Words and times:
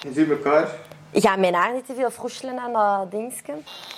Je 0.00 0.12
ziet 0.12 0.30
elkaar. 0.30 0.68
Ga 1.12 1.36
mijn 1.36 1.54
haar 1.54 1.72
niet 1.72 1.86
te 1.86 1.94
veel 1.94 2.10
froeselen 2.10 2.58
aan 2.58 2.72
dat 2.72 3.10
dingetje. 3.10 3.54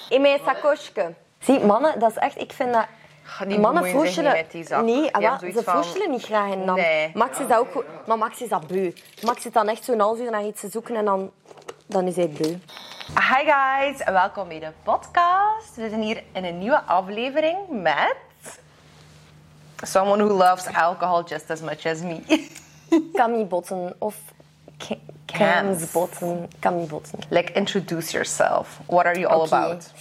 In 0.08 0.20
mijn 0.20 0.40
sakosje. 0.44 1.14
Zie, 1.38 1.60
mannen, 1.64 1.98
dat 1.98 2.10
is 2.10 2.16
echt... 2.16 2.40
Ik 2.40 2.52
vind 2.52 2.72
dat... 2.72 2.84
Ga 3.22 3.44
niet 3.44 3.60
Mannen 3.60 3.84
froeselen... 3.86 4.32
niet 4.32 4.42
met 4.42 4.50
die 4.52 4.66
zak. 4.66 4.84
Nee, 4.84 5.00
Die 5.00 5.28
ah, 5.28 5.38
ze 5.38 5.52
van- 5.52 5.62
froeselen 5.62 6.10
niet 6.10 6.22
graag 6.22 6.52
in 6.52 6.66
dan. 6.66 6.74
Nee. 6.76 7.10
Max 7.14 7.38
is 7.38 7.46
dat 7.46 7.58
ook 7.58 7.70
goed. 7.72 7.84
Maar 8.06 8.18
Max 8.18 8.42
is 8.42 8.48
dat 8.48 8.66
beu. 8.66 8.92
Max 9.22 9.42
zit 9.42 9.52
dan 9.52 9.68
echt 9.68 9.84
zo'n 9.84 10.00
half 10.00 10.18
uur 10.18 10.30
naar 10.30 10.44
iets 10.44 10.60
te 10.60 10.68
zoeken 10.68 10.96
en 10.96 11.04
dan, 11.04 11.30
dan 11.86 12.06
is 12.06 12.16
hij 12.16 12.28
beu. 12.28 12.56
Hi 13.14 13.50
guys, 13.52 14.00
en 14.00 14.12
welkom 14.12 14.48
bij 14.48 14.60
de 14.60 14.72
podcast. 14.82 15.74
We 15.76 15.88
zijn 15.88 16.02
hier 16.02 16.22
in 16.32 16.44
een 16.44 16.58
nieuwe 16.58 16.82
aflevering 16.82 17.56
met... 17.68 18.16
Someone 19.82 20.24
who 20.24 20.34
loves 20.36 20.74
alcohol 20.74 21.24
just 21.24 21.50
as 21.50 21.60
much 21.60 21.86
as 21.86 22.00
me. 22.00 22.48
Camille 23.12 23.44
Botten 23.44 23.94
of 23.98 24.16
Cams. 25.32 25.90
Botten. 25.92 26.48
Camille 26.58 26.86
Botten. 26.86 27.18
like, 27.28 27.52
introduce 27.52 28.12
yourself. 28.12 28.80
What 28.86 29.04
are 29.04 29.18
you 29.18 29.32
all 29.32 29.46
about? 29.46 29.92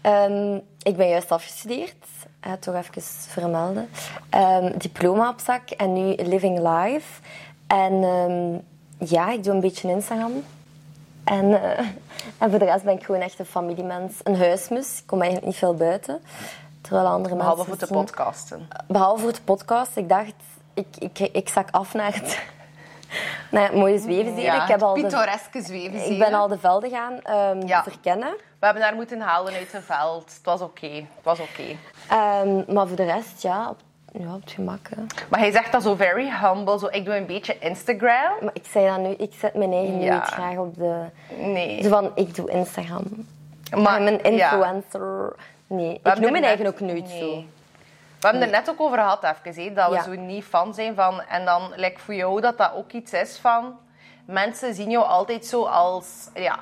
Ehm, 0.00 0.58
ik 0.82 0.96
ben 0.96 1.08
juist 1.08 1.32
afgestudeerd. 1.32 1.94
Eh, 2.40 2.52
toch 2.52 2.74
even 2.74 3.02
vermelden. 3.28 3.88
Ehm, 4.30 4.78
diploma 4.78 5.28
op 5.28 5.40
zak 5.44 5.70
en 5.70 5.92
nu 5.92 6.14
Living 6.14 6.58
Life. 6.58 7.20
En 7.66 8.02
ehm, 8.02 8.58
ja, 9.08 9.32
ik 9.32 9.44
doe 9.44 9.54
een 9.54 9.60
beetje 9.60 9.90
Instagram. 9.90 10.32
En, 11.24 11.62
eh, 11.62 11.78
en 12.38 12.50
voor 12.50 12.58
de 12.58 12.64
rest 12.64 12.84
ben 12.84 12.94
ik 12.94 13.04
gewoon 13.04 13.20
echt 13.20 13.38
een 13.38 13.44
familiemens. 13.44 14.14
Een 14.22 14.36
huismus. 14.36 14.98
Ik 14.98 15.06
kom 15.06 15.20
eigenlijk 15.20 15.50
niet 15.50 15.58
veel 15.58 15.74
buiten. 15.74 16.20
Terwijl 16.80 17.06
andere 17.06 17.36
Behalve 17.36 17.68
mensen... 17.68 17.78
voor 17.78 17.96
de 17.96 18.04
podcasten. 18.04 18.68
Behalve 18.86 19.22
voor 19.22 19.32
de 19.32 19.42
podcast. 19.44 19.96
Ik 19.96 20.08
dacht, 20.08 20.34
ik, 20.74 20.86
ik, 20.98 21.18
ik 21.18 21.48
zak 21.48 21.68
af 21.70 21.94
naar 21.94 22.14
het, 22.14 22.42
het 23.50 23.74
mooie 23.74 23.98
zwevenziel. 23.98 24.54
ik, 24.54 24.68
heb 24.68 24.82
al 24.82 24.92
pittoreske 24.94 25.58
ik 26.08 26.18
ben 26.18 26.34
al 26.34 26.48
de 26.48 26.58
velden 26.58 26.90
gaan 26.90 27.20
ehm, 27.22 27.66
Ja. 27.66 27.82
verkennen. 27.82 28.30
We 28.58 28.64
hebben 28.64 28.82
daar 28.82 28.94
moeten 28.94 29.20
halen 29.20 29.54
uit 29.54 29.72
het 29.72 29.84
veld. 29.84 30.34
Het 30.34 30.44
was 30.44 30.60
oké. 30.60 30.86
Het 30.86 31.22
was 31.22 31.38
oké. 31.40 31.76
Ehm, 32.08 32.74
maar 32.74 32.86
voor 32.86 32.96
de 32.96 33.04
rest, 33.04 33.42
ja, 33.42 33.68
op, 33.68 33.78
ja, 34.12 34.34
op 34.34 34.40
het 34.40 34.50
gemak. 34.50 34.88
hè. 34.96 35.02
Maar 35.28 35.40
hij 35.40 35.50
zegt 35.50 35.72
dat 35.72 35.82
zo 35.82 35.94
very 35.94 36.30
humble. 36.42 36.78
Zo, 36.78 36.86
ik 36.90 37.04
doe 37.04 37.16
een 37.16 37.26
beetje 37.26 37.58
Instagram. 37.58 38.32
Maar 38.40 38.50
ik 38.52 38.66
zei 38.70 38.86
dat 38.86 38.98
nu, 38.98 39.14
ik 39.24 39.32
zet 39.38 39.54
mijn 39.54 39.72
eigen 39.72 40.00
Ja. 40.00 40.14
niet 40.14 40.24
graag 40.24 40.56
op 40.56 40.74
de... 40.74 41.04
Nee. 41.38 41.82
Zo 41.82 41.88
van, 41.88 42.10
ik 42.14 42.34
doe 42.34 42.50
Instagram. 42.50 43.04
Maar, 43.76 43.98
ik 43.98 44.04
ben 44.04 44.26
een 44.26 44.36
ja. 44.36 44.52
influencer. 44.52 45.34
Nee, 45.66 46.00
ik 46.02 46.18
noem 46.18 46.32
mijn 46.32 46.44
eigen 46.44 46.66
ook 46.66 46.80
nooit 46.80 47.08
nee. 47.08 47.18
zo. 47.20 47.44
We 48.20 48.26
hebben 48.28 48.42
er 48.42 48.50
net 48.50 48.70
ook 48.70 48.80
over 48.80 48.98
gehad, 48.98 49.24
even, 49.24 49.62
hè, 49.62 49.72
dat 49.72 49.88
we 49.88 49.94
Ja. 49.94 50.02
zo 50.02 50.10
niet 50.10 50.44
fan 50.44 50.74
zijn 50.74 50.94
van... 50.94 51.22
En 51.22 51.44
dan, 51.44 51.72
like, 51.76 52.00
voor 52.00 52.14
jou, 52.14 52.40
dat 52.40 52.58
dat 52.58 52.72
ook 52.74 52.92
iets 52.92 53.12
is 53.12 53.38
van... 53.38 53.78
Mensen 54.24 54.74
zien 54.74 54.90
jou 54.90 55.06
altijd 55.06 55.46
zo 55.46 55.64
als... 55.64 56.28
Ja, 56.34 56.58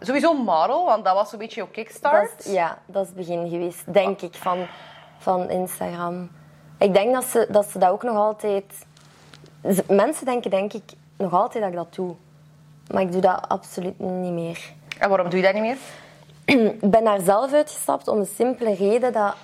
sowieso 0.00 0.34
model, 0.34 0.84
want 0.84 1.04
dat 1.04 1.14
was 1.14 1.30
zo'n 1.30 1.38
beetje 1.38 1.60
jouw 1.60 1.70
kickstart. 1.72 2.30
Dat 2.36 2.46
is, 2.46 2.52
ja, 2.52 2.78
dat 2.86 3.02
is 3.02 3.08
het 3.08 3.16
begin 3.16 3.48
geweest, 3.48 3.92
denk 3.92 4.20
ik, 4.20 4.34
van, 4.34 4.66
van 5.18 5.50
Instagram. 5.50 6.30
Ik 6.78 6.94
denk 6.94 7.14
dat 7.14 7.24
ze, 7.24 7.46
dat 7.50 7.66
ze 7.70 7.78
dat 7.78 7.90
ook 7.90 8.02
nog 8.02 8.16
altijd... 8.16 8.86
Mensen 9.88 10.24
denken, 10.24 10.50
denk 10.50 10.72
ik, 10.72 10.92
nog 11.16 11.32
altijd 11.32 11.62
dat 11.62 11.72
ik 11.72 11.78
dat 11.78 11.94
doe. 11.94 12.14
Maar 12.90 13.02
ik 13.02 13.12
doe 13.12 13.20
dat 13.20 13.48
absoluut 13.48 13.98
niet 13.98 14.32
meer. 14.32 14.72
En 14.98 15.08
waarom 15.08 15.28
doe 15.28 15.38
je 15.38 15.44
dat 15.44 15.54
niet 15.54 15.62
meer? 15.62 15.76
Ik 16.44 16.90
ben 16.90 17.04
daar 17.04 17.20
zelf 17.20 17.52
uitgestapt 17.52 18.08
om 18.08 18.20
de 18.20 18.32
simpele 18.36 18.74
reden 18.74 19.12
dat 19.12 19.34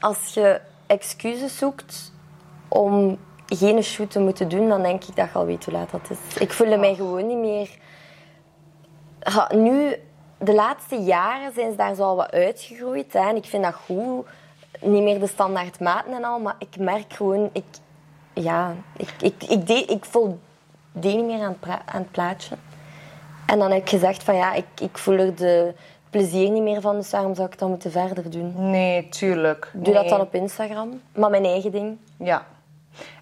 als 0.00 0.34
je 0.34 0.60
excuses 0.88 1.58
zoekt 1.58 2.12
om 2.68 3.18
geen 3.46 3.82
shoot 3.82 4.10
te 4.10 4.20
moeten 4.20 4.48
doen, 4.48 4.68
dan 4.68 4.82
denk 4.82 5.04
ik 5.04 5.16
dat 5.16 5.28
je 5.32 5.38
al 5.38 5.46
weet 5.46 5.64
hoe 5.64 5.74
laat 5.74 5.90
dat 5.90 6.10
is. 6.10 6.36
Ik 6.40 6.52
voelde 6.52 6.76
mij 6.76 6.94
gewoon 6.94 7.26
niet 7.26 7.38
meer... 7.38 7.68
Nu, 9.50 9.96
de 10.38 10.54
laatste 10.54 10.96
jaren 10.96 11.52
zijn 11.52 11.70
ze 11.70 11.76
daar 11.76 11.94
zo 11.94 12.02
al 12.02 12.16
wat 12.16 12.30
uitgegroeid. 12.30 13.12
Hè, 13.12 13.28
en 13.28 13.36
ik 13.36 13.44
vind 13.44 13.64
dat 13.64 13.74
goed. 13.74 14.26
Niet 14.80 15.02
meer 15.02 15.20
de 15.20 15.26
standaard 15.26 15.80
maten 15.80 16.12
en 16.12 16.24
al, 16.24 16.38
maar 16.40 16.56
ik 16.58 16.78
merk 16.78 17.12
gewoon... 17.12 17.50
Ik, 17.52 17.64
ja, 18.34 18.74
ik, 18.96 19.10
ik, 19.20 19.44
ik, 19.44 19.66
deed, 19.66 19.90
ik 19.90 20.04
voldeed 20.04 20.38
niet 20.92 21.24
meer 21.24 21.42
aan 21.42 21.56
aan 21.62 22.00
het 22.00 22.10
plaatje. 22.10 22.56
En 23.46 23.58
dan 23.58 23.70
heb 23.70 23.80
ik 23.80 23.88
gezegd 23.88 24.22
van 24.22 24.36
ja, 24.36 24.52
ik, 24.52 24.66
ik 24.80 24.98
voel 24.98 25.18
er 25.18 25.34
de 25.34 25.74
plezier 26.10 26.50
niet 26.50 26.62
meer 26.62 26.80
van, 26.80 26.96
dus 26.96 27.10
waarom 27.10 27.34
zou 27.34 27.48
ik 27.48 27.58
dat 27.58 27.68
moeten 27.68 27.90
verder 27.90 28.30
doen? 28.30 28.70
Nee, 28.70 29.08
tuurlijk. 29.08 29.70
Doe 29.72 29.94
dat 29.94 30.08
dan 30.08 30.20
op 30.20 30.34
Instagram, 30.34 31.00
maar 31.12 31.30
mijn 31.30 31.44
eigen 31.44 31.70
ding. 31.70 31.98
Ja. 32.18 32.46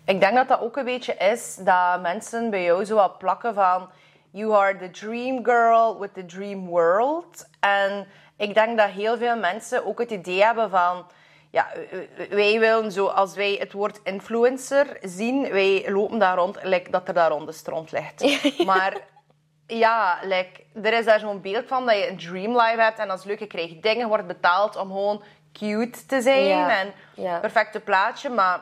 Ik 0.05 0.21
denk 0.21 0.35
dat 0.35 0.49
dat 0.49 0.61
ook 0.61 0.77
een 0.77 0.85
beetje 0.85 1.15
is 1.15 1.57
dat 1.57 2.01
mensen 2.03 2.51
bij 2.51 2.65
jou 2.65 2.85
zo 2.85 2.95
wat 2.95 3.19
plakken 3.19 3.55
van... 3.55 3.89
You 4.31 4.53
are 4.53 4.77
the 4.77 4.91
dream 4.91 5.45
girl 5.45 5.99
with 5.99 6.15
the 6.15 6.27
dream 6.27 6.67
world. 6.67 7.49
En 7.61 8.07
ik 8.37 8.55
denk 8.55 8.79
dat 8.79 8.89
heel 8.89 9.17
veel 9.17 9.37
mensen 9.37 9.87
ook 9.87 9.99
het 9.99 10.11
idee 10.11 10.43
hebben 10.43 10.71
van... 10.71 11.07
Ja, 11.51 11.67
wij 12.31 12.59
willen 12.59 12.93
zo, 12.93 13.07
als 13.07 13.35
wij 13.35 13.57
het 13.59 13.73
woord 13.73 14.01
influencer 14.05 14.99
zien, 15.03 15.51
wij 15.51 15.85
lopen 15.89 16.19
daar 16.19 16.37
rond, 16.37 16.59
like 16.63 16.91
dat 16.91 17.09
er 17.09 17.15
daar 17.15 17.31
rond 17.31 17.47
de 17.47 17.53
stront 17.53 17.93
ligt. 17.93 18.45
Maar 18.67 18.97
ja, 19.67 20.19
like, 20.23 20.63
er 20.83 20.93
is 20.93 21.05
daar 21.05 21.19
zo'n 21.19 21.41
beeld 21.41 21.67
van 21.67 21.87
dat 21.87 21.97
je 21.97 22.09
een 22.09 22.17
dream 22.17 22.53
life 22.53 22.81
hebt 22.81 22.99
en 22.99 23.09
dat 23.09 23.19
is 23.19 23.25
leuk, 23.25 23.39
je 23.39 23.47
krijgt 23.47 23.83
dingen, 23.83 24.09
wordt 24.09 24.27
betaald 24.27 24.77
om 24.77 24.87
gewoon 24.87 25.23
cute 25.53 26.07
te 26.07 26.21
zijn 26.21 26.45
Ja, 26.45 26.81
en 26.81 26.93
ja. 27.15 27.39
perfecte 27.39 27.81
plaatje, 27.81 28.31
maar 28.31 28.61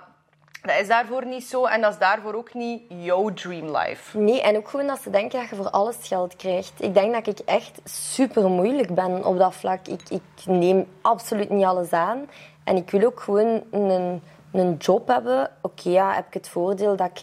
dat 0.62 0.78
is 0.80 0.88
daarvoor 0.88 1.26
niet 1.26 1.44
zo 1.44 1.64
en 1.64 1.80
dat 1.80 1.92
is 1.92 1.98
daarvoor 1.98 2.34
ook 2.34 2.54
niet 2.54 2.82
jouw 2.88 3.32
dream 3.32 3.76
life. 3.76 4.18
Nee, 4.18 4.42
en 4.42 4.56
ook 4.56 4.68
gewoon 4.68 4.86
dat 4.86 5.00
ze 5.02 5.10
denken 5.10 5.40
dat 5.40 5.48
je 5.48 5.56
voor 5.56 5.70
alles 5.70 5.96
geld 6.00 6.36
krijgt. 6.36 6.72
Ik 6.76 6.94
denk 6.94 7.12
dat 7.12 7.26
ik 7.26 7.38
echt 7.38 7.80
super 7.84 8.48
moeilijk 8.48 8.94
ben 8.94 9.24
op 9.24 9.38
dat 9.38 9.54
vlak. 9.54 9.86
Ik, 9.86 10.00
ik 10.08 10.22
neem 10.46 10.86
absoluut 11.00 11.50
niet 11.50 11.64
alles 11.64 11.90
aan. 11.92 12.30
En 12.64 12.76
ik 12.76 12.90
wil 12.90 13.04
ook 13.06 13.20
gewoon 13.20 13.62
een, 13.70 14.22
een 14.52 14.76
job 14.76 15.08
hebben. 15.08 15.50
Oké, 15.60 15.88
ja, 15.88 16.14
heb 16.14 16.26
ik 16.26 16.34
het 16.34 16.48
voordeel 16.48 16.96
dat 16.96 17.06
ik 17.06 17.22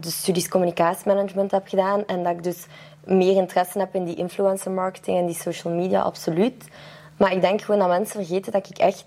de 0.00 0.10
studies 0.10 0.48
communicatiemanagement 0.48 1.50
heb 1.50 1.68
gedaan 1.68 2.06
en 2.06 2.22
dat 2.22 2.32
ik 2.32 2.42
dus 2.42 2.66
meer 3.08 3.36
interesse 3.36 3.78
heb 3.78 3.94
in 3.94 4.04
die 4.04 4.14
influencer 4.14 4.70
marketing 4.70 5.18
en 5.18 5.26
die 5.26 5.34
social 5.34 5.74
media, 5.74 6.00
absoluut. 6.00 6.68
Maar 7.16 7.32
ik 7.32 7.40
denk 7.40 7.60
gewoon 7.60 7.80
dat 7.80 7.88
mensen 7.88 8.24
vergeten 8.24 8.52
dat 8.52 8.68
ik 8.68 8.78
echt... 8.78 9.04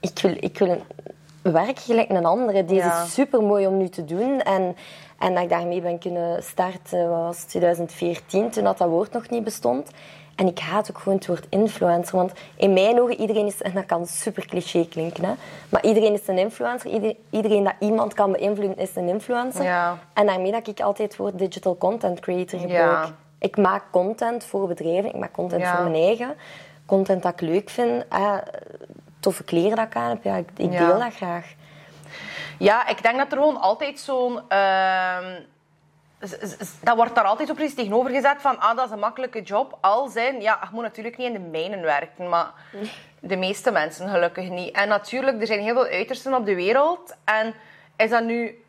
Ik 0.00 0.18
wil, 0.22 0.36
ik 0.40 0.58
wil 0.58 0.76
werken 1.42 1.82
gelijk 1.82 2.10
een 2.10 2.24
andere. 2.24 2.64
Deze 2.64 2.86
Ja. 2.86 3.02
is 3.02 3.12
super 3.12 3.42
mooi 3.42 3.66
om 3.66 3.76
nu 3.76 3.88
te 3.88 4.04
doen. 4.04 4.40
En, 4.40 4.76
en 5.18 5.34
dat 5.34 5.42
ik 5.42 5.48
daarmee 5.48 5.80
ben 5.80 5.98
kunnen 5.98 6.42
starten, 6.42 7.10
wat 7.10 7.20
was 7.20 7.38
het, 7.38 7.48
2014, 7.48 8.50
toen 8.50 8.64
dat, 8.64 8.78
dat 8.78 8.88
woord 8.88 9.12
nog 9.12 9.28
niet 9.30 9.44
bestond. 9.44 9.90
En 10.36 10.46
ik 10.46 10.58
haat 10.58 10.90
ook 10.90 10.98
gewoon 10.98 11.18
het 11.18 11.26
woord 11.26 11.46
influencer. 11.50 12.16
Want 12.16 12.32
in 12.56 12.72
mijn 12.72 13.00
ogen, 13.00 13.20
iedereen 13.20 13.46
is... 13.46 13.62
En 13.62 13.72
dat 13.74 13.86
kan 13.86 14.06
super 14.06 14.46
cliché 14.46 14.86
klinken, 14.88 15.24
hè. 15.24 15.32
Maar 15.68 15.84
iedereen 15.84 16.12
is 16.12 16.28
een 16.28 16.38
influencer. 16.38 16.90
Ieder- 16.90 17.16
Iedereen 17.30 17.64
dat 17.64 17.74
iemand 17.80 18.14
kan 18.14 18.32
beïnvloeden, 18.32 18.76
is 18.78 18.96
een 18.96 19.08
influencer. 19.08 19.62
Ja. 19.64 19.98
En 20.12 20.26
daarmee 20.26 20.52
dat 20.52 20.66
ik 20.68 20.80
altijd 20.80 21.08
het 21.08 21.16
woord 21.20 21.38
digital 21.38 21.76
content 21.78 22.20
creator 22.20 22.60
gebruik. 22.60 23.06
Ja. 23.06 23.14
Ik 23.38 23.56
maak 23.56 23.82
content 23.90 24.44
voor 24.44 24.66
bedrijven. 24.68 25.08
Ik 25.14 25.16
maak 25.18 25.32
content 25.32 25.62
Ja. 25.62 25.74
voor 25.76 25.84
mijn 25.90 26.02
eigen. 26.02 26.34
Content 26.86 27.22
dat 27.22 27.32
ik 27.32 27.40
leuk 27.40 27.70
vind. 27.70 28.04
Ah, 28.08 28.36
toffe 29.20 29.44
kleren 29.44 29.76
dat 29.76 29.86
ik 29.86 29.96
aan 29.96 30.08
heb. 30.10 30.24
Ja, 30.24 30.36
ik, 30.36 30.56
deel 30.56 30.98
dat 30.98 31.14
graag. 31.14 31.46
Ja, 32.58 32.88
ik 32.88 33.02
denk 33.02 33.16
dat 33.18 33.32
er 33.32 33.38
gewoon 33.38 33.60
altijd 33.60 33.98
zo'n... 34.00 34.40
ehm, 34.48 35.24
dat 36.82 36.96
wordt 36.96 37.14
daar 37.14 37.24
altijd 37.24 37.48
zo 37.48 37.54
precies 37.54 37.74
tegenover 37.74 38.10
gezet 38.10 38.36
van 38.38 38.58
ah, 38.60 38.76
dat 38.76 38.86
is 38.86 38.90
een 38.92 38.98
makkelijke 38.98 39.42
job. 39.42 39.78
Al 39.80 40.08
zijn, 40.08 40.40
ja, 40.40 40.58
je 40.62 40.68
moet 40.72 40.82
natuurlijk 40.82 41.16
niet 41.16 41.26
in 41.26 41.32
de 41.32 41.38
mijnen 41.38 41.82
werken, 41.82 42.28
maar 42.28 42.52
de 43.20 43.36
meeste 43.36 43.70
mensen 43.70 44.08
gelukkig 44.08 44.48
niet. 44.48 44.74
En 44.76 44.88
natuurlijk, 44.88 45.40
er 45.40 45.46
zijn 45.46 45.60
heel 45.60 45.74
veel 45.74 45.86
uitersten 45.92 46.34
op 46.34 46.46
de 46.46 46.54
wereld. 46.54 47.14
En 47.24 47.54
is 47.96 48.10
dat 48.10 48.24
nu 48.24 48.64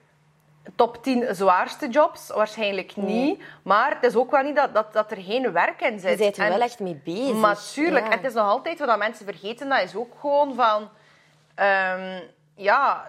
top 0.75 1.03
10 1.03 1.35
zwaarste 1.35 1.87
jobs? 1.89 2.27
Waarschijnlijk 2.29 2.95
niet. 2.95 3.43
Maar 3.63 3.89
het 3.89 4.03
is 4.03 4.15
ook 4.15 4.31
wel 4.31 4.43
niet 4.43 4.55
dat, 4.55 4.73
dat, 4.73 4.93
dat 4.93 5.11
er 5.11 5.17
geen 5.21 5.51
werk 5.51 5.81
in 5.81 5.99
zit. 5.99 6.11
Je 6.11 6.17
bent 6.17 6.37
er 6.37 6.43
En- 6.43 6.49
wel 6.51 6.61
echt 6.61 6.79
mee 6.79 7.01
bezig. 7.03 7.33
maar 7.35 7.57
tuurlijk, 7.73 8.05
Ja. 8.05 8.11
het 8.11 8.23
is 8.23 8.33
nog 8.33 8.47
altijd 8.49 8.79
wat 8.79 8.97
mensen 8.97 9.25
vergeten. 9.25 9.69
Dat 9.69 9.81
is 9.83 9.95
ook 9.95 10.13
gewoon 10.19 10.55
van... 10.55 10.89
ehm, 11.55 12.19
ja, 12.55 13.07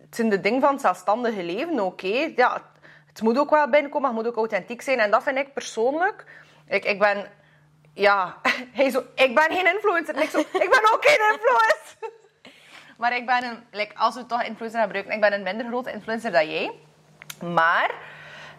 het 0.00 0.14
zijn 0.16 0.28
de 0.28 0.40
dingen 0.40 0.60
van 0.60 0.72
het 0.72 0.80
zelfstandige 0.80 1.42
leven 1.42 1.94
hè. 1.96 2.32
Ja, 2.36 2.62
het 3.12 3.22
moet 3.22 3.38
ook 3.38 3.50
wel 3.50 3.68
binnenkomen, 3.70 4.00
maar 4.00 4.16
het 4.16 4.26
moet 4.26 4.30
ook 4.32 4.50
authentiek 4.50 4.82
zijn. 4.82 4.98
En 4.98 5.10
dat 5.10 5.22
vind 5.22 5.38
ik 5.38 5.52
persoonlijk... 5.52 6.24
Ik, 6.68 6.84
ik 6.84 6.98
ben... 6.98 7.26
Ja, 7.94 8.36
hij 8.72 8.90
zo, 8.90 9.02
ik 9.14 9.34
ben 9.34 9.56
geen 9.56 9.74
influencer. 9.74 10.14
En 10.14 10.22
ik 10.22 10.30
zo, 10.30 10.38
ik 10.38 10.70
ben 10.70 10.92
ook 10.92 11.04
geen 11.04 11.32
influencer. 11.32 11.96
Maar 12.98 13.16
ik 13.16 13.26
ben 13.26 13.44
een... 13.44 13.64
Like, 13.70 13.98
als 13.98 14.14
we 14.14 14.26
toch 14.26 14.42
influencer 14.42 14.78
gaan 14.78 14.86
gebruiken, 14.86 15.14
ik 15.14 15.20
ben 15.20 15.32
een 15.32 15.42
minder 15.42 15.66
grote 15.66 15.92
influencer 15.92 16.32
dan 16.32 16.50
jij. 16.50 16.70
Maar 17.54 17.90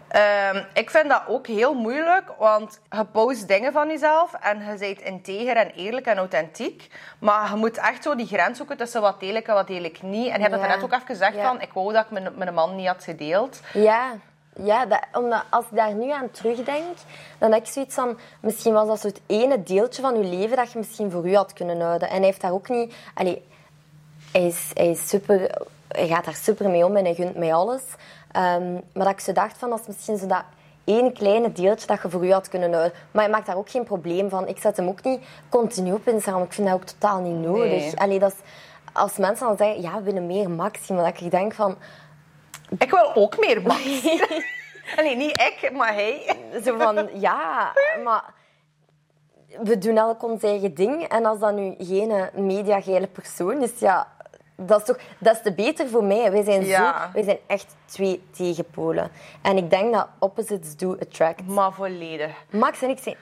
ehm, 0.07 0.63
ik 0.73 0.89
vind 0.89 1.09
dat 1.09 1.21
ook 1.27 1.47
heel 1.47 1.73
moeilijk, 1.73 2.29
want 2.37 2.79
je 2.89 3.05
post 3.05 3.47
dingen 3.47 3.71
van 3.73 3.87
jezelf 3.87 4.33
en 4.33 4.59
je 4.59 4.77
bent 4.77 5.01
integer 5.01 5.55
en 5.55 5.69
eerlijk 5.71 6.05
en 6.05 6.17
authentiek. 6.17 6.87
Maar 7.19 7.49
je 7.49 7.55
moet 7.55 7.77
echt 7.77 8.03
zo 8.03 8.15
die 8.15 8.27
grens 8.27 8.57
zoeken 8.57 8.77
tussen 8.77 9.01
wat 9.01 9.19
deel 9.19 9.35
ik 9.35 9.47
en 9.47 9.53
wat 9.53 9.67
deel 9.67 9.83
ik 9.83 10.01
niet. 10.01 10.27
En 10.27 10.35
je 10.35 10.41
hebt 10.41 10.51
het 10.51 10.61
Ja. 10.61 10.67
net 10.75 10.83
ook 10.83 10.93
even 10.93 11.05
gezegd 11.05 11.35
Ja. 11.35 11.43
van, 11.47 11.61
ik 11.61 11.73
wou 11.73 11.93
dat 11.93 12.05
ik 12.05 12.11
mijn, 12.11 12.29
mijn 12.37 12.53
man 12.53 12.75
niet 12.75 12.87
had 12.87 13.03
gedeeld. 13.03 13.59
Ja, 13.73 14.11
Ja, 14.55 14.85
dat, 14.85 14.99
omdat 15.13 15.43
als 15.49 15.65
ik 15.65 15.75
daar 15.75 15.93
nu 15.93 16.11
aan 16.11 16.31
terugdenk, 16.31 16.97
dan 17.37 17.51
heb 17.51 17.61
ik 17.65 17.71
zoiets 17.71 17.95
van... 17.95 18.17
Misschien 18.39 18.73
was 18.73 18.87
dat 18.87 18.99
zo 18.99 19.07
het 19.07 19.21
ene 19.25 19.63
deeltje 19.63 20.01
van 20.01 20.17
je 20.17 20.37
leven 20.37 20.57
dat 20.57 20.71
je 20.71 20.77
misschien 20.77 21.11
voor 21.11 21.27
u 21.27 21.35
had 21.35 21.53
kunnen 21.53 21.81
houden. 21.81 22.09
En 22.09 22.15
hij 22.15 22.25
heeft 22.25 22.41
daar 22.41 22.51
ook 22.51 22.69
niet... 22.69 22.93
Allee, 23.13 23.43
hij, 24.31 24.47
is, 24.47 24.71
hij, 24.73 24.89
is 24.89 25.07
super, 25.07 25.61
hij 25.87 26.07
gaat 26.07 26.25
daar 26.25 26.35
super 26.35 26.69
mee 26.69 26.85
om 26.85 26.95
en 26.95 27.05
hij 27.05 27.13
gunt 27.13 27.35
mij 27.35 27.53
alles. 27.53 27.83
Ehm, 28.31 28.73
maar 28.73 29.05
dat 29.05 29.13
ik 29.13 29.19
zo 29.19 29.31
dacht 29.31 29.57
van, 29.57 29.69
dat 29.69 29.79
is 29.79 29.87
misschien 29.87 30.17
zo 30.17 30.27
dat 30.27 30.43
één 30.83 31.13
kleine 31.13 31.51
deeltje 31.51 31.87
dat 31.87 32.01
je 32.01 32.09
voor 32.09 32.25
u 32.25 32.31
had 32.31 32.49
kunnen 32.49 32.73
houden. 32.73 32.93
Maar 33.11 33.23
hij 33.23 33.31
maakt 33.31 33.45
daar 33.45 33.57
ook 33.57 33.69
geen 33.69 33.83
probleem 33.83 34.29
van. 34.29 34.47
Ik 34.47 34.59
zet 34.59 34.77
hem 34.77 34.87
ook 34.87 35.03
niet 35.03 35.21
continu 35.49 35.91
op 35.91 36.07
Instagram. 36.07 36.43
Ik 36.43 36.53
vind 36.53 36.67
dat 36.67 36.75
ook 36.75 36.83
totaal 36.83 37.19
niet 37.19 37.45
nodig. 37.47 37.69
Nee. 37.69 37.99
Allee, 37.99 38.19
dat 38.19 38.31
is, 38.31 38.37
als 38.93 39.17
mensen 39.17 39.47
dan 39.47 39.57
zeggen, 39.57 39.81
ja, 39.81 39.97
we 39.97 40.03
willen 40.03 40.25
meer 40.25 40.49
maximum, 40.49 41.03
dat 41.03 41.21
ik 41.21 41.31
denk 41.31 41.53
van... 41.53 41.75
Ik 42.77 42.91
wil 42.91 43.15
ook 43.15 43.39
meer 43.39 43.61
Max. 43.61 43.83
nee, 44.97 45.15
niet 45.15 45.39
ik, 45.41 45.71
maar 45.71 45.93
hij. 45.93 46.35
Zo 46.63 46.77
van, 46.77 47.09
ja, 47.13 47.73
maar 48.03 48.23
we 49.63 49.77
doen 49.77 49.97
elk 49.97 50.23
ons 50.23 50.43
eigen 50.43 50.73
ding. 50.73 51.03
En 51.07 51.25
als 51.25 51.39
dat 51.39 51.53
nu 51.53 51.75
geen 51.77 52.29
mediageile 52.33 53.07
persoon 53.07 53.61
is, 53.61 53.79
ja, 53.79 54.07
dat 54.55 54.79
is 54.79 54.85
toch 54.85 54.97
dat 55.19 55.35
is 55.35 55.41
te 55.41 55.53
beter 55.53 55.89
voor 55.89 56.03
mij. 56.03 56.31
Wij 56.31 56.43
zijn, 56.43 56.65
Ja. 56.65 57.01
zo, 57.05 57.11
wij 57.13 57.23
zijn 57.23 57.37
echt 57.47 57.75
twee 57.85 58.23
tegenpolen. 58.31 59.11
En 59.41 59.57
ik 59.57 59.69
denk 59.69 59.93
dat 59.93 60.07
opposites 60.19 60.75
do 60.75 60.95
attract. 60.99 61.47
Maar 61.47 61.73
volledig. 61.73 62.31
Max 62.49 62.81
en 62.81 62.89
ik 62.89 62.99
zijn 62.99 63.15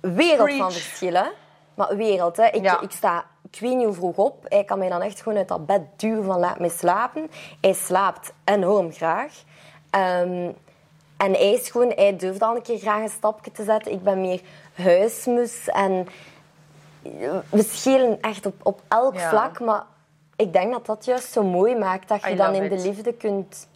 wereld 0.00 0.52
van 0.52 0.72
verschillen. 0.72 1.30
Maar 1.74 1.96
wereld, 1.96 2.36
hè. 2.36 2.46
Ik, 2.46 2.62
Ja. 2.62 2.80
ik 2.80 2.90
sta, 2.90 3.24
ik 3.50 3.58
weet 3.60 3.76
niet 3.76 3.84
hoe 3.86 3.94
vroeg 3.94 4.16
op. 4.16 4.44
Hij 4.48 4.64
kan 4.64 4.78
mij 4.78 4.88
dan 4.88 5.02
echt 5.02 5.22
gewoon 5.22 5.38
uit 5.38 5.48
dat 5.48 5.66
bed 5.66 5.80
duwen 5.96 6.24
van 6.24 6.38
laat 6.38 6.58
mij 6.58 6.68
slapen. 6.68 7.30
Hij 7.60 7.72
slaapt 7.72 8.32
enorm 8.44 8.92
graag. 8.92 9.32
Ehm, 9.90 10.50
en 11.16 11.32
hij 11.32 11.52
is 11.52 11.70
gewoon, 11.70 11.92
hij 11.96 12.16
durft 12.16 12.42
al 12.42 12.56
een 12.56 12.62
keer 12.62 12.78
graag 12.78 13.02
een 13.02 13.08
stapje 13.08 13.52
te 13.52 13.64
zetten. 13.64 13.92
Ik 13.92 14.02
ben 14.02 14.20
meer 14.20 14.40
huismus 14.74 15.68
en 15.68 16.06
we 17.50 17.62
schelen 17.62 18.20
echt 18.20 18.46
op, 18.46 18.54
op 18.62 18.80
elk 18.88 19.14
Ja. 19.14 19.28
vlak. 19.28 19.60
Maar 19.60 19.82
ik 20.36 20.52
denk 20.52 20.72
dat 20.72 20.86
dat 20.86 21.04
juist 21.04 21.32
zo 21.32 21.42
mooi 21.42 21.76
maakt 21.76 22.08
dat 22.08 22.22
je 22.24 22.30
I 22.30 22.36
dan 22.36 22.54
in 22.54 22.68
de 22.68 22.82
liefde 22.82 23.12
kunt. 23.12 23.68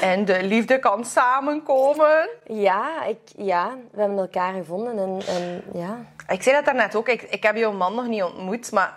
En 0.00 0.24
de 0.24 0.42
liefde 0.42 0.78
kan 0.78 1.04
samenkomen. 1.04 2.28
Ja, 2.46 3.04
ik, 3.04 3.18
ja, 3.36 3.74
we 3.90 4.00
hebben 4.00 4.18
elkaar 4.18 4.52
gevonden 4.52 4.98
en, 4.98 5.20
en 5.26 5.62
ja. 5.72 5.98
Ik 6.28 6.42
zei 6.42 6.54
dat 6.54 6.64
daarnet 6.64 6.94
ook. 6.94 7.08
Ik, 7.08 7.22
ik 7.22 7.42
heb 7.42 7.56
jouw 7.56 7.72
man 7.72 7.94
nog 7.94 8.06
niet 8.06 8.22
ontmoet, 8.22 8.72
maar 8.72 8.94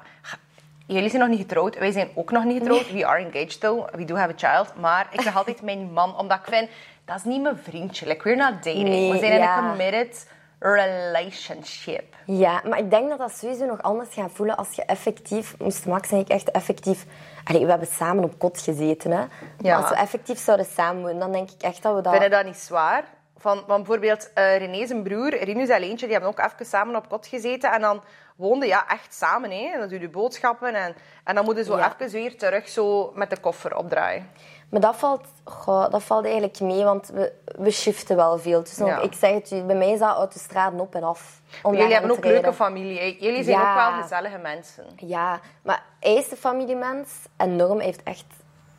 jullie 0.85 1.09
zijn 1.09 1.21
nog 1.21 1.31
niet 1.31 1.39
getrouwd. 1.39 1.77
Wij 1.77 1.91
zijn 1.91 2.09
ook 2.15 2.31
nog 2.31 2.43
niet 2.43 2.57
getrouwd. 2.57 2.91
We 2.91 3.05
are 3.05 3.19
engaged 3.19 3.59
though. 3.59 3.93
We 3.95 4.05
do 4.05 4.15
have 4.15 4.33
a 4.33 4.37
child. 4.37 4.75
Maar 4.75 5.07
ik 5.11 5.21
zeg 5.21 5.35
altijd 5.37 5.61
mijn 5.61 5.93
man, 5.93 6.17
omdat 6.17 6.37
ik 6.37 6.53
vind, 6.53 6.69
dat 7.05 7.15
is 7.15 7.23
niet 7.23 7.41
mijn 7.41 7.57
vriendje. 7.57 8.07
Like, 8.07 8.23
we're 8.23 8.35
not 8.35 8.53
dating. 8.53 8.83
Nee, 8.89 9.11
we 9.11 9.17
zijn 9.17 9.31
in 9.31 9.41
een 9.41 9.69
committed 9.69 10.27
relationship. 10.59 12.15
Ja, 12.25 12.61
maar 12.65 12.79
ik 12.79 12.89
denk 12.89 13.09
dat 13.09 13.17
dat 13.17 13.31
sowieso 13.31 13.65
nog 13.65 13.81
anders 13.81 14.13
gaat 14.13 14.31
voelen 14.33 14.57
als 14.57 14.71
je 14.73 14.85
effectief, 14.85 15.55
moest 15.57 15.85
Max 15.85 16.11
en 16.11 16.17
ik 16.17 16.29
echt 16.29 16.51
effectief... 16.51 17.05
Allee, 17.43 17.63
we 17.63 17.69
hebben 17.69 17.87
samen 17.87 18.23
op 18.23 18.39
kot 18.39 18.61
gezeten, 18.61 19.11
hè. 19.11 19.23
Ja. 19.57 19.77
Als 19.77 19.89
we 19.89 19.95
effectief 19.95 20.39
zouden 20.39 20.65
samenwonen, 20.65 21.19
dan 21.19 21.31
denk 21.31 21.51
ik 21.51 21.61
echt 21.61 21.83
dat 21.83 21.95
we 21.95 22.01
dat... 22.01 22.11
Vind 22.11 22.23
je 22.23 22.29
dat 22.29 22.45
niet 22.45 22.57
zwaar? 22.57 23.03
Van, 23.41 23.63
van 23.67 23.77
bijvoorbeeld 23.77 24.29
eh 24.33 24.57
René 24.57 24.85
zijn 24.87 25.03
broer, 25.03 25.43
Rinus 25.43 25.69
Alleentje, 25.69 26.05
die 26.05 26.15
hebben 26.15 26.29
ook 26.31 26.39
even 26.53 26.65
samen 26.65 26.95
op 26.95 27.09
kot 27.09 27.27
gezeten. 27.27 27.71
En 27.71 27.81
dan 27.81 28.01
woonden 28.35 28.67
ja 28.67 28.87
echt 28.87 29.13
samen. 29.13 29.51
Hè? 29.51 29.69
En 29.73 29.79
dan 29.79 29.89
doe 29.89 29.99
je 29.99 30.09
boodschappen. 30.09 30.75
En, 30.75 30.95
en 31.23 31.35
dan 31.35 31.45
moeten 31.45 31.65
zo 31.65 31.77
Ja. 31.77 31.95
even 31.99 32.11
weer 32.11 32.37
terug 32.37 32.69
zo 32.69 33.11
met 33.15 33.29
de 33.29 33.39
koffer 33.39 33.75
opdraaien. 33.77 34.29
Maar 34.69 34.81
dat 34.81 34.95
valt, 34.95 35.27
goh, 35.43 35.89
dat 35.89 36.03
valt 36.03 36.23
eigenlijk 36.25 36.59
mee, 36.59 36.83
want 36.83 37.07
we, 37.07 37.33
we 37.45 37.71
shiften 37.71 38.15
wel 38.15 38.37
veel. 38.39 38.59
Dus 38.63 38.77
Ja. 38.77 38.99
ik 38.99 39.13
zeg 39.13 39.33
het 39.33 39.67
bij 39.67 39.75
mij 39.75 39.91
is 39.91 39.99
dat 39.99 40.17
uit 40.17 40.33
de 40.33 40.39
straat 40.39 40.79
op 40.79 40.95
en 40.95 41.03
af. 41.03 41.41
Om 41.63 41.75
Jullie 41.75 41.93
hebben 41.93 42.11
ook 42.11 42.25
leuke 42.25 42.53
familie. 42.53 42.97
hè? 42.99 43.15
Jullie 43.19 43.43
zijn 43.43 43.59
Ja. 43.59 43.69
ook 43.85 43.91
wel 43.91 44.01
gezellige 44.01 44.37
mensen. 44.37 44.85
Ja, 44.95 45.39
maar 45.61 45.83
hij 45.99 46.13
is 46.15 46.29
de 46.29 46.35
familiemens. 46.35 47.09
En 47.37 47.55
Norm 47.55 47.79
heeft 47.79 48.03
echt 48.03 48.25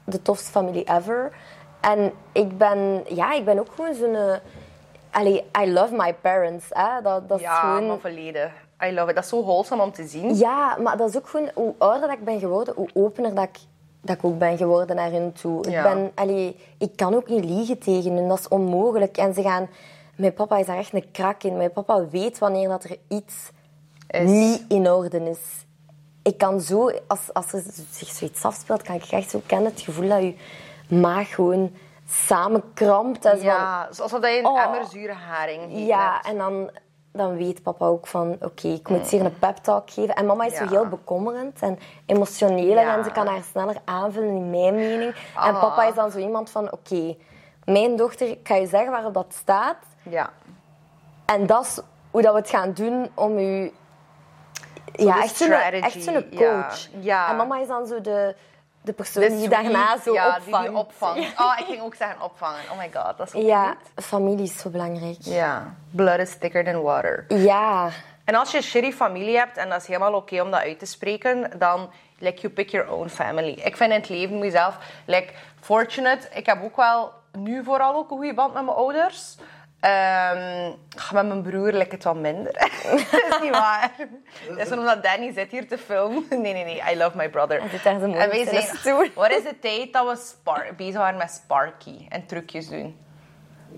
de 0.04 0.22
tofste 0.22 0.50
familie 0.50 0.84
ever. 0.90 1.32
En 1.82 2.12
ik 2.32 2.58
ben, 2.58 3.04
ja, 3.08 3.32
ik 3.32 3.44
ben 3.44 3.58
ook 3.58 3.68
gewoon 3.74 3.94
zo'n... 3.94 4.16
Allee, 5.10 5.44
I 5.62 5.72
love 5.72 5.94
my 5.94 6.14
parents. 6.14 6.64
Hè. 6.70 7.02
Dat, 7.02 7.28
dat 7.28 7.38
is 7.38 7.44
Ja, 7.44 7.60
gewoon... 7.60 7.86
maar 7.86 7.98
verleden. 7.98 8.52
I 8.84 8.92
love 8.94 9.08
it. 9.08 9.14
Dat 9.14 9.24
is 9.24 9.30
zo 9.30 9.42
wholesome 9.42 9.82
om 9.82 9.92
te 9.92 10.06
zien. 10.06 10.36
Ja, 10.36 10.76
maar 10.82 10.96
dat 10.96 11.08
is 11.08 11.16
ook 11.16 11.28
gewoon... 11.28 11.50
Hoe 11.54 11.74
ouder 11.78 12.08
dat 12.08 12.18
ik 12.18 12.24
ben 12.24 12.38
geworden, 12.40 12.74
hoe 12.74 12.88
opener 12.94 13.34
dat 13.34 13.44
ik, 13.44 13.58
dat 14.00 14.16
ik 14.16 14.24
ook 14.24 14.38
ben 14.38 14.56
geworden 14.56 14.96
naar 14.96 15.10
hun 15.10 15.32
toe. 15.32 15.70
Ja. 15.70 15.78
Ik, 15.88 15.94
ben, 15.94 16.12
allee, 16.14 16.56
ik 16.78 16.96
kan 16.96 17.14
ook 17.14 17.28
niet 17.28 17.44
liegen 17.44 17.78
tegen 17.78 18.12
hun. 18.12 18.28
Dat 18.28 18.38
is 18.38 18.48
onmogelijk. 18.48 19.16
En 19.16 19.34
ze 19.34 19.42
gaan... 19.42 19.68
Mijn 20.16 20.34
papa 20.34 20.56
is 20.58 20.66
daar 20.66 20.76
echt 20.78 20.92
een 20.94 21.10
krak 21.12 21.42
in. 21.42 21.56
Mijn 21.56 21.72
papa 21.72 22.08
weet 22.08 22.38
wanneer 22.38 22.68
dat 22.68 22.84
er 22.84 22.96
iets 23.08 23.50
Is- 24.08 24.30
niet 24.30 24.64
in 24.68 24.90
orde 24.90 25.30
is. 25.30 25.38
Ik 26.22 26.38
kan 26.38 26.60
zo... 26.60 26.90
Als, 27.06 27.20
als 27.32 27.52
er 27.52 27.62
zich 27.90 28.08
zoiets 28.08 28.44
afspeelt, 28.44 28.82
kan 28.82 28.94
ik 28.94 29.04
echt 29.04 29.30
zo 29.30 29.40
kennen 29.46 29.70
het 29.72 29.80
gevoel 29.80 30.08
dat 30.08 30.22
je 30.22 30.34
maag 30.88 31.34
gewoon 31.34 31.72
samenkrampt. 32.08 33.24
En 33.24 33.30
zo 33.36 33.36
van- 33.36 33.46
Ja, 33.46 33.84
alsof 33.88 34.10
dat 34.10 34.30
je 34.30 34.38
een 34.38 34.46
Oh. 34.46 34.60
emmer 34.62 34.84
zure 34.84 35.12
haring 35.12 35.86
ja, 35.86 36.12
hebt. 36.12 36.26
en 36.26 36.38
dan, 36.38 36.70
dan 37.12 37.36
weet 37.36 37.62
papa 37.62 37.86
ook 37.86 38.06
van... 38.06 38.36
Oké, 38.40 38.68
ik 38.68 38.88
moet 38.88 39.08
hier 39.08 39.24
een 39.24 39.38
pep 39.38 39.56
talk 39.56 39.90
geven. 39.90 40.14
En 40.14 40.26
mama 40.26 40.44
is 40.44 40.56
zo 40.56 40.64
Ja. 40.64 40.70
heel 40.70 40.88
bekommerend 40.88 41.60
en 41.60 41.78
emotioneel. 42.06 42.66
Ja. 42.78 42.96
En 42.96 43.04
ze 43.04 43.10
kan 43.10 43.26
haar 43.26 43.42
sneller 43.42 43.76
aanvullen 43.84 44.28
in 44.36 44.50
mijn 44.50 44.74
mening. 44.74 45.14
En 45.14 45.54
Ah. 45.54 45.60
papa 45.60 45.84
is 45.84 45.94
dan 45.94 46.10
zo 46.10 46.18
iemand 46.18 46.50
van... 46.50 46.72
Oké, 46.72 47.16
mijn 47.64 47.96
dochter, 47.96 48.28
ik 48.28 48.40
ga 48.48 48.54
je 48.54 48.66
zeggen 48.66 48.90
waarop 48.92 49.14
dat 49.14 49.34
staat. 49.38 49.76
Ja. 50.02 50.30
En 51.24 51.46
dat 51.46 51.64
is 51.64 51.80
hoe 52.10 52.22
dat 52.22 52.32
we 52.32 52.38
het 52.38 52.50
gaan 52.50 52.72
doen 52.72 53.10
om 53.14 53.38
u... 53.38 53.72
Ja, 54.92 55.22
echt 55.22 55.36
zo'n 55.36 55.50
echt 55.52 56.02
zo'n 56.02 56.26
ja. 56.30 56.36
coach. 56.36 56.88
Ja. 57.00 57.30
En 57.30 57.36
mama 57.36 57.58
is 57.60 57.66
dan 57.68 57.86
zo 57.86 58.00
de, 58.00 58.34
de 58.82 58.92
persoon 58.92 59.28
die 59.36 59.48
daarna 59.48 59.98
zo 59.98 60.12
ja, 60.12 60.26
opvangt. 60.26 60.44
die 60.62 60.68
die 60.68 60.78
opvangt. 60.78 61.40
Oh, 61.40 61.54
ik 61.60 61.64
ging 61.66 61.82
ook 61.82 61.94
zeggen 61.94 62.20
opvangen. 62.22 62.60
Oh 62.70 62.78
my 62.78 62.90
god, 62.94 63.18
dat 63.18 63.26
is 63.26 63.32
zo 63.32 63.40
Ja, 63.40 63.66
goed. 63.94 64.04
familie 64.04 64.44
is 64.44 64.58
zo 64.58 64.68
belangrijk. 64.70 65.16
Ja. 65.20 65.74
Blood 65.90 66.18
is 66.18 66.36
thicker 66.38 66.64
than 66.64 66.82
water. 66.82 67.24
Ja, 67.28 67.88
En 68.24 68.34
als 68.34 68.50
je 68.50 68.56
een 68.56 68.62
shitty 68.62 68.92
familie 68.92 69.36
hebt, 69.36 69.56
en 69.56 69.68
dat 69.68 69.80
is 69.80 69.86
helemaal 69.86 70.14
oké 70.14 70.40
om 70.40 70.50
dat 70.50 70.60
uit 70.60 70.78
te 70.78 70.86
spreken, 70.86 71.50
dan 71.58 71.90
like, 72.18 72.40
you 72.40 72.52
pick 72.52 72.68
your 72.68 72.90
own 72.92 73.08
family. 73.08 73.52
Ik 73.64 73.76
vind 73.76 73.90
in 73.92 74.00
het 74.00 74.08
leven 74.08 74.34
moet 74.36 74.44
je 74.44 74.50
zelf, 74.50 74.78
like, 75.06 75.32
fortunate, 75.60 76.28
ik 76.34 76.46
heb 76.46 76.62
ook 76.64 76.76
wel 76.76 77.12
nu 77.32 77.64
vooral 77.64 77.94
ook 77.94 78.10
een 78.10 78.16
goede 78.16 78.34
band 78.34 78.54
met 78.54 78.64
mijn 78.64 78.76
ouders. 78.76 79.36
Ehm, 79.82 80.70
met 81.12 81.26
mijn 81.26 81.42
broer 81.42 81.72
lijkt 81.72 81.92
het 81.92 82.04
wat 82.04 82.14
minder. 82.16 82.52
dat 83.10 83.24
is 83.28 83.38
niet 83.40 83.50
waar. 83.50 83.90
Dat 84.48 84.58
is 84.58 84.72
omdat 84.72 85.02
Danny 85.02 85.32
zit 85.32 85.50
hier 85.50 85.68
te 85.68 85.78
filmen. 85.78 86.26
Nee, 86.42 86.52
nee, 86.52 86.64
nee. 86.64 86.82
I 86.92 86.96
love 86.96 87.16
my 87.16 87.28
brother. 87.28 87.60
Daar 87.84 87.98
zo 88.00 88.06
mooi 88.06 88.18
En 88.20 88.28
wij 88.30 88.44
zijn. 88.44 89.10
Wat 89.14 89.30
is 89.30 89.42
de 89.42 89.58
tijd 89.60 89.92
dat 89.92 90.08
we 90.08 90.16
spar- 90.16 90.74
bezig 90.76 90.96
waren 90.96 91.18
met 91.18 91.30
Sparky 91.30 92.06
en 92.08 92.26
trucjes 92.26 92.68
doen? 92.68 92.96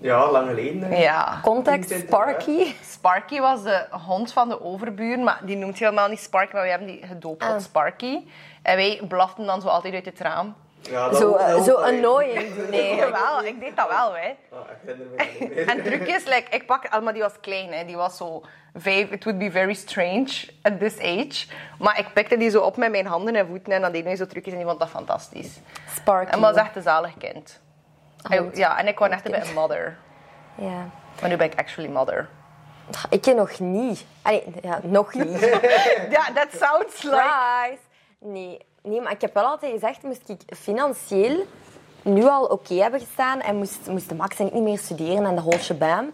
Ja, 0.01 0.31
lang 0.31 0.47
geleden. 0.49 0.97
Ja. 0.97 1.39
context, 1.41 1.87
20, 1.89 2.07
Sparky. 2.07 2.73
Sparky 2.83 3.39
was 3.39 3.63
de 3.63 3.85
hond 3.89 4.33
van 4.33 4.49
de 4.49 4.61
overbuur, 4.61 5.19
maar 5.19 5.39
die 5.45 5.55
noemt 5.57 5.77
helemaal 5.79 6.09
niet 6.09 6.19
Sparky, 6.19 6.53
maar 6.53 6.63
we 6.63 6.69
hebben 6.69 6.87
die 6.87 7.05
gedoopt 7.05 7.43
Ah. 7.43 7.49
tot 7.51 7.61
Sparky. 7.61 8.19
En 8.61 8.75
wij 8.75 9.01
blaften 9.07 9.45
dan 9.45 9.61
zo 9.61 9.67
altijd 9.67 9.93
uit 9.93 10.05
het 10.05 10.19
raam. 10.19 10.55
Ja, 10.89 11.09
dat 11.09 11.19
Zo, 11.19 11.35
eh, 11.35 11.61
zo 11.63 11.75
annoying 11.75 12.53
doen 12.55 12.71
eigenlijk. 12.71 13.15
Jawel, 13.15 13.43
ik 13.43 13.59
deed 13.59 13.75
dat 13.75 13.87
wel, 13.89 14.15
hè. 14.15 14.35
Ah, 14.49 14.59
ik 14.85 14.97
meer. 15.39 15.67
En 15.67 15.83
trucjes, 15.83 16.23
like, 16.25 16.45
ik 16.49 16.65
pak, 16.65 17.01
maar 17.01 17.13
die 17.13 17.21
was 17.21 17.39
klein, 17.41 17.73
hè. 17.73 17.85
Die 17.85 17.95
was 17.95 18.17
zo 18.17 18.43
vijf. 18.73 19.09
It 19.11 19.23
would 19.23 19.39
be 19.39 19.51
very 19.51 19.73
strange 19.73 20.47
at 20.61 20.79
this 20.79 20.99
age. 20.99 21.47
Maar 21.79 21.99
ik 21.99 22.13
pikte 22.13 22.37
die 22.37 22.49
zo 22.49 22.61
op 22.61 22.77
met 22.77 22.91
mijn 22.91 23.05
handen 23.05 23.35
en 23.35 23.47
voeten 23.47 23.73
en 23.73 23.81
dan 23.81 23.91
deden 23.91 24.11
we 24.11 24.17
zo 24.17 24.25
trucjes 24.25 24.53
en 24.53 24.59
die 24.59 24.67
vond 24.67 24.79
dat 24.79 24.89
fantastisch. 24.89 25.59
Sparky. 25.95 26.31
En 26.31 26.39
was 26.39 26.55
echt 26.55 26.75
een 26.75 26.81
zalig 26.81 27.17
kind. 27.17 27.59
Hij- 28.21 28.37
goed. 28.37 28.57
ja, 28.57 28.79
en 28.79 28.87
ik 28.87 28.95
kwam 28.95 29.09
echt 29.11 29.25
een 29.29 29.53
mother. 29.53 29.97
Ja. 30.55 30.89
Maar 31.21 31.29
nu 31.29 31.35
ben 31.35 31.51
ik 31.51 31.59
actually 31.59 31.91
mother. 31.91 32.29
Ik 33.09 33.25
nog 33.25 33.59
niet. 33.59 34.05
Allee, 34.21 34.43
ja, 34.61 34.79
nog 34.83 35.13
niet. 35.13 35.39
Ja, 36.15 36.23
that 36.33 36.47
sounds 36.51 37.03
like... 37.03 37.15
Surprise. 37.15 37.81
Nee, 38.19 38.65
nee, 38.85 39.01
maar 39.01 39.11
ik 39.11 39.21
heb 39.21 39.33
wel 39.33 39.45
altijd 39.45 39.71
gezegd, 39.71 40.03
moest 40.03 40.29
ik 40.29 40.41
financieel 40.55 41.45
nu 42.01 42.27
al 42.27 42.45
oké 42.45 42.73
hebben 42.73 42.99
gestaan 42.99 43.41
en 43.41 43.55
moest, 43.55 43.87
moesten 43.87 44.15
Max 44.15 44.39
en 44.39 44.45
ik 44.45 44.53
niet 44.53 44.63
meer 44.63 44.77
studeren 44.77 45.25
en 45.25 45.35
de 45.35 45.41
whole 45.41 45.59
shabam. 45.59 46.13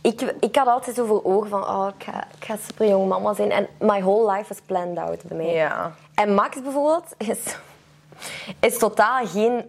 Ik, 0.00 0.20
ik 0.40 0.56
had 0.56 0.66
altijd 0.66 0.96
zo 0.96 1.06
voor 1.06 1.24
ogen 1.24 1.48
van, 1.48 1.62
oh, 1.62 1.88
ik 1.98 2.04
ga, 2.04 2.26
ik 2.38 2.44
ga 2.44 2.56
super 2.66 2.88
jong 2.88 3.08
mama 3.08 3.34
zijn. 3.34 3.50
En 3.50 3.68
my 3.78 4.00
whole 4.00 4.32
life 4.32 4.52
is 4.52 4.60
planned 4.66 4.98
out 4.98 5.22
bij 5.24 5.36
mij. 5.36 5.52
Ja. 5.52 5.94
En 6.14 6.34
Max 6.34 6.62
bijvoorbeeld 6.62 7.14
is, 7.16 7.56
is 8.60 8.78
totaal 8.78 9.26
geen, 9.26 9.64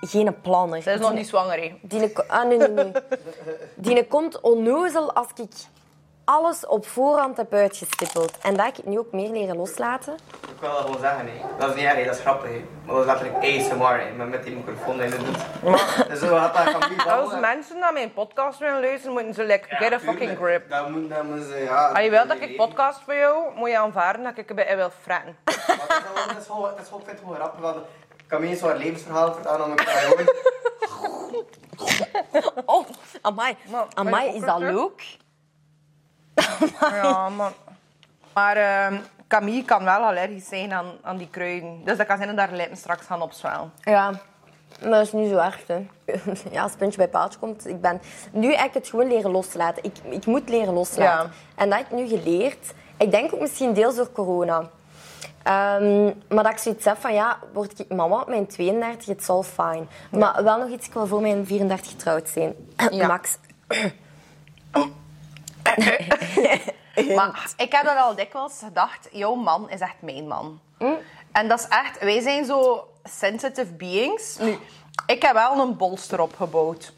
geen 0.00 0.40
planner. 0.40 0.82
Zij 0.82 0.94
is 0.94 1.00
nog 1.00 1.12
niet 1.12 1.28
zwanger, 1.28 1.60
hè. 1.60 1.78
Die, 1.82 2.18
ah, 2.28 2.48
nee, 2.48 2.58
nee, 2.58 2.68
nee. 2.68 2.92
Die 3.74 4.06
komt 4.06 4.40
onnozel 4.40 5.12
als 5.12 5.28
ik 5.34 5.52
alles 6.24 6.66
op 6.66 6.86
voorhand 6.86 7.36
heb 7.36 7.52
uitgestippeld. 7.54 8.38
En 8.42 8.56
dat 8.56 8.66
ik 8.66 8.76
het 8.76 8.86
nu 8.86 8.98
ook 8.98 9.12
meer 9.12 9.30
leren 9.30 9.56
loslaten. 9.56 10.14
Ik 10.42 10.60
wil 10.60 10.70
dat 10.70 10.80
gewoon 10.80 11.00
zeggen, 11.00 11.26
hè. 11.26 11.32
Dat 11.58 11.68
is 11.68 11.74
niet 11.74 11.84
erg, 11.84 11.94
hè. 11.96 12.04
dat 12.04 12.14
is 12.14 12.20
grappig. 12.20 12.50
hè. 12.50 12.64
Maar 12.86 12.94
dat 12.94 13.04
is 13.04 13.10
letterlijk 13.22 13.44
ASMR, 13.60 14.00
hè. 14.00 14.12
Met, 14.12 14.28
met 14.28 14.42
die 14.44 14.56
microfoon 14.56 14.98
die 14.98 15.08
je 15.08 15.16
doet. 15.16 16.18
Zo 16.18 16.36
gaat 16.36 16.54
dat 16.54 16.70
van 16.80 16.88
wie 16.88 17.02
Als 17.12 17.40
mensen 17.40 17.78
naar 17.78 17.92
mijn 17.92 18.12
podcast 18.12 18.58
willen 18.58 18.80
luisteren, 18.80 19.12
moeten 19.12 19.34
ze 19.34 19.44
like, 19.44 19.76
get 19.76 19.92
a 19.92 19.98
fucking 19.98 20.36
grip. 20.36 20.70
Dat 20.70 20.88
moet, 20.90 21.08
dat 21.10 21.24
moet 21.24 21.42
ze, 21.42 21.56
ja. 21.64 21.88
Als 21.88 22.04
je 22.04 22.10
wilt 22.10 22.28
dat 22.28 22.40
ik 22.40 22.56
podcast 22.56 23.00
voor 23.04 23.14
jou, 23.14 23.54
moet 23.56 23.68
je 23.70 23.78
aanvaarden 23.78 24.22
dat 24.22 24.38
ik 24.38 24.48
je 24.48 24.54
bij 24.54 24.76
wil 24.76 24.90
fretten. 25.02 25.36
Maar 25.44 25.56
dat 26.26 26.36
is 26.38 26.46
gewoon- 26.46 26.70
is 26.80 26.86
gewoon, 26.86 27.02
ik 27.06 27.18
grappig. 27.36 27.60
Want 27.60 27.76
ik 28.16 28.24
kan 28.26 28.40
me 28.40 28.46
eens 28.46 28.58
zo'n 28.58 28.76
levensverhaal 28.76 29.32
vertellen 29.34 29.64
om 29.64 29.70
elkaar 29.70 29.86
gewoon. 29.86 30.28
Oh, 32.66 32.86
amai. 33.20 33.56
Maar, 33.70 33.86
Amai, 33.94 34.34
is 34.34 34.40
dat 34.40 34.58
leuk? 34.58 35.16
Ja, 36.80 37.28
man. 37.28 37.52
Maar 38.32 38.56
ehm, 38.56 38.96
Camille 39.28 39.64
kan 39.64 39.84
wel 39.84 40.04
allergisch 40.04 40.48
zijn 40.48 40.72
aan, 40.72 40.92
aan 41.02 41.16
die 41.16 41.28
kruiden. 41.30 41.84
Dus 41.84 41.96
dat 41.96 42.06
kan 42.06 42.16
zijn 42.16 42.28
dat 42.28 42.38
haar 42.38 42.56
lippen 42.56 42.76
straks 42.76 43.06
gaan 43.06 43.22
opzwellen. 43.22 43.72
Ja, 43.82 44.10
maar 44.80 44.90
dat 44.90 45.06
is 45.06 45.12
niet 45.12 45.30
zo 45.30 45.36
erg. 45.36 45.66
Hè. 45.66 45.86
Ja, 46.52 46.62
als 46.62 46.70
het 46.70 46.80
puntje 46.80 46.98
bij 46.98 47.08
paaltje 47.08 47.38
komt. 47.38 47.66
Ik 47.66 47.80
ben 47.80 48.00
nu 48.32 48.54
heb 48.54 48.66
ik 48.66 48.74
het 48.74 48.88
gewoon 48.88 49.08
leren 49.08 49.30
loslaten. 49.30 49.84
Ik, 49.84 49.96
ik 50.10 50.26
moet 50.26 50.48
leren 50.48 50.74
loslaten. 50.74 51.26
Ja. 51.26 51.30
En 51.54 51.70
dat 51.70 51.78
heb 51.78 51.86
ik 51.90 51.96
nu 51.96 52.08
geleerd. 52.08 52.72
Ik 52.98 53.10
denk 53.10 53.34
ook 53.34 53.40
misschien 53.40 53.72
deels 53.72 53.96
door 53.96 54.12
corona. 54.12 54.70
Ehm, 55.42 56.04
maar 56.28 56.42
dat 56.44 56.52
ik 56.52 56.58
zoiets 56.58 56.84
heb 56.84 56.96
van, 57.00 57.14
ja, 57.14 57.38
word 57.52 57.78
ik 57.78 57.88
mama 57.94 58.20
op 58.20 58.28
mijn 58.28 58.46
32, 58.46 59.06
het 59.06 59.24
zal 59.24 59.42
fijn. 59.42 59.88
Maar 60.10 60.44
wel 60.44 60.58
nog 60.58 60.68
iets, 60.68 60.86
ik 60.86 60.92
wil 60.92 61.06
voor 61.06 61.20
mijn 61.20 61.46
34 61.46 61.90
getrouwd 61.90 62.28
zijn. 62.28 62.54
Ja. 62.90 63.06
Max. 63.06 63.38
Maar 67.16 67.50
ik 67.56 67.72
heb 67.72 67.84
dat 67.84 67.96
al 67.96 68.14
dikwijls 68.14 68.60
gedacht. 68.64 69.08
Jouw 69.12 69.34
man 69.34 69.70
is 69.70 69.80
echt 69.80 70.00
mijn 70.00 70.28
man. 70.28 70.60
En 71.32 71.48
dat 71.48 71.58
is 71.58 71.68
echt... 71.68 71.98
Wij 71.98 72.20
zijn 72.20 72.44
zo 72.44 72.88
sensitive 73.04 73.72
beings. 73.72 74.36
Nu, 74.38 74.58
ik 75.06 75.22
heb 75.22 75.32
wel 75.32 75.58
een 75.58 75.76
bolster 75.76 76.20
opgebouwd. 76.20 76.92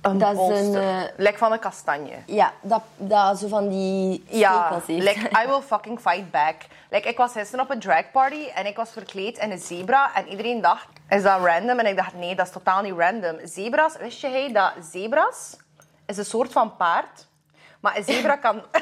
Een 0.00 0.18
Dat 0.18 0.30
is 0.30 0.36
bolster. 0.36 0.82
een, 0.82 1.06
eh, 1.06 1.12
Like 1.16 1.38
van 1.38 1.52
een 1.52 1.58
kastanje. 1.58 2.14
Ja, 2.26 2.52
dat, 2.60 2.82
dat 2.96 3.38
zo 3.38 3.48
van 3.48 3.68
die 3.68 4.24
Ja, 4.28 4.80
like, 4.86 5.20
I 5.42 5.46
will 5.46 5.60
fucking 5.60 6.00
fight 6.00 6.30
back. 6.30 6.56
Like, 6.90 7.08
ik 7.08 7.16
was 7.16 7.32
gisteren 7.32 7.64
op 7.64 7.70
een 7.70 7.80
drag 7.80 8.10
party 8.10 8.46
en 8.54 8.66
ik 8.66 8.76
was 8.76 8.90
verkleed 8.90 9.38
in 9.38 9.50
een 9.50 9.58
zebra. 9.58 10.14
En 10.14 10.28
iedereen 10.28 10.60
dacht, 10.60 10.86
is 11.08 11.22
dat 11.22 11.40
random? 11.44 11.78
En 11.78 11.86
ik 11.86 11.96
dacht, 11.96 12.14
nee, 12.14 12.34
dat 12.34 12.46
is 12.46 12.52
totaal 12.52 12.82
niet 12.82 12.94
random. 12.96 13.36
Zebras, 13.44 13.96
wist 13.96 14.20
je 14.20 14.28
hey, 14.28 14.52
dat 14.52 14.72
zebras 14.90 15.56
is 16.08 16.16
een 16.16 16.24
soort 16.24 16.52
van 16.52 16.76
paard. 16.76 17.26
Maar 17.80 17.96
een 17.96 18.04
zebra 18.04 18.36
kan... 18.36 18.62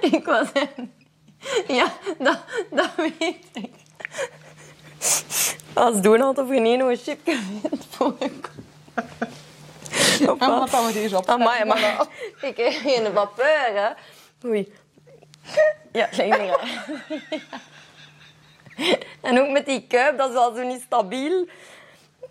Ik 0.00 0.24
was. 0.24 0.48
Ja, 1.68 1.92
dat, 2.18 2.38
dat 2.70 2.94
weet 2.96 3.48
ik. 3.52 3.74
Als 5.72 6.00
Donald 6.00 6.38
of 6.38 6.48
Renee 6.48 6.76
nog 6.76 6.88
een 6.88 6.96
chipje 6.96 7.38
vindt 7.60 7.86
voor 7.90 8.14
ik. 8.18 8.50
Wat? 10.38 10.70
gaan 10.70 10.86
we 10.86 10.92
deze 10.92 11.16
op? 11.16 11.28
Amai, 11.28 11.64
maar 11.64 12.06
ik 12.40 12.54
kreeg 12.54 12.80
geen 12.80 13.12
vapeur, 13.12 13.70
hè. 13.74 13.90
Oei. 14.48 14.72
Ja, 15.92 16.08
raar. 16.12 16.88
En 19.22 19.40
ook 19.40 19.50
met 19.50 19.66
die 19.66 19.86
kuip, 19.86 20.18
dat 20.18 20.28
is 20.28 20.34
wel 20.34 20.54
zo 20.54 20.62
niet 20.62 20.82
stabiel. 20.82 21.48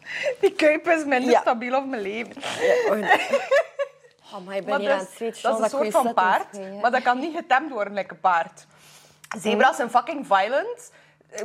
Die 0.42 0.54
kuip 0.54 0.88
is 0.88 1.04
minder 1.06 1.32
Ja. 1.32 1.42
stabiel 1.42 1.78
op 1.78 1.86
mijn 1.86 2.02
leven. 2.02 2.36
Oh, 4.34 4.40
maar 4.46 4.56
ik 4.56 4.66
ben 4.66 4.70
Maar 4.70 4.80
hier 4.80 4.90
dus, 4.90 5.00
aan 5.00 5.26
het 5.28 5.42
dat 5.42 5.58
is 5.58 5.64
een 5.64 5.70
soort 5.70 5.92
van 5.92 6.14
paard, 6.14 6.82
maar 6.82 6.92
dat 6.92 7.02
kan 7.02 7.20
niet 7.20 7.36
getemd 7.36 7.72
worden 7.72 7.94
like 7.94 8.14
een 8.14 8.20
paard. 8.20 8.66
Zebras 9.38 9.76
zijn 9.76 9.90
fucking 9.90 10.28
violent. 10.28 10.92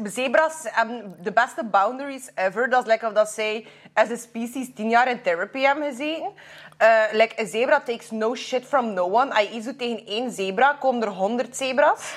Zebras 0.04 0.54
hebben 0.62 1.16
de 1.22 1.32
beste 1.32 1.64
boundaries 1.64 2.30
ever. 2.34 2.70
Dat 2.70 2.86
is 2.86 2.92
like 2.92 3.06
of 3.06 3.12
dat 3.12 3.28
zij 3.28 3.66
as 3.94 4.10
a 4.10 4.16
species 4.16 4.68
tien 4.74 4.88
jaar 4.88 5.08
in 5.08 5.22
therapy 5.22 5.60
hebben 5.60 5.84
gezeten. 5.84 6.32
Eh 6.76 7.02
like, 7.12 7.40
een 7.40 7.46
zebra 7.46 7.80
takes 7.80 8.10
no 8.10 8.34
shit 8.34 8.64
from 8.64 8.92
no 8.92 9.04
one. 9.04 9.34
Als 9.34 9.64
je 9.64 9.76
tegen 9.76 10.06
één 10.06 10.30
zebra, 10.30 10.72
komen 10.72 11.02
er 11.02 11.08
honderd 11.08 11.56
zebras. 11.56 12.12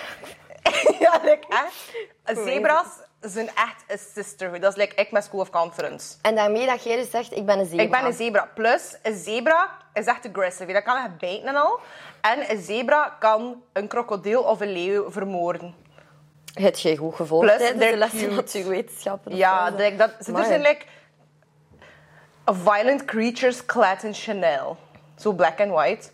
ja, 0.99 1.19
like 1.23 1.47
echt. 1.49 2.37
Zebras 2.45 2.87
zijn 3.31 3.47
echt 3.47 3.83
een 3.87 3.99
sisterhood. 4.13 4.61
Dat 4.61 4.71
is 4.71 4.77
like 4.77 4.95
ik 4.95 5.11
met 5.11 5.23
School 5.23 5.39
of 5.39 5.49
Conference. 5.49 6.15
En 6.21 6.35
daarmee 6.35 6.65
dat 6.65 6.83
jij 6.83 6.95
dus 6.95 7.09
zegt, 7.09 7.35
ik 7.35 7.45
ben 7.45 7.59
een 7.59 7.65
zebra. 7.65 7.83
Ik 7.83 7.91
ben 7.91 8.05
een 8.05 8.13
zebra. 8.13 8.49
Plus, 8.55 8.97
een 9.01 9.17
zebra 9.17 9.69
is 9.93 10.05
echt 10.05 10.27
aggressive. 10.27 10.73
Dat 10.73 10.83
kan 10.83 10.97
echt 10.97 11.17
bijten 11.17 11.47
en 11.47 11.55
al. 11.55 11.79
En 12.21 12.51
een 12.51 12.61
zebra 12.61 13.15
kan 13.19 13.61
een 13.73 13.87
krokodil 13.87 14.41
of 14.41 14.59
een 14.59 14.71
leeuw 14.71 15.11
vermoorden. 15.11 15.75
Het 16.53 16.81
jij 16.81 16.95
goed 16.95 17.15
gevolgd 17.15 17.45
Plus, 17.45 17.57
tijdens 17.57 17.91
de 17.91 17.97
lessen 17.97 18.19
cute. 18.19 18.33
natuurwetenschappen. 18.33 19.35
Ja, 19.35 19.71
dat, 19.71 19.97
dat, 19.97 20.11
ze 20.19 20.33
er 20.33 20.45
zijn 20.45 20.61
like 20.61 20.85
violent 22.45 23.05
creatures 23.05 23.65
clad 23.65 24.03
in 24.03 24.13
Chanel. 24.13 24.77
Zo 25.15 25.31
black 25.31 25.59
and 25.59 25.71
white. 25.71 26.09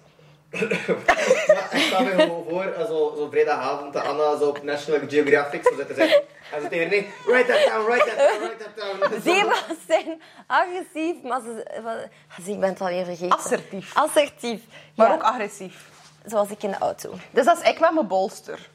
Ja, 0.52 1.72
ik 1.72 1.80
sta 1.80 2.00
me 2.02 2.10
gewoon 2.10 2.46
voor, 2.50 2.64
eh, 2.64 2.86
zo, 2.86 3.14
zo 3.18 3.28
vrijdagavond, 3.32 3.96
Anna 3.96 4.38
zo 4.38 4.48
op 4.48 4.64
National 4.64 5.00
Geographic 5.10 5.64
zo 5.64 5.76
zit 5.76 5.88
te 5.88 5.94
zeggen. 5.94 6.22
En 6.54 6.62
ze 6.62 6.68
tegen 6.68 6.90
nee, 6.90 7.10
write 7.26 7.52
that 7.52 7.66
down, 7.66 7.86
write 7.92 8.06
that 8.06 8.18
down, 8.18 8.40
write 8.40 8.64
that 8.64 8.76
down. 9.12 9.22
Zebra's 9.36 9.64
zijn 9.88 10.22
agressief, 10.48 11.16
maar 11.24 11.42
ze... 11.42 11.66
wat- 11.84 12.08
Zie, 12.44 12.54
ik 12.54 12.60
ben 12.60 12.70
het 12.70 12.82
alweer 12.82 13.06
vergeten. 13.06 13.38
Assertief. 13.38 13.96
Assertief. 13.96 14.62
Maar 14.96 15.08
Ja, 15.08 15.14
ook 15.14 15.22
agressief. 15.24 15.90
Zoals 16.26 16.50
ik 16.50 16.64
in 16.64 16.70
de 16.72 16.78
auto. 16.78 17.14
Dus 17.32 17.46
dat 17.46 17.62
is 17.62 17.70
ik 17.70 17.80
met 17.80 17.94
mijn 17.94 18.08
bolster. 18.08 18.70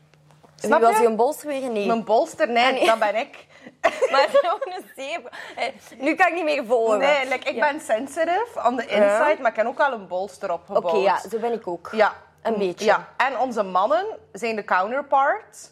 Snap 0.57 0.78
Wie 0.78 0.88
was 0.88 0.97
je? 0.97 1.02
je 1.02 1.09
een 1.09 1.16
bolster 1.16 1.47
weer? 1.49 1.71
Nee. 1.71 1.87
Mijn 1.87 2.04
bolster, 2.04 2.49
nee, 2.49 2.64
Ah, 2.64 2.73
nee. 2.73 2.87
dat 2.87 2.99
ben 2.99 3.16
ik. 3.16 3.47
Maar 4.11 4.28
ook 4.54 4.66
een 4.66 4.85
zebra. 4.97 5.30
Eh, 5.56 5.68
Nu 5.99 6.14
kan 6.14 6.26
ik 6.28 6.35
niet 6.35 6.44
meer 6.44 6.64
volgen. 6.66 6.99
Nee, 6.99 7.25
like, 7.28 7.49
ik 7.49 7.54
Ja. 7.54 7.71
ben 7.71 7.80
sensitive 7.80 8.47
on 8.66 8.76
the 8.76 8.83
inside, 8.87 9.37
maar 9.40 9.50
ik 9.50 9.56
heb 9.56 9.66
ook 9.66 9.78
wel 9.78 9.92
een 9.92 10.06
bolster 10.09 10.52
Oké, 10.52 10.61
opgebouwd. 10.61 11.02
ja, 11.04 11.28
zo 11.30 11.38
ben 11.38 11.52
ik 11.52 11.66
ook. 11.66 11.88
Ja. 11.92 12.12
Een 12.42 12.59
beetje. 12.59 12.85
Ja. 12.85 13.09
En 13.16 13.38
onze 13.38 13.62
mannen 13.62 14.04
zijn 14.33 14.56
de 14.56 14.64
counterparts. 14.64 15.71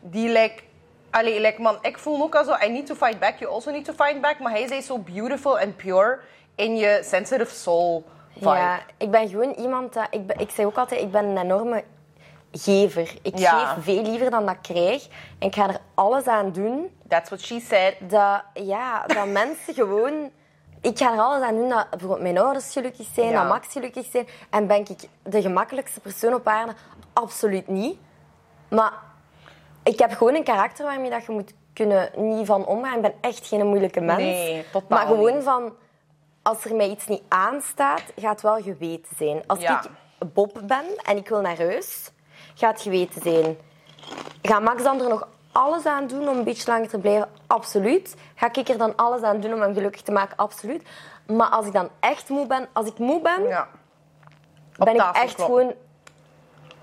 Die, 0.00 0.28
like... 0.28 0.62
Allee, 1.10 1.40
like, 1.40 1.60
man, 1.62 1.78
ik 1.80 1.98
voel 1.98 2.22
ook 2.22 2.34
al 2.34 2.44
zo... 2.44 2.54
I 2.64 2.68
need 2.68 2.86
to 2.86 2.94
fight 2.94 3.18
back, 3.18 3.38
you 3.38 3.52
also 3.52 3.70
need 3.70 3.84
to 3.84 3.92
fight 3.92 4.20
back. 4.20 4.38
Maar 4.38 4.50
hij 4.52 4.62
is 4.62 4.86
zo 4.86 4.98
beautiful 4.98 5.58
and 5.58 5.76
pure 5.76 6.18
in 6.54 6.76
je 6.76 7.00
sensitive 7.04 7.54
soul 7.54 8.04
vibe. 8.34 8.48
Ja, 8.50 8.80
ik 8.98 9.10
ben 9.10 9.28
gewoon 9.28 9.52
iemand 9.52 9.92
dat... 9.92 10.06
Ik, 10.10 10.26
ben, 10.26 10.38
ik 10.38 10.50
zeg 10.50 10.66
ook 10.66 10.76
altijd, 10.76 11.00
ik 11.00 11.10
ben 11.10 11.24
een 11.24 11.38
enorme 11.38 11.84
gever. 12.52 13.14
Ik 13.22 13.38
Ja. 13.38 13.66
geef 13.74 13.84
veel 13.84 14.02
liever 14.02 14.30
dan 14.30 14.46
dat 14.46 14.54
ik 14.54 14.74
krijg. 14.74 15.06
En 15.38 15.46
ik 15.46 15.54
ga 15.54 15.68
er 15.68 15.78
alles 15.94 16.26
aan 16.26 16.52
doen 16.52 16.93
That's 17.08 17.28
what 17.30 17.40
she 17.40 17.60
said. 17.60 17.94
dat, 18.00 18.42
ja, 18.54 19.06
dat 19.06 19.26
mensen 19.42 19.74
gewoon... 19.74 20.30
Ik 20.80 20.98
ga 20.98 21.12
er 21.12 21.18
alles 21.20 21.42
aan 21.42 21.54
doen 21.54 21.68
dat 21.68 21.90
bijvoorbeeld 21.90 22.20
mijn 22.22 22.38
ouders 22.38 22.72
gelukkig 22.72 23.06
zijn, 23.14 23.28
Ja. 23.30 23.40
dat 23.40 23.48
Max 23.52 23.72
gelukkig 23.72 24.06
zijn. 24.10 24.26
En 24.50 24.66
ben 24.66 24.78
ik 24.80 25.08
de 25.22 25.42
gemakkelijkste 25.42 26.00
persoon 26.00 26.34
op 26.34 26.46
aarde? 26.46 26.72
Absoluut 27.12 27.68
niet. 27.68 27.98
Maar 28.68 28.92
ik 29.82 29.98
heb 29.98 30.12
gewoon 30.12 30.34
een 30.34 30.44
karakter 30.44 30.84
waarmee 30.84 31.10
dat 31.10 31.24
je 31.24 31.32
moet 31.32 31.52
kunnen 31.72 32.10
niet 32.16 32.46
van 32.46 32.66
omgaan. 32.66 32.94
Ik 32.96 33.02
ben 33.02 33.14
echt 33.20 33.46
geen 33.46 33.66
moeilijke 33.66 34.00
mens. 34.00 34.18
Nee, 34.18 34.64
totaal 34.72 34.98
Maar 34.98 35.06
gewoon 35.06 35.34
niet. 35.34 35.44
van... 35.44 35.74
Als 36.42 36.64
er 36.64 36.74
mij 36.74 36.88
iets 36.88 37.06
niet 37.06 37.22
aanstaat, 37.28 38.02
gaat 38.16 38.30
het 38.30 38.40
wel 38.42 38.62
geweten 38.62 39.16
zijn. 39.16 39.42
Als 39.46 39.60
Ja. 39.60 39.82
ik 39.82 39.90
Bob 40.32 40.60
ben 40.66 40.84
en 41.04 41.16
ik 41.16 41.28
wil 41.28 41.40
naar 41.40 41.56
huis, 41.58 42.10
gaat 42.54 42.72
het 42.72 42.82
geweten 42.82 43.22
zijn. 43.22 43.56
Gaat 44.42 44.62
Max 44.62 44.82
dan 44.82 45.00
er 45.00 45.08
nog 45.08 45.28
alles 45.54 45.86
aan 45.86 46.06
doen 46.06 46.28
om 46.28 46.38
een 46.38 46.44
beetje 46.44 46.70
langer 46.70 46.88
te 46.88 46.98
blijven? 46.98 47.28
Absoluut. 47.46 48.14
Ga 48.34 48.48
ik 48.52 48.68
er 48.68 48.78
dan 48.78 48.96
alles 48.96 49.22
aan 49.22 49.40
doen 49.40 49.52
om 49.52 49.60
hem 49.60 49.74
gelukkig 49.74 50.02
te 50.02 50.12
maken? 50.12 50.36
Absoluut. 50.36 50.82
Maar 51.26 51.48
als 51.48 51.66
ik 51.66 51.72
dan 51.72 51.88
echt 52.00 52.28
moe 52.28 52.46
ben, 52.46 52.68
als 52.72 52.86
ik 52.86 52.98
moe 52.98 53.20
ben, 53.20 53.42
Ja. 53.42 53.68
Ben 54.76 54.94
ik 54.94 55.10
echt 55.12 55.42
gewoon... 55.42 55.72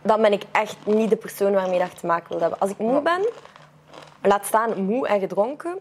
Dan 0.01 0.21
ben 0.21 0.31
ik 0.31 0.43
echt 0.51 0.77
niet 0.83 1.09
de 1.09 1.15
persoon 1.15 1.53
waarmee 1.53 1.79
dat 1.79 1.87
ik 1.87 1.97
te 1.97 2.05
maken 2.05 2.29
wil 2.29 2.39
hebben. 2.39 2.59
Als 2.59 2.69
ik 2.69 2.77
moe 2.77 3.01
ben, 3.01 3.27
laat 4.21 4.45
staan 4.45 4.83
moe 4.83 5.07
en 5.07 5.19
gedronken. 5.19 5.77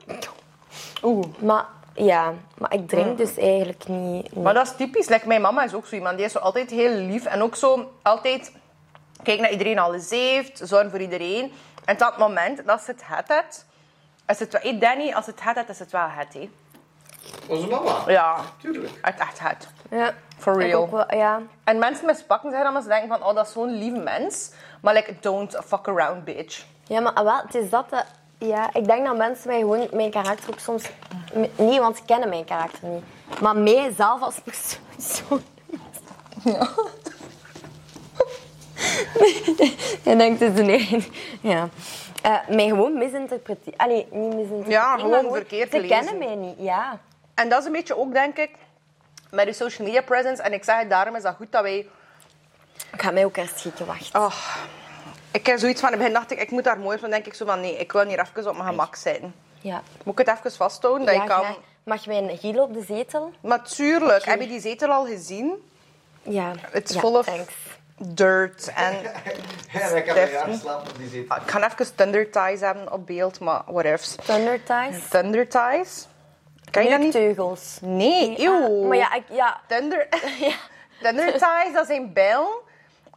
Oeh. 1.03 1.27
Maar 1.39 1.67
ja, 1.95 2.33
maar 2.59 2.75
ik 2.75 2.89
drink 2.89 3.19
dus 3.19 3.37
eigenlijk 3.37 3.89
niet. 3.89 4.35
niet. 4.35 4.43
Maar 4.45 4.55
dat 4.55 4.67
is 4.67 4.77
typisch. 4.77 5.09
Like, 5.09 5.27
mijn 5.27 5.41
mama 5.41 5.65
is 5.65 5.75
ook 5.75 5.87
zo 5.87 5.95
iemand. 5.95 6.17
Die 6.17 6.27
is 6.27 6.33
zo 6.33 6.39
altijd 6.39 6.71
heel 6.71 6.91
lief. 6.91 7.25
En 7.25 7.43
ook 7.43 7.57
zo 7.57 7.93
altijd... 8.03 8.53
Kijk 9.23 9.41
naar 9.41 9.51
iedereen 9.51 9.79
alles 9.79 10.11
heeft. 10.11 10.61
Zorg 10.65 10.91
voor 10.91 11.01
iedereen. 11.01 11.53
En 11.85 11.97
het 11.99 12.17
moment 12.19 12.67
dat 12.67 12.81
ze 12.83 12.91
het 12.91 13.03
het 13.05 13.29
heeft... 13.29 13.67
Is 14.27 14.39
het 14.39 14.63
wel... 14.63 14.79
Danny, 14.79 15.13
als 15.13 15.27
het 15.27 15.41
het 15.45 15.55
heeft, 15.57 15.69
is 15.69 15.79
het 15.79 15.91
wel 15.93 16.07
het. 16.09 16.35
Hè. 16.35 16.51
Onze 17.49 17.67
mama. 17.67 18.03
Ja. 18.07 18.37
Tuurlijk. 18.59 18.99
Het 19.03 19.19
echt 19.19 19.39
het. 19.39 19.69
ja, 19.91 20.15
For 20.39 20.53
ik 20.61 20.61
real. 20.67 20.83
ook 20.83 20.91
wel, 20.91 21.15
ja. 21.15 21.41
En 21.65 21.79
mensen 21.79 22.07
mispakken 22.07 22.51
zich 22.51 22.63
dan 22.63 22.75
als 22.75 22.85
ze 22.85 22.91
denken 22.91 23.09
van... 23.09 23.25
Oh, 23.29 23.35
dat 23.35 23.47
is 23.47 23.53
zo'n 23.53 23.71
lieve 23.79 23.99
mens. 23.99 24.51
Maar 24.81 24.95
like, 24.95 25.15
don't 25.21 25.57
fuck 25.67 25.89
around, 25.89 26.25
bitch. 26.25 26.65
ja, 26.87 27.01
maar 27.01 27.25
wel, 27.25 27.37
het 27.45 27.55
is 27.55 27.71
dat... 27.71 27.91
dat- 27.91 28.07
ja, 28.39 28.71
ik 28.73 28.85
denk 28.87 29.07
dat 29.07 29.17
mensen 29.17 29.49
mij 29.49 29.59
gewoon 29.59 29.89
mijn 29.93 30.11
karakter 30.11 30.51
ook 30.51 30.59
soms... 30.59 30.91
Niet, 31.57 31.79
want 31.79 31.97
ze 31.97 32.03
kennen 32.05 32.29
mijn 32.29 32.45
karakter 32.45 32.89
niet. 32.89 33.03
Maar 33.41 33.57
mijzelf 33.57 34.23
als 34.23 34.35
persoon 34.45 34.81
zo... 35.29 35.41
Je 40.05 40.17
denkt 40.17 40.41
het 40.41 40.55
nee. 40.55 41.09
Ja. 41.41 41.69
Eh 42.23 42.49
mij 42.49 42.69
gewoon 42.69 42.99
misinterpreteren. 42.99 43.79
Allee, 43.79 44.07
niet 44.11 44.35
misinterpreteren. 44.35 44.71
Ja, 44.71 44.97
maar 44.97 44.99
gewoon 44.99 45.35
verkeerd 45.35 45.71
Ze 45.71 45.77
gelezen. 45.77 45.97
kennen 45.97 46.19
mij 46.19 46.35
niet, 46.35 46.57
ja. 46.59 46.99
En 47.35 47.49
dat 47.49 47.61
is 47.61 47.67
een 47.67 47.73
beetje 47.73 47.97
ook, 47.97 48.13
denk 48.13 48.37
ik, 48.37 48.51
met 49.31 49.47
je 49.47 49.53
social 49.53 49.87
media 49.87 50.03
presence. 50.03 50.43
En 50.43 50.53
ik 50.53 50.65
zeg 50.65 50.79
het, 50.79 50.91
daarom 50.91 51.17
is 51.17 51.23
dat 51.23 51.35
goed 51.35 51.53
dat 51.53 51.63
wij... 51.63 51.87
Ik 52.93 53.03
ga 53.03 53.11
mij 53.11 53.25
ook 53.25 53.37
eerst 53.37 53.59
schikken, 53.59 53.87
wacht. 53.87 54.15
Oh, 54.15 54.35
ik 55.31 55.47
heb 55.47 55.59
zoiets 55.59 55.81
van, 55.81 55.93
in 55.93 55.95
het 55.95 56.03
begin 56.03 56.21
dacht 56.21 56.31
ik, 56.31 56.41
ik 56.41 56.51
moet 56.51 56.65
daar 56.65 56.79
mooi 56.79 56.99
van. 56.99 57.11
denk 57.11 57.27
ik 57.27 57.35
zo 57.35 57.47
van, 57.47 57.61
nee, 57.61 57.77
ik 57.77 57.93
wil 57.93 58.07
hier 58.07 58.21
even 58.21 58.49
op 58.49 58.57
mijn 58.57 58.69
gemak 58.69 58.97
zijn. 58.97 59.35
Ja. 59.61 59.83
Moet 60.05 60.21
ik 60.21 60.27
het 60.27 60.39
even 60.39 60.53
vasthouden? 60.53 61.07
Dat 61.07 61.15
ja 61.15 61.23
je 61.23 61.29
kan... 61.29 61.45
graag. 61.45 61.59
Mag 61.83 62.07
mijn 62.07 62.29
hiel 62.29 62.63
op 62.63 62.75
de 62.75 62.85
zetel? 62.85 63.33
Natuurlijk. 63.41 64.25
Heb 64.25 64.41
je 64.41 64.49
die 64.49 64.61
zetel 64.61 64.91
al 64.91 65.07
gezien? 65.07 65.71
Ja. 66.23 66.53
It's 66.73 66.93
ja, 66.93 67.01
full 67.01 67.15
of 67.15 67.25
thanks. 67.25 67.53
Dirt 68.01 68.73
en... 68.75 68.95
Ja, 69.73 69.87
slapen 70.57 70.91
op 70.91 70.99
die 70.99 71.09
zetel. 71.09 71.37
Ik 71.37 71.51
ga 71.51 71.71
even 71.73 71.95
Thunder 71.95 72.31
Ties 72.31 72.61
hebben 72.61 72.93
op 72.93 73.07
beeld, 73.07 73.41
maar 73.41 73.63
whatever. 73.67 74.17
Thunder 74.25 74.63
ties. 74.63 75.09
Thunder 75.09 75.49
Ties? 75.49 76.09
Kan 76.71 76.85
je 76.85 76.91
dat 76.91 77.01
niet? 77.01 77.13
Teugels. 77.13 77.79
Nee, 77.81 78.35
eeuw. 78.39 78.83
Ah, 78.83 78.89
maar 78.89 78.97
ja, 78.97 79.15
ik, 79.15 79.25
ja. 79.31 79.61
Thunder... 79.67 80.09
ja. 80.49 80.55
Thunder 81.01 81.33
Ties, 81.33 81.73
dat 81.73 81.87
zijn 81.87 82.13
bijlen. 82.13 82.69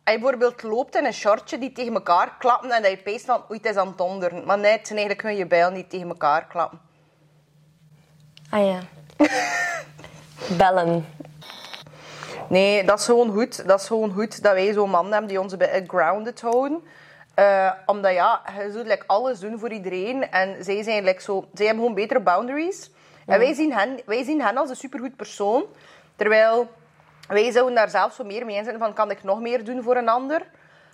Als 0.03 0.13
je 0.13 0.19
bijvoorbeeld 0.19 0.63
loopt 0.63 0.95
in 0.95 1.05
een 1.05 1.13
shortje 1.13 1.57
die 1.57 1.71
tegen 1.71 1.93
elkaar 1.93 2.35
klappen 2.39 2.71
en 2.71 2.81
dat 2.81 2.91
je 2.91 2.97
peest 2.97 3.25
van 3.25 3.43
oei, 3.49 3.59
het 3.61 3.71
is 3.71 3.75
aan 3.75 3.87
het 3.87 3.97
donderen. 3.97 4.45
Maar 4.45 4.59
nee, 4.59 4.71
het 4.71 4.87
zijn 4.87 4.99
eigenlijk 4.99 5.27
gewoon 5.27 5.43
je 5.43 5.47
bijlen 5.47 5.73
die 5.73 5.87
tegen 5.87 6.07
elkaar 6.07 6.47
klappen. 6.47 6.79
Ah 8.49 8.65
ja. 8.65 8.79
Bellen. 10.57 11.05
Nee, 12.53 12.83
dat 12.83 12.99
is 12.99 13.05
gewoon 13.05 13.31
goed. 13.31 13.67
Dat 13.67 13.79
is 13.79 13.87
gewoon 13.87 14.11
goed 14.11 14.43
dat 14.43 14.53
wij 14.53 14.73
zo'n 14.73 14.89
man 14.89 15.11
hebben 15.11 15.27
die 15.27 15.39
ons 15.39 15.57
beetje 15.57 15.83
grounded 15.87 16.41
houden. 16.41 16.83
Eh, 17.33 17.71
omdat 17.85 18.13
ja, 18.13 18.41
je 18.59 18.71
zult 18.71 18.87
like, 18.87 19.03
alles 19.07 19.39
doen 19.39 19.59
voor 19.59 19.71
iedereen. 19.71 20.31
En 20.31 20.63
zij 20.63 20.83
zijn 20.83 21.03
like, 21.03 21.21
zo... 21.21 21.47
Zij 21.53 21.65
hebben 21.65 21.83
gewoon 21.83 21.99
betere 21.99 22.19
boundaries. 22.19 22.91
En 23.25 23.39
wij 23.39 23.53
zien, 23.53 23.73
hen, 23.73 23.99
wij 24.05 24.23
zien 24.23 24.41
hen 24.41 24.57
als 24.57 24.69
een 24.69 24.75
supergoed 24.75 25.15
persoon. 25.15 25.65
Terwijl 26.15 26.71
wij 27.27 27.51
zouden 27.51 27.75
daar 27.75 27.89
zelf 27.89 28.13
zo 28.13 28.23
meer 28.23 28.45
mee 28.45 28.55
in 28.55 28.63
zijn 28.63 28.77
van... 28.77 28.93
Kan 28.93 29.11
ik 29.11 29.23
nog 29.23 29.39
meer 29.39 29.63
doen 29.63 29.83
voor 29.83 29.95
een 29.95 30.09
ander? 30.09 30.41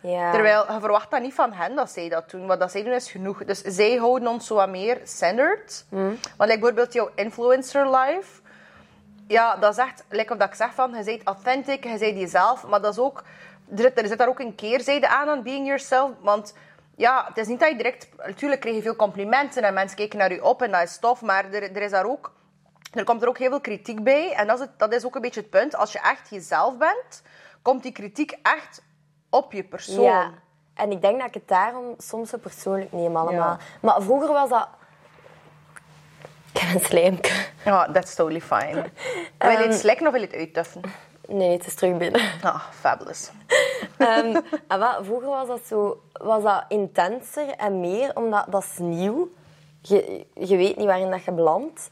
Ja. 0.01 0.31
Terwijl 0.31 0.73
je 0.73 0.79
verwacht 0.79 1.11
dat 1.11 1.21
niet 1.21 1.33
van 1.33 1.53
hen 1.53 1.75
dat 1.75 1.89
zij 1.89 2.09
dat 2.09 2.29
doen. 2.29 2.47
Wat 2.47 2.59
dat 2.59 2.71
zij 2.71 2.83
doen 2.83 2.93
is 2.93 3.11
genoeg. 3.11 3.45
Dus 3.45 3.61
zij 3.61 3.95
houden 3.95 4.27
ons 4.27 4.47
zo 4.47 4.55
wat 4.55 4.69
meer 4.69 4.97
centered. 5.03 5.85
Want 5.89 6.19
like, 6.37 6.59
bijvoorbeeld 6.59 6.93
jouw 6.93 7.09
influencer 7.15 7.89
life. 7.95 8.41
Ja, 9.29 9.55
dat 9.55 9.71
is 9.71 9.77
echt, 9.77 10.05
like 10.09 10.33
of 10.33 10.39
dat 10.39 10.47
ik 10.47 10.53
zeg 10.53 10.73
van, 10.73 10.93
je 10.93 11.03
bent 11.03 11.23
authentic, 11.23 11.83
je 11.83 11.97
bent 11.97 12.19
jezelf. 12.19 12.67
Maar 12.67 12.81
dat 12.81 12.93
is 12.93 12.99
ook, 12.99 13.23
er 13.71 13.77
zit, 13.77 14.01
er 14.01 14.07
zit 14.07 14.17
daar 14.17 14.27
ook 14.27 14.39
een 14.39 14.55
keerzijde 14.55 15.09
aan 15.09 15.29
aan 15.29 15.43
being 15.43 15.65
yourself. 15.65 16.11
Want 16.21 16.53
ja, 16.95 17.25
het 17.27 17.37
is 17.37 17.47
niet 17.47 17.59
dat 17.59 17.69
je 17.69 17.75
direct... 17.75 18.09
Natuurlijk 18.17 18.61
krijg 18.61 18.75
je 18.75 18.81
veel 18.81 18.95
complimenten 18.95 19.63
en 19.63 19.73
mensen 19.73 19.97
kijken 19.97 20.17
naar 20.17 20.33
je 20.33 20.43
op 20.43 20.61
en 20.61 20.71
dat 20.71 20.81
is 20.81 20.97
tof. 20.97 21.21
Maar 21.21 21.45
er, 21.45 21.63
er 21.75 21.81
is 21.81 21.91
daar 21.91 22.05
ook... 22.05 22.33
Er 22.93 23.03
komt 23.03 23.21
er 23.21 23.27
ook 23.27 23.37
heel 23.37 23.49
veel 23.49 23.61
kritiek 23.61 24.03
bij. 24.03 24.33
En 24.33 24.47
dat 24.47 24.59
is, 24.59 24.65
het, 24.65 24.79
dat 24.79 24.93
is 24.93 25.05
ook 25.05 25.15
een 25.15 25.21
beetje 25.21 25.41
het 25.41 25.49
punt. 25.49 25.75
Als 25.75 25.91
je 25.91 25.99
echt 25.99 26.29
jezelf 26.29 26.77
bent, 26.77 27.23
komt 27.61 27.83
die 27.83 27.91
kritiek 27.91 28.37
echt 28.41 28.81
op 29.29 29.51
je 29.53 29.63
persoon. 29.63 30.03
Ja. 30.03 30.31
En 30.73 30.91
ik 30.91 31.01
denk 31.01 31.17
dat 31.17 31.27
ik 31.27 31.33
het 31.33 31.47
daarom 31.47 31.93
soms 31.97 32.29
zo 32.29 32.37
persoonlijk 32.37 32.91
neem 32.91 33.15
allemaal. 33.15 33.57
Ja. 33.57 33.57
Maar 33.81 34.01
vroeger 34.01 34.33
was 34.33 34.49
dat... 34.49 34.67
Ik 36.53 36.61
heb 36.61 36.75
een 36.75 36.85
slijmke. 36.87 37.31
Ja, 37.65 37.91
that's 37.91 38.15
totally 38.15 38.41
fine. 38.41 38.73
wil 39.37 39.49
je 39.51 39.57
Ehm, 39.57 39.69
het 39.69 39.79
slikken 39.79 40.05
of 40.07 40.11
wil 40.11 40.21
je 40.21 40.27
het 40.27 40.35
uittuffen? 40.35 40.81
Nee, 41.27 41.51
het 41.51 41.65
is 41.67 41.75
terug 41.75 41.97
binnen. 41.97 42.21
Ah, 42.41 42.61
fabulous. 42.79 43.29
Ehm, 43.97 44.39
en 44.67 44.79
wat, 44.79 44.97
vroeger 45.01 45.27
was 45.27 45.47
dat, 45.47 45.61
zo, 45.67 46.01
was 46.13 46.43
dat 46.43 46.63
intenser 46.67 47.49
en 47.49 47.79
meer, 47.79 48.15
omdat 48.15 48.45
dat 48.49 48.63
is 48.63 48.77
nieuw. 48.77 49.29
Je, 49.81 50.25
je 50.33 50.57
weet 50.57 50.77
niet 50.77 50.85
waarin 50.85 51.09
dat 51.11 51.23
je 51.23 51.31
belandt. 51.31 51.89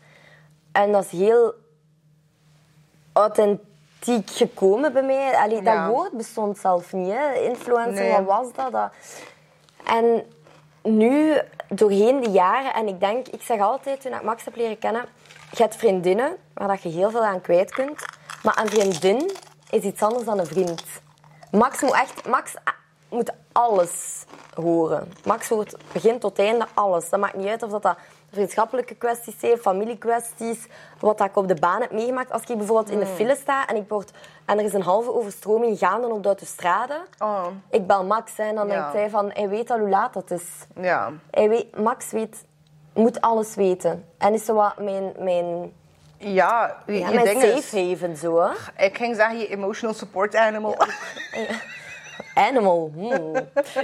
En 0.71 0.91
dat 0.91 1.03
is 1.03 1.11
heel 1.11 1.53
authentiek 3.13 4.29
gekomen 4.29 4.93
bij 4.93 5.03
mij. 5.03 5.35
Allee, 5.35 5.61
Ja. 5.63 5.85
Dat 5.85 5.95
woord 5.95 6.11
bestond 6.11 6.57
zelf 6.57 6.93
niet. 6.93 7.11
Hè. 7.13 7.33
Influencer, 7.33 8.03
Nee. 8.03 8.11
wat 8.11 8.23
was 8.25 8.53
dat? 8.53 8.71
dat? 8.71 8.91
En 9.85 10.25
nu, 10.87 11.37
doorheen 11.69 12.21
de 12.21 12.29
jaren, 12.29 12.73
en 12.73 12.87
ik 12.87 12.99
denk, 12.99 13.27
ik 13.27 13.41
zeg 13.41 13.59
altijd 13.59 14.01
toen 14.01 14.13
ik 14.13 14.21
Max 14.21 14.45
heb 14.45 14.55
leren 14.55 14.79
kennen, 14.79 15.05
je 15.51 15.61
hebt 15.63 15.75
vriendinnen 15.75 16.37
waar 16.53 16.67
dat 16.67 16.81
je 16.81 16.89
heel 16.89 17.11
veel 17.11 17.25
aan 17.25 17.41
kwijt 17.41 17.71
kunt. 17.71 18.05
Maar 18.43 18.59
een 18.61 18.69
vriendin 18.69 19.31
is 19.69 19.83
iets 19.83 20.01
anders 20.01 20.25
dan 20.25 20.39
een 20.39 20.45
vriend. 20.45 20.83
Max 21.51 21.81
moet 21.81 21.93
echt, 21.93 22.27
Max 22.27 22.53
moet 23.09 23.31
alles 23.51 24.25
horen. 24.53 25.11
Max 25.25 25.49
hoort 25.49 25.75
begin 25.91 26.19
tot 26.19 26.39
einde 26.39 26.65
alles. 26.73 27.09
Dat 27.09 27.19
maakt 27.19 27.35
niet 27.35 27.47
uit 27.47 27.63
of 27.63 27.71
dat, 27.71 27.81
dat 27.81 27.97
vriendschappelijke 28.31 28.95
kwesties 28.95 29.39
zijn, 29.39 29.57
familiekwesties, 29.57 30.65
wat 30.99 31.17
dat 31.17 31.27
ik 31.27 31.35
op 31.35 31.47
de 31.47 31.55
baan 31.59 31.81
heb 31.81 31.91
meegemaakt. 31.91 32.31
Als 32.31 32.41
ik 32.41 32.57
bijvoorbeeld 32.57 32.89
in 32.89 32.99
de 32.99 33.05
file 33.05 33.35
sta 33.35 33.67
en, 33.67 33.75
ik 33.75 33.89
word, 33.89 34.11
en 34.45 34.57
er 34.59 34.65
is 34.65 34.73
een 34.73 34.81
halve 34.81 35.13
overstroming 35.13 35.77
gaande 35.79 36.07
op 36.07 36.21
de 36.23 36.27
autostrade, 36.27 37.01
Oh, 37.19 37.45
ik 37.69 37.87
bel 37.87 38.03
Max 38.05 38.37
hè, 38.37 38.43
en 38.43 38.55
dan 38.55 38.67
Ja. 38.67 38.73
denkt 38.73 38.93
hij 38.93 39.09
van, 39.09 39.31
hij 39.33 39.49
weet 39.49 39.71
al 39.71 39.79
hoe 39.79 39.89
laat 39.89 40.13
het 40.13 40.31
is. 40.31 40.43
ja. 40.81 41.11
Hij 41.31 41.49
weet, 41.49 41.77
Max 41.79 42.11
weet, 42.11 42.45
moet 42.93 43.21
alles 43.21 43.55
weten. 43.55 44.05
En 44.17 44.33
is 44.33 44.45
zo 44.45 44.53
wat 44.53 44.77
mijn, 44.79 45.13
mijn, 45.19 45.73
Ja, 46.17 46.77
je, 46.85 46.93
ja, 46.99 47.09
je 47.09 47.15
mijn 47.15 47.39
safe 47.39 47.79
is... 47.79 47.91
haven 47.91 48.17
zo. 48.17 48.39
Hè. 48.41 48.85
Ik 48.85 48.97
ging 48.97 49.15
zeggen, 49.15 49.37
je 49.37 49.47
emotional 49.47 49.95
support 49.95 50.35
animal. 50.35 50.75
Animal. 52.35 52.91
hmm. 52.95 53.33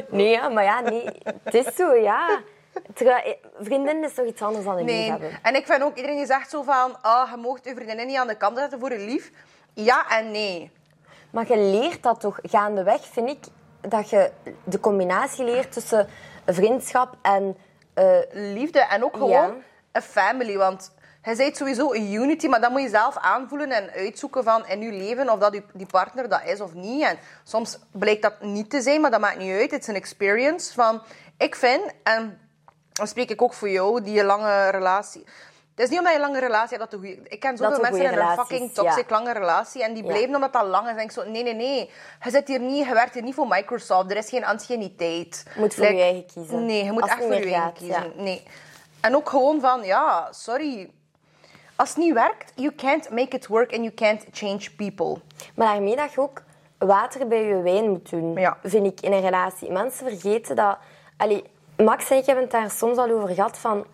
Nee, 0.09 0.49
maar 0.49 0.63
ja, 0.63 0.79
nee. 0.79 1.09
Het 1.43 1.53
is 1.53 1.75
zo, 1.75 1.93
ja. 1.95 2.39
Terwijl, 2.93 3.23
eh, 3.23 3.33
vriendin 3.59 4.03
is 4.03 4.13
toch 4.13 4.25
iets 4.25 4.41
anders 4.41 4.65
dan 4.65 4.77
een 4.77 4.85
Nee. 4.85 5.13
En 5.41 5.55
ik 5.55 5.65
vind 5.65 5.81
ook, 5.83 5.95
iedereen 5.95 6.17
die 6.17 6.25
zegt 6.25 6.49
zo 6.49 6.61
van... 6.63 7.01
Ah, 7.01 7.29
je 7.31 7.37
mag 7.37 7.57
je 7.63 7.75
vriendin 7.75 8.07
niet 8.07 8.17
aan 8.17 8.27
de 8.27 8.37
kant 8.37 8.57
zetten 8.57 8.79
voor 8.79 8.91
je 8.91 8.99
lief. 9.05 9.31
Ja 9.73 10.09
en 10.09 10.31
nee. 10.31 10.71
Maar 11.31 11.47
je 11.47 11.57
leert 11.57 12.03
dat 12.03 12.19
toch 12.19 12.39
gaandeweg, 12.41 13.05
vind 13.05 13.29
ik, 13.29 13.43
dat 13.81 14.09
je 14.09 14.31
de 14.63 14.79
combinatie 14.79 15.43
leert 15.45 15.71
tussen 15.71 16.07
vriendschap 16.45 17.15
en... 17.21 17.57
eh, 17.93 18.17
Liefde 18.31 18.79
en 18.79 19.03
ook 19.03 19.13
gewoon 19.13 19.29
Ja. 19.29 19.53
een 19.91 20.01
family. 20.01 20.57
Want 20.57 20.91
je 21.23 21.35
bent 21.35 21.57
sowieso 21.57 21.93
een 21.93 22.13
unity, 22.13 22.47
maar 22.47 22.61
dat 22.61 22.71
moet 22.71 22.81
je 22.81 22.89
zelf 22.89 23.17
aanvoelen 23.17 23.71
en 23.71 23.89
uitzoeken 23.91 24.43
van 24.43 24.67
in 24.67 24.81
je 24.81 24.91
leven 24.91 25.29
of 25.29 25.39
dat 25.39 25.51
die 25.73 25.85
partner 25.91 26.29
dat 26.29 26.41
is 26.45 26.61
of 26.61 26.73
niet. 26.73 27.03
En 27.03 27.17
soms 27.43 27.79
blijkt 27.91 28.21
dat 28.21 28.41
niet 28.41 28.69
te 28.69 28.81
zijn, 28.81 29.01
maar 29.01 29.11
dat 29.11 29.19
maakt 29.19 29.37
niet 29.37 29.51
uit. 29.59 29.71
Het 29.71 29.81
is 29.81 29.87
een 29.87 29.95
experience 29.95 30.73
van... 30.73 31.01
Ik 31.37 31.55
vind, 31.55 31.81
en 32.03 32.39
dan 32.93 33.07
spreek 33.07 33.29
ik 33.29 33.41
ook 33.41 33.53
voor 33.53 33.69
jou, 33.69 34.01
die 34.01 34.19
een 34.19 34.25
lange 34.25 34.69
relatie... 34.69 35.23
Het 35.75 35.83
is 35.83 35.89
niet 35.89 35.99
omdat 35.99 36.13
je 36.13 36.19
een 36.19 36.25
lange 36.25 36.39
relatie 36.39 36.77
hebt 36.77 36.91
dat 36.91 37.01
de 37.01 37.07
goede... 37.07 37.29
Ik 37.29 37.39
ken 37.39 37.57
zoveel 37.57 37.79
mensen 37.79 38.03
in 38.11 38.17
een 38.17 38.37
fucking 38.37 38.73
toxic 38.73 39.09
ja. 39.09 39.15
lange 39.15 39.33
relatie 39.33 39.83
en 39.83 39.93
die 39.93 40.03
Ja. 40.03 40.09
blijven 40.09 40.35
omdat 40.35 40.53
dat 40.53 40.65
lang 40.65 40.89
is. 40.89 40.95
En 40.95 41.01
ik 41.03 41.11
zo, 41.11 41.29
nee, 41.29 41.43
nee, 41.43 41.53
nee. 41.53 41.89
Je 42.23 42.29
zit 42.29 42.47
hier 42.47 42.59
niet, 42.59 42.87
je 42.87 42.93
werkt 42.93 43.13
hier 43.13 43.23
niet 43.23 43.33
voor 43.35 43.47
Microsoft. 43.47 44.11
Er 44.11 44.17
is 44.17 44.29
geen 44.29 44.45
anciëniteit. 44.45 45.45
Je 45.53 45.59
moet 45.59 45.73
voor 45.73 45.85
je 45.85 46.01
eigen 46.01 46.25
kiezen. 46.33 46.65
Nee, 46.65 46.83
je 46.83 46.91
moet 46.91 47.01
Als 47.01 47.11
echt 47.11 47.19
voor 47.21 47.33
je 47.33 47.39
eigen 47.41 47.61
gaat, 47.61 47.73
kiezen. 47.73 48.11
Nee. 48.15 48.43
En 49.01 49.15
ook 49.15 49.29
gewoon 49.29 49.59
van, 49.59 49.83
ja, 49.83 50.27
sorry. 50.31 50.89
Als 51.75 51.89
het 51.89 51.97
niet 51.97 52.13
werkt, 52.13 52.51
you 52.55 52.75
can't 52.75 53.09
make 53.09 53.35
it 53.35 53.47
work 53.47 53.71
and 53.73 53.81
you 53.81 53.93
can't 53.93 54.25
change 54.31 54.69
people. 54.77 55.21
Maar 55.55 55.67
daarmee 55.73 55.95
dat 55.95 56.13
je 56.13 56.19
ook 56.19 56.41
water 56.77 57.27
bij 57.27 57.43
je 57.43 57.61
wijn 57.61 57.89
moet 57.89 58.09
doen, 58.09 58.33
Ja. 58.33 58.57
vind 58.63 58.85
ik, 58.85 59.01
in 59.01 59.11
een 59.11 59.21
relatie. 59.21 59.71
Mensen 59.71 60.07
vergeten 60.09 60.55
dat... 60.55 60.77
Allee, 61.17 61.43
Max 61.77 62.09
en 62.09 62.17
ik 62.17 62.25
hebben 62.25 62.43
het 62.43 62.53
daar 62.53 62.71
soms 62.71 62.97
al 62.97 63.09
over 63.09 63.29
gehad, 63.29 63.57
van 63.57 63.85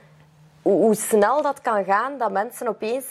hoe, 0.62 0.96
snel 0.96 1.42
dat 1.42 1.62
kan 1.62 1.84
gaan, 1.84 2.18
dat 2.18 2.32
mensen 2.32 2.68
opeens... 2.68 3.06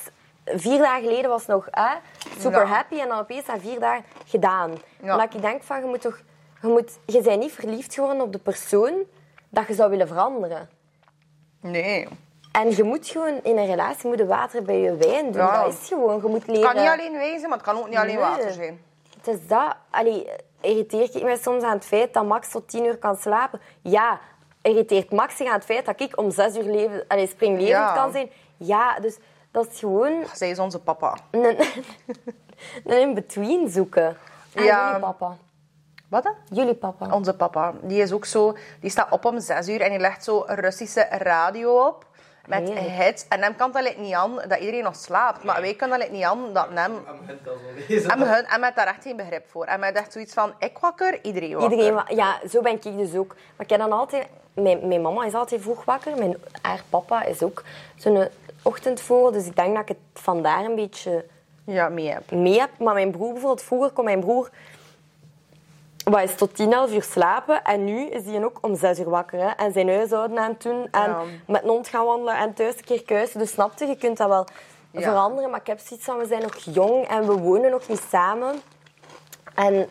Vier 0.44 0.78
dagen 0.78 1.02
geleden 1.02 1.31
was 1.31 1.46
nog 1.46 1.66
hè, 1.70 1.94
super 2.38 2.61
Ja. 2.61 2.66
happy 2.66 3.00
en 3.00 3.09
dan 3.09 3.18
opeens 3.18 3.46
na 3.46 3.59
vier 3.59 3.81
dagen 3.81 4.04
gedaan. 4.26 4.70
Ja. 5.02 5.12
Omdat 5.12 5.35
ik 5.35 5.42
denk 5.42 5.62
van, 5.62 5.81
je 5.81 5.87
moet 5.87 6.00
toch... 6.00 6.20
Je, 6.62 6.68
moet, 6.68 6.98
je 7.07 7.20
bent 7.20 7.40
niet 7.40 7.52
verliefd 7.52 7.94
geworden 7.94 8.22
op 8.22 8.33
de 8.33 8.38
persoon 8.38 8.92
dat 9.48 9.66
je 9.66 9.74
zou 9.74 9.90
willen 9.90 10.09
veranderen. 10.09 10.68
Nee. 11.61 12.09
En 12.52 12.76
je 12.76 12.83
moet 12.83 13.07
gewoon 13.09 13.40
in 13.42 13.59
een 13.59 13.66
relatie 13.66 14.09
moeten 14.09 14.26
water 14.26 14.62
bij 14.62 14.81
je 14.81 14.96
wijn 14.96 15.24
doen. 15.33 15.42
Ja. 15.42 15.62
Dat 15.62 15.72
is 15.72 15.88
gewoon. 15.88 16.20
Je 16.22 16.28
moet 16.28 16.46
leren... 16.46 16.62
Het 16.62 16.72
kan 16.72 16.83
niet 16.83 16.90
alleen 16.90 17.18
wezen, 17.18 17.48
maar 17.48 17.59
het 17.59 17.66
kan 17.66 17.76
ook 17.76 17.88
niet 17.88 17.96
alleen 17.98 18.14
Nee. 18.14 18.24
water 18.24 18.52
zijn. 18.52 18.81
Het 19.16 19.26
is 19.26 19.46
dat. 19.46 19.76
Allee, 19.90 20.28
irriteer 20.61 21.02
ik 21.02 21.22
mij 21.22 21.37
soms 21.37 21.62
aan 21.62 21.74
het 21.74 21.85
feit 21.85 22.14
dat 22.14 22.24
Max 22.24 22.48
tot 22.50 22.68
tien 22.68 22.85
uur 22.85 22.96
kan 22.98 23.16
slapen? 23.16 23.61
Ja. 23.83 24.20
Irriteert 24.68 25.11
Max 25.12 25.37
zich 25.37 25.46
aan 25.46 25.54
het 25.54 25.64
feit 25.64 25.87
dat 25.87 26.00
ik 26.00 26.18
om 26.18 26.31
zes 26.31 26.57
uur 26.57 26.62
leven, 26.62 27.04
allee, 27.09 27.26
springlevend 27.26 27.68
Ja. 27.68 27.94
kan 27.94 28.12
zijn? 28.12 28.31
Ja, 28.57 29.00
dus 29.00 29.18
dat 29.50 29.66
is 29.72 29.78
gewoon 29.78 30.24
Zij 30.35 30.50
is 30.50 30.59
onze 30.59 30.78
papa. 30.81 31.16
een, 31.31 31.57
een 32.85 33.00
in-between 33.09 33.68
zoeken. 33.68 34.16
En 34.54 34.64
Ja. 34.64 34.87
jullie 34.87 35.00
papa. 35.00 35.37
Wat 36.09 36.22
dan? 36.22 36.35
Jullie 36.50 36.74
papa. 36.74 37.14
Onze 37.14 37.35
papa. 37.35 37.72
Die 37.83 38.00
is 38.02 38.12
ook 38.12 38.24
zo... 38.24 38.57
Die 38.81 38.90
staat 38.90 39.11
op 39.11 39.24
om 39.24 39.40
zes 39.40 39.68
uur 39.68 39.81
en 39.81 39.90
die 39.90 39.98
legt 39.98 40.24
zo 40.24 40.44
Russische 40.46 41.07
radio 41.11 41.87
op. 41.87 42.07
met 42.48 42.70
het. 42.74 43.26
En 43.28 43.42
hem 43.42 43.56
kan 43.56 43.72
dat 43.72 43.96
niet 43.96 44.14
aan 44.14 44.34
dat 44.48 44.58
iedereen 44.58 44.82
nog 44.82 44.96
slaapt. 44.96 45.44
Maar 45.44 45.61
wij 45.61 45.74
kunnen 45.74 45.98
dat 45.98 46.11
niet 46.11 46.22
aan 46.22 46.52
dat 46.52 46.66
hem... 46.74 46.92
En 48.08 48.20
hun, 48.20 48.46
en 48.46 48.61
met 48.61 48.74
daar 48.76 48.87
echt 48.87 49.02
geen 49.02 49.16
begrip 49.16 49.44
voor. 49.50 49.64
En 49.64 49.80
met 49.80 49.96
echt 49.96 50.12
zoiets 50.12 50.34
van, 50.34 50.52
ik 50.58 50.78
wakker, 50.78 51.18
iedereen 51.22 51.52
wakker. 51.52 51.70
Iedereen, 51.70 51.94
wa- 51.94 52.04
ja, 52.08 52.38
zo 52.50 52.61
ben 52.62 52.72
ik 52.72 52.82
dus 52.82 53.14
ook. 53.14 53.34
Maar 53.56 53.66
ik 53.66 53.70
heb 53.70 53.80
dan 53.80 53.92
altijd... 53.92 54.26
Mijn, 54.54 54.88
mijn 54.88 55.02
mama 55.02 55.24
is 55.24 55.34
altijd 55.34 55.62
vroeg 55.62 55.84
wakker. 55.84 56.18
Mijn, 56.18 56.37
haar 56.62 56.82
papa 56.88 57.22
is 57.24 57.42
ook 57.42 57.62
zo'n 57.96 58.28
ochtendvogel. 58.62 59.32
Dus 59.32 59.46
ik 59.46 59.56
denk 59.56 59.72
dat 59.74 59.82
ik 59.82 59.88
het 59.88 60.22
vandaar 60.22 60.64
een 60.64 60.74
beetje 60.74 61.24
Ja, 61.64 61.88
mee 61.88 62.08
heb. 62.08 62.30
mee 62.30 62.61
heb. 62.61 62.70
Maar 62.78 62.94
mijn 62.94 63.11
broer 63.11 63.32
bijvoorbeeld, 63.32 63.62
vroeger 63.62 63.90
kon 63.90 64.04
mijn 64.04 64.20
broer... 64.20 64.50
Wat 66.11 66.23
is 66.23 66.35
tot 66.35 66.55
10, 66.55 66.73
11 66.73 66.92
uur 66.92 67.03
slapen. 67.03 67.62
En 67.62 67.85
nu 67.85 68.07
is 68.07 68.25
hij 68.25 68.44
ook 68.44 68.59
om 68.61 68.77
6 68.77 68.99
uur 68.99 69.11
wakker. 69.11 69.38
Hè. 69.40 69.49
En 69.49 69.73
zijn 69.73 69.88
huishouden 69.88 70.38
aan 70.38 70.51
het 70.51 70.62
doen. 70.62 70.88
En 70.90 71.11
Ja. 71.11 71.23
met 71.47 71.62
een 71.62 71.68
hond 71.68 71.88
gaan 71.88 72.05
wandelen. 72.05 72.37
En 72.37 72.55
thuis 72.55 72.77
een 72.77 72.85
keer 72.85 73.03
kuisen. 73.03 73.38
Dus 73.38 73.51
snapte, 73.51 73.87
je 73.87 73.97
kunt 73.97 74.16
dat 74.16 74.29
wel 74.29 74.47
Ja. 74.90 75.01
veranderen. 75.01 75.51
Maar 75.51 75.61
ik 75.61 75.66
heb 75.66 75.79
zoiets 75.79 76.07
van, 76.07 76.18
we 76.18 76.27
zijn 76.27 76.42
nog 76.42 76.57
jong. 76.57 77.09
En 77.09 77.27
we 77.27 77.33
wonen 77.38 77.71
nog 77.71 77.88
niet 77.88 78.03
samen. 78.11 78.55
En 79.55 79.88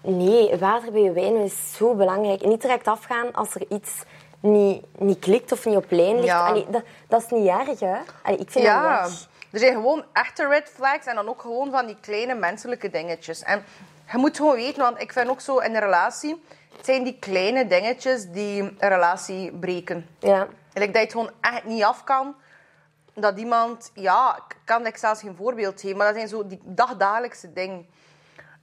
nee, 0.00 0.56
water 0.58 0.92
bij 0.92 1.02
je 1.02 1.12
wijn 1.12 1.36
is 1.36 1.76
zo 1.76 1.94
belangrijk. 1.94 2.42
En 2.42 2.48
niet 2.48 2.62
direct 2.62 2.88
afgaan 2.88 3.32
als 3.32 3.54
er 3.54 3.62
iets 3.68 4.02
niet, 4.40 4.84
niet 4.98 5.18
klikt 5.18 5.52
of 5.52 5.64
niet 5.66 5.76
op 5.76 5.84
lijn 5.88 6.14
ligt. 6.14 6.26
Ja. 6.26 6.46
Allee, 6.46 6.66
dat, 6.68 6.82
dat 7.08 7.22
is 7.22 7.28
niet 7.30 7.48
erg, 7.48 7.80
hè? 7.80 7.96
Allee, 8.22 8.38
ik 8.38 8.50
vind 8.50 8.64
Ja, 8.64 8.82
dat 9.00 9.08
erg. 9.10 9.28
er 9.52 9.58
zijn 9.58 9.72
gewoon 9.72 10.04
echte 10.12 10.46
red 10.48 10.70
flags 10.74 11.06
en 11.06 11.14
dan 11.14 11.28
ook 11.28 11.40
gewoon 11.40 11.70
van 11.70 11.86
die 11.86 11.96
kleine 12.00 12.34
menselijke 12.34 12.90
dingetjes. 12.90 13.42
En 13.42 13.64
je 14.12 14.18
moet 14.18 14.36
gewoon 14.36 14.54
weten, 14.54 14.82
want 14.82 15.00
ik 15.00 15.12
vind 15.12 15.28
ook 15.28 15.40
zo 15.40 15.58
in 15.58 15.74
een 15.74 15.80
relatie, 15.80 16.44
het 16.76 16.84
zijn 16.84 17.04
die 17.04 17.18
kleine 17.18 17.66
dingetjes 17.66 18.30
die 18.30 18.62
een 18.62 18.76
relatie 18.78 19.52
breken. 19.52 20.06
Ja. 20.18 20.46
Like 20.72 20.86
dat 20.86 20.94
je 20.94 20.98
het 20.98 21.12
gewoon 21.12 21.30
echt 21.40 21.64
niet 21.64 21.82
af 21.82 22.04
kan. 22.04 22.34
Dat 23.14 23.38
iemand, 23.38 23.90
ja, 23.94 24.36
ik 24.36 24.56
kan 24.64 24.86
ik 24.86 24.96
zelfs 24.96 25.20
geen 25.20 25.36
voorbeeld 25.36 25.80
geven, 25.80 25.96
maar 25.96 26.06
dat 26.06 26.16
zijn 26.16 26.28
zo 26.28 26.46
die 26.46 26.60
dagdagelijkse 26.64 27.52
dingen. 27.52 27.86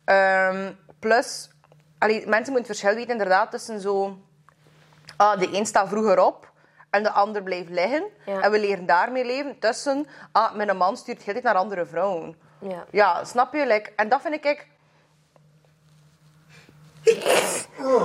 Ehm, 0.05 0.73
plus, 0.99 1.49
allee, 1.97 2.27
mensen 2.27 2.53
moeten 2.53 2.71
het 2.71 2.79
verschil 2.79 2.95
weten 2.95 3.11
inderdaad 3.11 3.51
tussen 3.51 3.79
zo... 3.79 4.17
Ah, 5.17 5.39
de 5.39 5.57
een 5.57 5.65
staat 5.65 5.87
vroeger 5.87 6.19
op 6.19 6.51
en 6.89 7.03
de 7.03 7.11
ander 7.11 7.43
blijft 7.43 7.69
liggen. 7.69 8.03
Ja. 8.25 8.41
En 8.41 8.51
we 8.51 8.59
leren 8.59 8.85
daarmee 8.85 9.25
leven. 9.25 9.59
Tussen, 9.59 10.07
ah, 10.31 10.55
mijn 10.55 10.77
man 10.77 10.97
stuurt 10.97 11.23
tijd 11.23 11.43
naar 11.43 11.55
andere 11.55 11.85
vrouwen. 11.85 12.35
Ja. 12.59 12.85
Ja, 12.91 13.23
snap 13.23 13.53
je? 13.53 13.65
Like, 13.65 13.91
en 13.95 14.09
dat 14.09 14.21
vind 14.21 14.33
ik... 14.33 14.67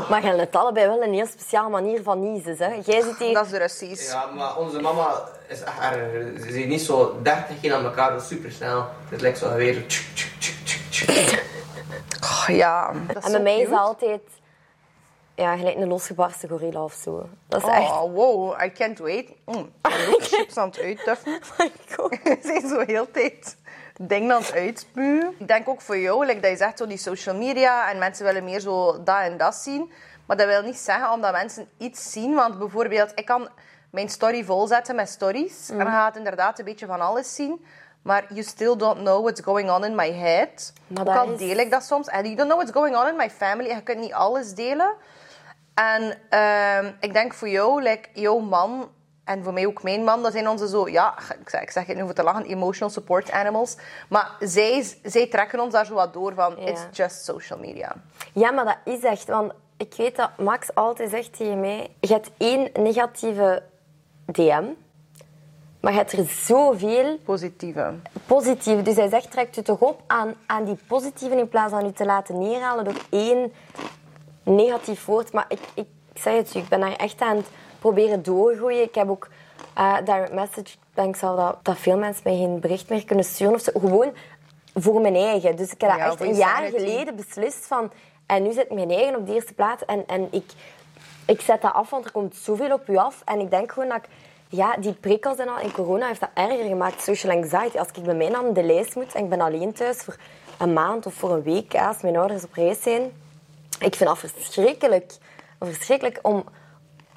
Maar 0.09 0.21
je 0.21 0.27
hebt 0.27 0.40
het 0.40 0.57
allebei 0.57 0.87
wel 0.87 1.03
een 1.03 1.12
heel 1.12 1.27
speciale 1.27 1.69
manier 1.69 2.03
van 2.03 2.33
niezen. 2.33 2.57
Hè? 2.59 2.81
Jij 2.85 3.03
zit 3.03 3.19
hier... 3.19 3.35
dat 3.35 3.45
is 3.45 3.51
de 3.51 3.59
Russisch. 3.59 4.12
Ja, 4.12 4.27
maar 4.27 4.57
onze 4.57 4.81
mama 4.81 5.29
is 5.49 5.61
echt. 5.61 5.95
Ze 6.42 6.49
is 6.49 6.66
niet 6.66 6.81
zo 6.81 7.19
30 7.23 7.61
keer 7.61 7.75
aan 7.75 7.85
elkaar, 7.85 8.12
dus 8.12 8.27
super 8.27 8.53
snel. 8.53 8.87
Het 9.09 9.21
lijkt 9.21 9.38
zo 9.38 9.55
weer. 9.55 9.75
zo 9.75 9.81
tjuk, 9.87 10.07
tjuk, 10.14 10.33
tjuk, 10.38 10.57
tjuk, 10.90 10.90
tjuk. 10.90 11.45
Oh, 12.23 12.57
ja, 12.57 12.92
dat 13.07 13.16
is 13.16 13.25
En 13.25 13.33
bij 13.33 13.42
mij 13.42 13.61
is 13.61 13.71
altijd... 13.71 14.21
Ja, 15.35 15.57
gelijk 15.57 15.77
een 15.77 15.88
losgebarsten 15.88 16.49
gorilla 16.49 16.85
of 16.85 16.92
zo. 16.92 17.29
Dat 17.49 17.62
is 17.62 17.69
echt... 17.69 17.90
Oh, 17.90 18.14
wow, 18.14 18.62
I 18.62 18.73
can't 18.73 18.99
wait. 18.99 19.29
Mm, 19.45 19.55
ik 19.57 19.71
ben 19.83 20.09
ook 20.14 20.23
chips 20.23 20.57
aan 20.57 20.69
het 20.69 20.79
uittuffen. 20.79 21.40
Ik 21.88 21.95
ook. 21.97 22.19
We 22.23 22.38
zijn 22.42 22.69
zo 22.69 22.81
heel 22.87 23.11
tijd 23.11 23.57
dingen 24.00 24.32
aan 24.35 24.40
het 24.42 24.52
uitspuwen. 24.52 25.35
Ik 25.38 25.48
denk 25.48 25.68
ook 25.68 25.80
voor 25.80 25.98
jou, 25.98 26.26
like 26.26 26.40
dat 26.40 26.50
je 26.50 26.56
zegt, 26.56 26.78
zo 26.78 26.87
die 26.87 26.96
social 26.98 27.37
media 27.37 27.90
en 27.90 27.98
mensen 27.98 28.24
willen 28.24 28.44
meer 28.44 28.61
zo 28.61 29.02
dat 29.02 29.20
en 29.20 29.37
dat 29.37 29.54
zien. 29.54 29.92
Maar 30.26 30.37
dat 30.37 30.46
wil 30.46 30.62
niet 30.62 30.76
zeggen 30.78 31.11
omdat 31.12 31.32
mensen 31.32 31.68
iets 31.78 32.11
zien. 32.12 32.35
Want 32.35 32.59
bijvoorbeeld, 32.59 33.12
ik 33.14 33.24
kan 33.24 33.48
mijn 33.90 34.09
story 34.09 34.44
volzetten 34.44 34.94
met 34.96 35.09
stories. 35.09 35.70
En 35.70 35.78
dan 35.78 35.87
gaat 35.87 36.06
het 36.09 36.16
inderdaad 36.16 36.59
een 36.59 36.64
beetje 36.64 36.87
van 36.87 37.00
alles 37.00 37.35
zien. 37.35 37.64
Maar 38.02 38.24
you 38.28 38.42
still 38.42 38.76
don't 38.76 38.98
know 38.98 39.22
what's 39.22 39.40
going 39.40 39.70
on 39.70 39.85
in 39.85 39.94
my 39.94 40.12
head. 40.12 40.72
Maar 40.87 41.00
ook 41.00 41.06
dat 41.06 41.16
al 41.16 41.32
is- 41.32 41.38
deel 41.38 41.56
ik 41.59 41.70
dat 41.70 41.85
soms. 41.85 42.06
En 42.09 42.22
you 42.22 42.35
don't 42.35 42.48
know 42.48 42.59
what's 42.62 42.72
going 42.72 42.96
on 42.96 43.09
in 43.09 43.16
my 43.16 43.30
family. 43.30 43.68
En 43.70 43.76
je 43.76 43.82
kunt 43.82 44.00
niet 44.00 44.12
alles 44.12 44.54
delen. 44.54 44.92
En 45.74 46.18
ehm, 46.28 46.92
ik 47.00 47.12
denk 47.12 47.35
voor 47.35 47.48
jou, 47.48 47.82
like, 47.82 48.09
jouw 48.12 48.38
man 48.38 48.88
en 49.26 49.42
voor 49.44 49.52
mij 49.52 49.66
ook 49.66 49.82
mijn 49.82 50.04
man, 50.04 50.22
dat 50.22 50.32
zijn 50.32 50.48
onze 50.48 50.68
zo, 50.68 50.88
ja, 50.88 51.14
ik 51.40 51.48
zeg, 51.48 51.60
ik 51.62 51.70
zeg 51.70 51.86
het 51.86 51.96
nu 51.96 52.02
voor 52.02 52.12
te 52.12 52.22
lachen, 52.22 52.44
emotional 52.44 52.90
support 52.90 53.30
animals. 53.30 53.76
Maar 54.08 54.30
zij, 54.40 54.84
zij 55.02 55.26
trekken 55.26 55.60
ons 55.60 55.72
daar 55.72 55.86
zo 55.86 55.94
wat 55.94 56.12
door 56.12 56.34
van, 56.34 56.54
Ja. 56.58 56.66
it's 56.66 56.82
just 56.92 57.24
social 57.24 57.58
media. 57.58 57.92
Ja, 58.32 58.50
maar 58.50 58.64
dat 58.64 58.94
is 58.94 59.02
echt... 59.02 59.26
Want 59.26 59.52
ik 59.76 59.94
weet 59.96 60.16
dat 60.16 60.30
Max 60.38 60.74
altijd 60.74 61.10
zegt 61.10 61.36
tegen 61.36 61.60
mij... 61.60 61.90
Je 62.00 62.12
hebt 62.12 62.30
één 62.36 62.70
negatieve 62.72 63.62
DM, 64.24 64.64
maar 65.80 65.92
je 65.92 65.98
hebt 65.98 66.12
er 66.12 66.24
zoveel 66.26 67.18
Positieve. 67.24 67.94
positieve. 68.26 68.82
Dus 68.82 68.96
hij 68.96 69.08
zegt, 69.08 69.30
trekt 69.30 69.56
u 69.56 69.62
toch 69.62 69.80
op 69.80 70.02
aan, 70.06 70.34
aan 70.46 70.64
die 70.64 70.78
positieve 70.86 71.36
in 71.36 71.48
plaats 71.48 71.72
van 71.72 71.86
u 71.86 71.92
te 71.92 72.04
laten 72.04 72.38
neerhalen 72.38 72.84
door 72.84 72.96
één 73.10 73.52
negatief 74.42 75.04
woord. 75.04 75.32
Maar 75.32 75.44
ik, 75.48 75.60
ik, 75.74 75.86
ik 76.12 76.20
zeg 76.22 76.36
het 76.36 76.54
u, 76.54 76.58
ik 76.58 76.68
ben 76.68 76.80
daar 76.80 76.96
echt 76.96 77.20
aan 77.20 77.36
het 77.36 77.46
proberen 77.78 78.22
doorgroeien. 78.22 78.82
Ik 78.82 78.94
heb 78.94 79.08
ook 79.08 79.28
eh 79.74 79.96
direct 80.04 80.32
message, 80.32 80.60
ik 80.60 80.78
denk 80.94 81.16
zelf 81.16 81.36
dat, 81.36 81.58
dat 81.62 81.78
veel 81.78 81.98
mensen 81.98 82.22
mij 82.24 82.36
geen 82.36 82.60
bericht 82.60 82.88
meer 82.88 83.04
kunnen 83.04 83.24
sturen. 83.24 83.54
Of 83.54 83.60
zo. 83.60 83.70
Gewoon 83.80 84.12
voor 84.74 85.00
mijn 85.00 85.14
eigen. 85.14 85.56
Dus 85.56 85.72
ik 85.72 85.80
heb 85.80 85.90
dat 85.90 85.98
Ja, 85.98 86.06
echt 86.06 86.20
een 86.20 86.34
jaar 86.34 86.62
geleden 86.62 87.16
beslist 87.16 87.66
van... 87.66 87.90
En 88.26 88.42
nu 88.42 88.52
zit 88.52 88.70
mijn 88.70 88.90
eigen 88.90 89.16
op 89.16 89.26
de 89.26 89.34
eerste 89.34 89.54
plaats. 89.54 89.84
En, 89.84 90.04
en 90.06 90.28
ik, 90.30 90.52
ik 91.26 91.40
zet 91.40 91.62
dat 91.62 91.72
af, 91.72 91.90
want 91.90 92.04
er 92.04 92.12
komt 92.12 92.36
zoveel 92.36 92.72
op 92.72 92.88
u 92.88 92.96
af. 92.96 93.22
En 93.24 93.40
ik 93.40 93.50
denk 93.50 93.72
gewoon 93.72 93.88
dat 93.88 93.98
ik... 93.98 94.08
Ja, 94.48 94.76
die 94.76 94.92
prikkels 94.92 95.36
en 95.36 95.48
al. 95.48 95.58
En 95.58 95.72
corona 95.72 96.06
heeft 96.06 96.20
dat 96.20 96.28
erger 96.34 96.64
gemaakt. 96.64 97.02
Social 97.02 97.36
anxiety. 97.36 97.78
Als 97.78 97.88
ik 97.94 98.02
bij 98.02 98.14
mij 98.14 98.34
aan 98.34 98.52
de 98.52 98.62
lijst 98.62 98.94
moet 98.94 99.14
en 99.14 99.24
ik 99.24 99.30
ben 99.30 99.40
alleen 99.40 99.72
thuis 99.72 99.96
voor 99.96 100.16
een 100.58 100.72
maand 100.72 101.06
of 101.06 101.14
voor 101.14 101.32
een 101.32 101.42
week, 101.42 101.74
als 101.74 102.00
mijn 102.00 102.16
ouders 102.16 102.44
op 102.44 102.52
reis 102.52 102.82
zijn. 102.82 103.02
Ik 103.80 103.94
vind 103.94 104.08
dat 104.08 104.18
verschrikkelijk. 104.18 105.12
Verschrikkelijk 105.60 106.18
om, 106.22 106.44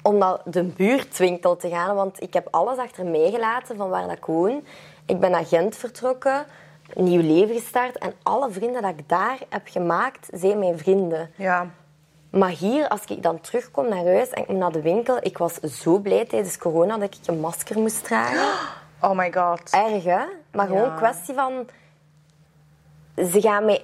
om 0.02 0.18
naar 0.18 0.38
de 0.44 0.62
buurtwinkel 0.64 1.56
te 1.56 1.68
gaan. 1.68 1.94
Want 1.96 2.22
ik 2.22 2.34
heb 2.34 2.48
alles 2.50 2.78
achter 2.78 3.06
mij 3.06 3.30
gelaten 3.30 3.76
van 3.76 3.88
waar 3.88 4.02
dat 4.08 4.16
ik 4.16 4.24
woon. 4.24 4.64
Ik 5.06 5.20
ben 5.20 5.30
naar 5.30 5.46
Gent 5.46 5.76
vertrokken, 5.76 6.46
een 6.94 7.04
nieuw 7.04 7.22
leven 7.22 7.54
gestart. 7.54 7.98
En 7.98 8.12
alle 8.22 8.50
vrienden 8.50 8.82
dat 8.82 8.92
ik 8.98 9.08
daar 9.08 9.38
heb 9.48 9.62
gemaakt, 9.68 10.28
zijn 10.32 10.58
mijn 10.58 10.78
vrienden. 10.78 11.30
Ja. 11.36 11.66
Maar 12.30 12.50
hier, 12.50 12.88
als 12.88 13.04
ik 13.04 13.22
dan 13.22 13.40
terugkom 13.40 13.88
naar 13.88 14.04
huis 14.04 14.28
en 14.30 14.42
ik 14.42 14.48
moet 14.48 14.58
naar 14.58 14.72
de 14.72 14.82
winkel, 14.82 15.16
ik 15.20 15.38
was 15.38 15.54
zo 15.54 15.98
blij 15.98 16.24
tijdens 16.24 16.58
corona 16.58 16.98
dat 16.98 17.14
ik 17.14 17.26
een 17.26 17.40
masker 17.40 17.78
moest 17.78 18.04
dragen. 18.04 18.48
Oh 19.02 19.10
my 19.16 19.32
god. 19.32 19.70
Erg, 19.70 20.04
hè? 20.04 20.20
Maar 20.52 20.66
gewoon 20.66 20.82
Ja. 20.82 20.90
een 20.90 20.96
kwestie 20.96 21.34
van... 21.34 21.68
Ze 23.16 23.40
gaan 23.40 23.64
mij... 23.64 23.82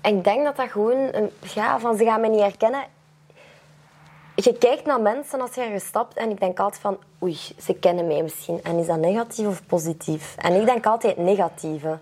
En 0.00 0.16
ik 0.16 0.24
denk 0.24 0.44
dat 0.44 0.56
dat 0.56 0.70
gewoon... 0.70 1.10
Ja, 1.40 1.78
van 1.78 1.96
ze 1.96 2.04
gaan 2.04 2.20
mij 2.20 2.28
niet 2.30 2.40
herkennen. 2.40 2.84
Je 4.36 4.58
kijkt 4.58 4.86
naar 4.86 5.00
mensen 5.00 5.40
als 5.40 5.54
je 5.54 5.60
ergens 5.60 5.86
stapt 5.86 6.16
en 6.16 6.30
ik 6.30 6.40
denk 6.40 6.58
altijd 6.58 6.80
van... 6.80 6.98
Oei, 7.22 7.38
ze 7.58 7.74
kennen 7.74 8.06
mij 8.06 8.22
misschien. 8.22 8.60
En 8.62 8.78
is 8.78 8.86
dat 8.86 8.98
negatief 8.98 9.46
of 9.46 9.66
positief? 9.66 10.34
En 10.38 10.60
ik 10.60 10.64
denk 10.64 10.86
altijd 10.86 11.16
negatieve. 11.16 11.98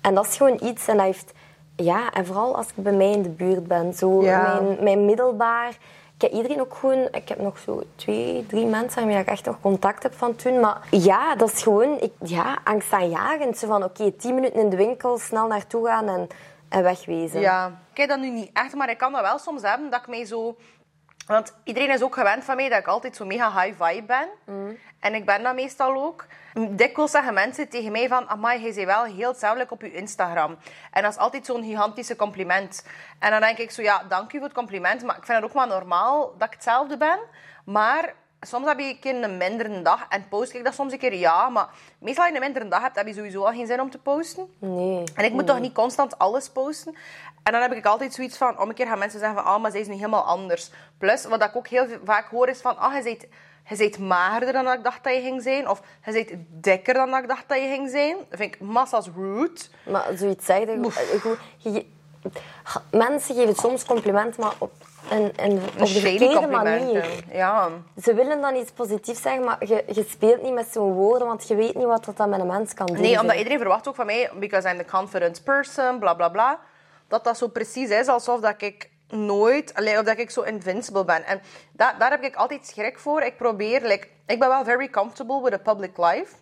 En 0.00 0.14
dat 0.14 0.26
is 0.26 0.36
gewoon 0.36 0.58
iets 0.62 0.88
en 0.88 0.96
dat 0.96 1.06
heeft... 1.06 1.32
Ja, 1.76 2.10
en 2.12 2.26
vooral 2.26 2.56
als 2.56 2.66
ik 2.66 2.82
bij 2.82 2.92
mij 2.92 3.10
in 3.10 3.22
de 3.22 3.28
buurt 3.28 3.66
ben. 3.66 3.94
Zo 3.94 4.22
Ja. 4.22 4.60
mijn, 4.60 4.84
mijn 4.84 5.04
middelbaar... 5.04 5.68
Ik 6.14 6.22
heb 6.22 6.32
iedereen 6.32 6.60
ook 6.60 6.74
gewoon... 6.74 7.08
Ik 7.12 7.28
heb 7.28 7.40
nog 7.40 7.58
zo 7.58 7.82
twee, 7.96 8.46
drie 8.46 8.66
mensen 8.66 9.00
waarmee 9.02 9.20
ik 9.20 9.26
echt 9.28 9.44
nog 9.44 9.60
contact 9.60 10.02
heb 10.02 10.14
van 10.14 10.36
toen. 10.36 10.60
Maar 10.60 10.86
ja, 10.90 11.36
dat 11.36 11.52
is 11.52 11.62
gewoon... 11.62 12.00
Ik, 12.00 12.12
ja, 12.24 12.58
angstaanjagend. 12.64 13.58
Zo 13.58 13.66
van, 13.66 13.84
oké, 13.84 14.12
tien 14.12 14.34
minuten 14.34 14.60
in 14.60 14.68
de 14.68 14.76
winkel, 14.76 15.18
snel 15.18 15.46
naartoe 15.46 15.86
gaan 15.86 16.08
en, 16.08 16.28
en 16.68 16.82
wegwezen. 16.82 17.40
Ja. 17.40 17.66
Ik 17.90 17.96
heb 17.96 18.08
dat 18.08 18.18
nu 18.18 18.30
niet 18.30 18.50
echt, 18.52 18.74
maar 18.74 18.90
ik 18.90 18.98
kan 18.98 19.12
dat 19.12 19.20
wel 19.20 19.38
soms 19.38 19.62
hebben 19.62 19.90
dat 19.90 20.00
ik 20.00 20.08
mij 20.08 20.24
zo... 20.24 20.56
Want 21.26 21.54
iedereen 21.64 21.90
is 21.90 22.02
ook 22.02 22.14
gewend 22.14 22.44
van 22.44 22.56
mij 22.56 22.68
dat 22.68 22.78
ik 22.78 22.86
altijd 22.86 23.16
zo 23.16 23.24
mega 23.24 23.62
high 23.62 23.82
vibe 23.82 24.06
ben. 24.06 24.28
En 25.00 25.14
ik 25.14 25.24
ben 25.24 25.42
dat 25.42 25.54
meestal 25.54 25.94
ook. 25.94 26.26
Dikwijls 26.68 27.10
zeggen 27.10 27.34
mensen 27.34 27.68
tegen 27.68 27.92
mij 27.92 28.08
van... 28.08 28.28
Amai, 28.28 28.62
jij 28.62 28.74
bent 28.74 28.86
wel 28.86 29.04
heel 29.04 29.28
hetzelfde 29.28 29.66
op 29.68 29.80
je 29.80 29.92
Instagram. 29.92 30.56
En 30.90 31.02
dat 31.02 31.12
is 31.12 31.18
altijd 31.18 31.46
zo'n 31.46 31.64
gigantische 31.64 32.16
compliment. 32.16 32.86
En 33.18 33.30
dan 33.30 33.40
denk 33.40 33.58
ik 33.58 33.70
zo, 33.70 33.82
ja, 33.82 34.02
dank 34.08 34.32
u 34.32 34.36
voor 34.36 34.46
het 34.46 34.56
compliment. 34.56 35.02
Maar 35.02 35.16
ik 35.16 35.24
vind 35.24 35.38
het 35.38 35.46
ook 35.46 35.54
wel 35.54 35.66
normaal 35.66 36.34
dat 36.38 36.48
ik 36.48 36.54
hetzelfde 36.54 36.96
ben. 36.96 37.18
Maar 37.64 38.14
soms 38.40 38.66
heb 38.66 38.78
je 38.78 38.84
een 38.84 38.98
keer 38.98 39.22
een 39.22 39.36
mindere 39.36 39.82
dag. 39.82 40.06
En 40.08 40.28
post 40.28 40.54
ik 40.54 40.64
dat 40.64 40.74
soms 40.74 40.92
een 40.92 40.98
keer, 40.98 41.14
ja. 41.14 41.48
Maar 41.48 41.68
meestal 41.98 42.24
als 42.24 42.32
je 42.32 42.38
een 42.38 42.44
mindere 42.44 42.68
dag 42.68 42.82
hebt, 42.82 42.96
heb 42.96 43.06
je 43.06 43.14
sowieso 43.14 43.44
al 43.44 43.52
geen 43.52 43.66
zin 43.66 43.80
om 43.80 43.90
te 43.90 43.98
posten. 43.98 44.54
Nee. 44.58 45.04
En 45.14 45.24
ik 45.24 45.32
moet 45.32 45.46
toch 45.46 45.60
niet 45.60 45.74
constant 45.74 46.18
alles 46.18 46.50
posten. 46.50 46.96
En 47.44 47.52
dan 47.52 47.60
heb 47.60 47.72
ik 47.72 47.86
altijd 47.86 48.14
zoiets 48.14 48.36
van, 48.36 48.60
om 48.60 48.68
een 48.68 48.74
keer 48.74 48.86
gaan 48.86 48.98
mensen 48.98 49.18
zeggen 49.18 49.42
van, 49.42 49.52
ah, 49.52 49.62
maar 49.62 49.70
zij 49.70 49.80
is 49.80 49.86
nu 49.86 49.94
helemaal 49.94 50.24
anders. 50.24 50.70
Plus, 50.98 51.24
wat 51.24 51.42
ik 51.42 51.56
ook 51.56 51.68
heel 51.68 51.86
vaak 52.04 52.28
hoor 52.30 52.48
is 52.48 52.60
van, 52.60 52.78
ah, 52.78 52.94
je 52.96 53.02
bent, 53.02 53.26
je 53.68 53.76
bent 53.76 53.98
magerder 53.98 54.52
dan 54.52 54.72
ik 54.72 54.84
dacht 54.84 55.04
dat 55.04 55.14
je 55.14 55.20
ging 55.20 55.42
zijn. 55.42 55.68
Of 55.68 55.82
je 56.04 56.12
bent 56.12 56.30
dikker 56.48 56.94
dan 56.94 57.16
ik 57.16 57.28
dacht 57.28 57.48
dat 57.48 57.58
je 57.58 57.68
ging 57.68 57.90
zijn. 57.90 58.16
Dat 58.28 58.38
vind 58.38 58.54
ik 58.54 58.60
massa's 58.60 59.08
rude. 59.16 59.60
Maar 59.90 60.06
zoiets 60.14 60.46
zeg 60.46 60.58
je... 61.56 61.86
Mensen 62.90 63.34
geven 63.34 63.54
soms 63.54 63.84
complimenten, 63.84 64.40
maar 64.40 64.54
op 64.58 64.72
een, 65.10 65.32
een, 65.36 65.62
op 65.78 65.86
de 65.86 66.00
verkeerde 66.00 66.46
manier. 66.46 67.24
Ja. 67.32 67.68
Ze 68.02 68.14
willen 68.14 68.40
dan 68.40 68.54
iets 68.54 68.70
positiefs 68.70 69.22
zeggen, 69.22 69.44
maar 69.44 69.66
je, 69.66 69.84
je 69.86 70.04
speelt 70.08 70.42
niet 70.42 70.52
met 70.52 70.68
zo'n 70.72 70.92
woorden, 70.92 71.26
want 71.26 71.48
je 71.48 71.54
weet 71.54 71.74
niet 71.74 71.86
wat 71.86 72.04
dat 72.04 72.16
dan 72.16 72.28
met 72.28 72.40
een 72.40 72.46
mens 72.46 72.74
kan 72.74 72.86
doen. 72.86 73.00
Nee, 73.00 73.20
omdat 73.20 73.36
iedereen 73.36 73.58
verwacht 73.58 73.88
ook 73.88 73.94
van 73.94 74.06
mij, 74.06 74.30
because 74.34 74.70
I'm 74.70 74.78
the 74.78 74.84
confident 74.84 75.44
person, 75.44 75.98
bla 75.98 76.14
bla 76.14 76.28
bla, 76.28 76.58
dat 77.14 77.24
dat 77.24 77.38
zo 77.38 77.48
precies 77.48 77.90
is 77.90 78.06
alsof 78.06 78.40
dat 78.40 78.62
ik 78.62 78.90
nooit, 79.08 79.74
allee, 79.74 79.98
of 79.98 80.04
dat 80.04 80.18
ik 80.18 80.30
zo 80.30 80.42
invincible 80.42 81.04
ben. 81.04 81.24
En 81.24 81.40
da- 81.72 81.92
daar 81.98 82.10
heb 82.10 82.22
ik 82.22 82.34
altijd 82.34 82.66
schrik 82.66 82.98
voor. 82.98 83.22
Ik 83.22 83.36
probeer, 83.36 83.82
like, 83.82 84.06
ik 84.26 84.38
ben 84.38 84.48
wel 84.48 84.64
very 84.64 84.88
comfortable 84.90 85.42
with 85.42 85.52
a 85.52 85.58
public 85.58 85.98
life. 85.98 86.34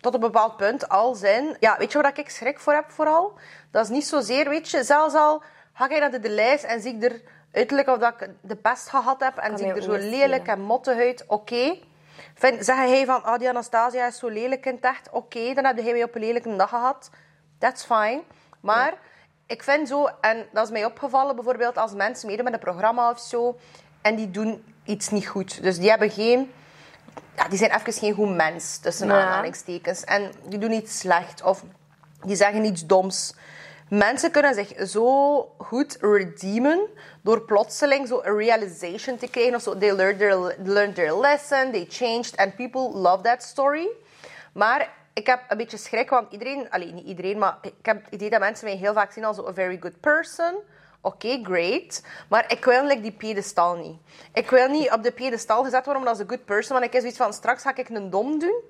Tot 0.00 0.14
een 0.14 0.20
bepaald 0.20 0.56
punt, 0.56 0.88
als 0.88 1.22
in... 1.22 1.56
Ja, 1.60 1.76
weet 1.78 1.92
je 1.92 2.00
waar 2.00 2.18
ik 2.18 2.28
schrik 2.30 2.58
voor 2.60 2.72
heb 2.72 2.90
vooral? 2.90 3.32
Dat 3.70 3.84
is 3.84 3.90
niet 3.90 4.06
zozeer, 4.06 4.48
weet 4.48 4.70
je, 4.70 4.84
zelfs 4.84 5.14
al 5.14 5.42
ga 5.72 5.88
ik 5.88 6.00
naar 6.00 6.10
de, 6.10 6.20
de 6.20 6.28
lijst 6.30 6.64
en 6.64 6.80
zie 6.80 6.94
ik 6.96 7.02
er 7.04 7.20
uiterlijk 7.52 7.88
of 7.88 7.98
dat 7.98 8.14
ik 8.20 8.30
de 8.40 8.56
pest 8.56 8.88
gehad 8.88 9.20
heb 9.20 9.36
en 9.36 9.48
Kan 9.48 9.58
zie 9.58 9.66
ik 9.66 9.76
er 9.76 9.82
zo 9.82 9.92
lelijk 9.92 10.46
en 10.46 10.60
mottig 10.60 10.98
uit, 10.98 11.24
oké. 11.26 11.78
Vind, 12.34 12.64
zeg 12.64 12.76
hij 12.76 13.04
van, 13.04 13.22
ah, 13.24 13.38
die 13.38 13.48
Anastasia 13.48 14.06
is 14.06 14.18
zo 14.18 14.28
lelijk 14.28 14.66
in 14.66 14.74
het 14.74 14.84
echt. 14.84 15.10
Oké, 15.10 15.54
dan 15.54 15.64
heb 15.64 15.76
hij 15.76 15.92
mij 15.92 16.02
op 16.02 16.14
een 16.14 16.20
lelijke 16.20 16.56
dag 16.56 16.68
gehad. 16.68 17.10
That's 17.58 17.84
fine. 17.84 18.22
Maar 18.60 18.94
ik 19.46 19.62
vind 19.62 19.88
zo, 19.88 20.08
en 20.20 20.46
dat 20.52 20.64
is 20.64 20.70
mij 20.72 20.84
opgevallen 20.84 21.34
bijvoorbeeld 21.34 21.76
als 21.76 21.92
mensen 21.92 22.26
meedoen 22.28 22.44
met 22.44 22.54
een 22.54 22.58
programma 22.60 23.10
of 23.10 23.20
zo, 23.20 23.56
en 24.02 24.16
die 24.16 24.30
doen 24.30 24.64
iets 24.84 25.08
niet 25.10 25.26
goed. 25.26 25.62
Dus 25.62 25.78
die 25.78 25.88
hebben 25.90 26.10
geen... 26.10 26.52
Ja, 27.36 27.48
die 27.48 27.58
zijn 27.58 27.70
even 27.74 27.92
geen 27.92 28.14
goed 28.14 28.34
mens, 28.36 28.78
tussen 28.78 29.08
Ja. 29.08 29.20
aanhalingstekens. 29.20 30.04
En 30.04 30.32
die 30.44 30.58
doen 30.58 30.72
iets 30.72 30.98
slecht 30.98 31.42
of 31.42 31.62
die 32.22 32.36
zeggen 32.36 32.64
iets 32.64 32.86
doms. 32.86 33.34
Mensen 33.88 34.30
kunnen 34.30 34.54
zich 34.54 34.88
zo 34.88 35.40
goed 35.58 35.96
redeemen 36.00 36.80
door 37.22 37.40
plotseling 37.40 38.08
zo 38.08 38.20
een 38.24 38.36
realization 38.36 39.16
te 39.16 39.28
krijgen 39.28 39.54
of 39.54 39.62
zo. 39.62 39.78
They 39.78 39.92
learned 39.92 40.18
their, 40.18 40.56
learned 40.64 40.94
their 40.94 41.18
lesson, 41.18 41.72
they 41.72 41.86
changed 41.88 42.36
and 42.36 42.54
people 42.56 42.98
love 42.98 43.22
that 43.22 43.42
story. 43.42 43.88
Maar 44.52 44.88
ik 45.16 45.26
heb 45.26 45.40
een 45.48 45.56
beetje 45.56 45.76
schrik, 45.76 46.10
want 46.10 46.32
iedereen, 46.32 46.70
alleen 46.70 46.94
niet 46.94 47.06
iedereen, 47.06 47.38
maar 47.38 47.58
ik 47.62 47.86
heb 47.86 48.04
het 48.04 48.14
idee 48.14 48.30
dat 48.30 48.40
mensen 48.40 48.66
mij 48.66 48.76
heel 48.76 48.92
vaak 48.92 49.12
zien 49.12 49.24
als 49.24 49.38
a 49.38 49.52
very 49.52 49.78
good 49.80 50.00
person. 50.00 50.54
Oké, 51.00 51.40
great. 51.42 52.02
Maar 52.28 52.44
ik 52.52 52.64
wil 52.64 52.84
like, 52.84 53.00
die 53.00 53.12
pedestal 53.12 53.76
niet. 53.76 53.96
Ik 54.32 54.50
wil 54.50 54.68
niet 54.68 54.92
op 54.92 55.02
de 55.02 55.12
pedestal 55.12 55.64
gezet 55.64 55.84
worden 55.84 56.06
als 56.06 56.18
een 56.18 56.28
good 56.28 56.44
person, 56.44 56.72
want 56.72 56.86
ik 56.86 56.94
is 56.94 57.00
zoiets 57.00 57.18
van, 57.18 57.32
straks 57.32 57.62
ga 57.62 57.76
ik 57.76 57.88
een 57.88 58.10
dom 58.10 58.38
doen. 58.38 58.62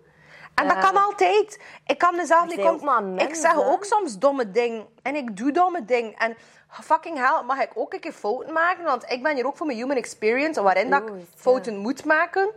En 0.55 0.69
dat 0.69 0.79
kan 0.79 0.97
altijd. 0.97 1.63
Ik 1.87 1.99
kan 1.99 2.17
mezelf 2.17 2.45
niet... 2.45 2.55
zijn 2.55 2.67
ook 2.67 2.83
maar 2.83 3.03
ik 3.17 3.35
zeg 3.35 3.53
hè? 3.53 3.59
ook 3.59 3.85
soms 3.85 4.19
domme 4.19 4.51
dingen. 4.51 4.87
En 5.03 5.15
ik 5.17 5.37
doe 5.37 5.53
domme 5.53 5.85
dingen. 5.85 6.15
En 6.15 6.37
fucking 6.69 7.17
hell, 7.19 7.43
mag 7.47 7.63
ik 7.63 7.71
ook 7.75 7.93
een 7.93 8.01
keer 8.01 8.13
fouten 8.13 8.53
maken? 8.53 8.85
Want 8.85 9.11
ik 9.11 9.23
ben 9.23 9.35
hier 9.35 9.47
ook 9.47 9.57
voor 9.57 9.67
mijn 9.67 9.79
human 9.79 9.97
experience, 9.97 10.63
waarin 10.63 10.91
dat 10.91 11.03
ik 11.03 11.09
ja. 11.09 11.15
fouten 11.35 11.77
moet 11.77 12.05
maken. 12.05 12.49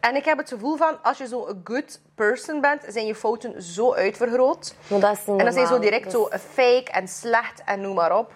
En 0.00 0.16
ik 0.16 0.24
heb 0.24 0.38
het 0.38 0.48
gevoel 0.48 0.76
van, 0.76 1.02
als 1.02 1.18
je 1.18 1.26
zo 1.26 1.46
een 1.46 1.60
good 1.64 2.00
person 2.14 2.60
bent, 2.60 2.82
zijn 2.88 3.06
je 3.06 3.14
fouten 3.14 3.62
zo 3.62 3.94
uitvergroot. 3.94 4.74
Maar 4.86 5.00
dat 5.00 5.12
is 5.12 5.18
niet 5.26 5.38
En 5.38 5.44
dan 5.44 5.52
zijn 5.52 5.66
je 5.66 5.72
zo 5.72 5.78
direct 5.78 6.04
Dus- 6.04 6.12
zo 6.12 6.28
fake 6.52 6.90
en 6.90 7.08
slecht 7.08 7.62
en 7.64 7.80
noem 7.80 7.94
maar 7.94 8.18
op. 8.18 8.32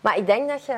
Maar 0.00 0.16
ik 0.16 0.26
denk 0.26 0.48
dat 0.48 0.64
je 0.64 0.76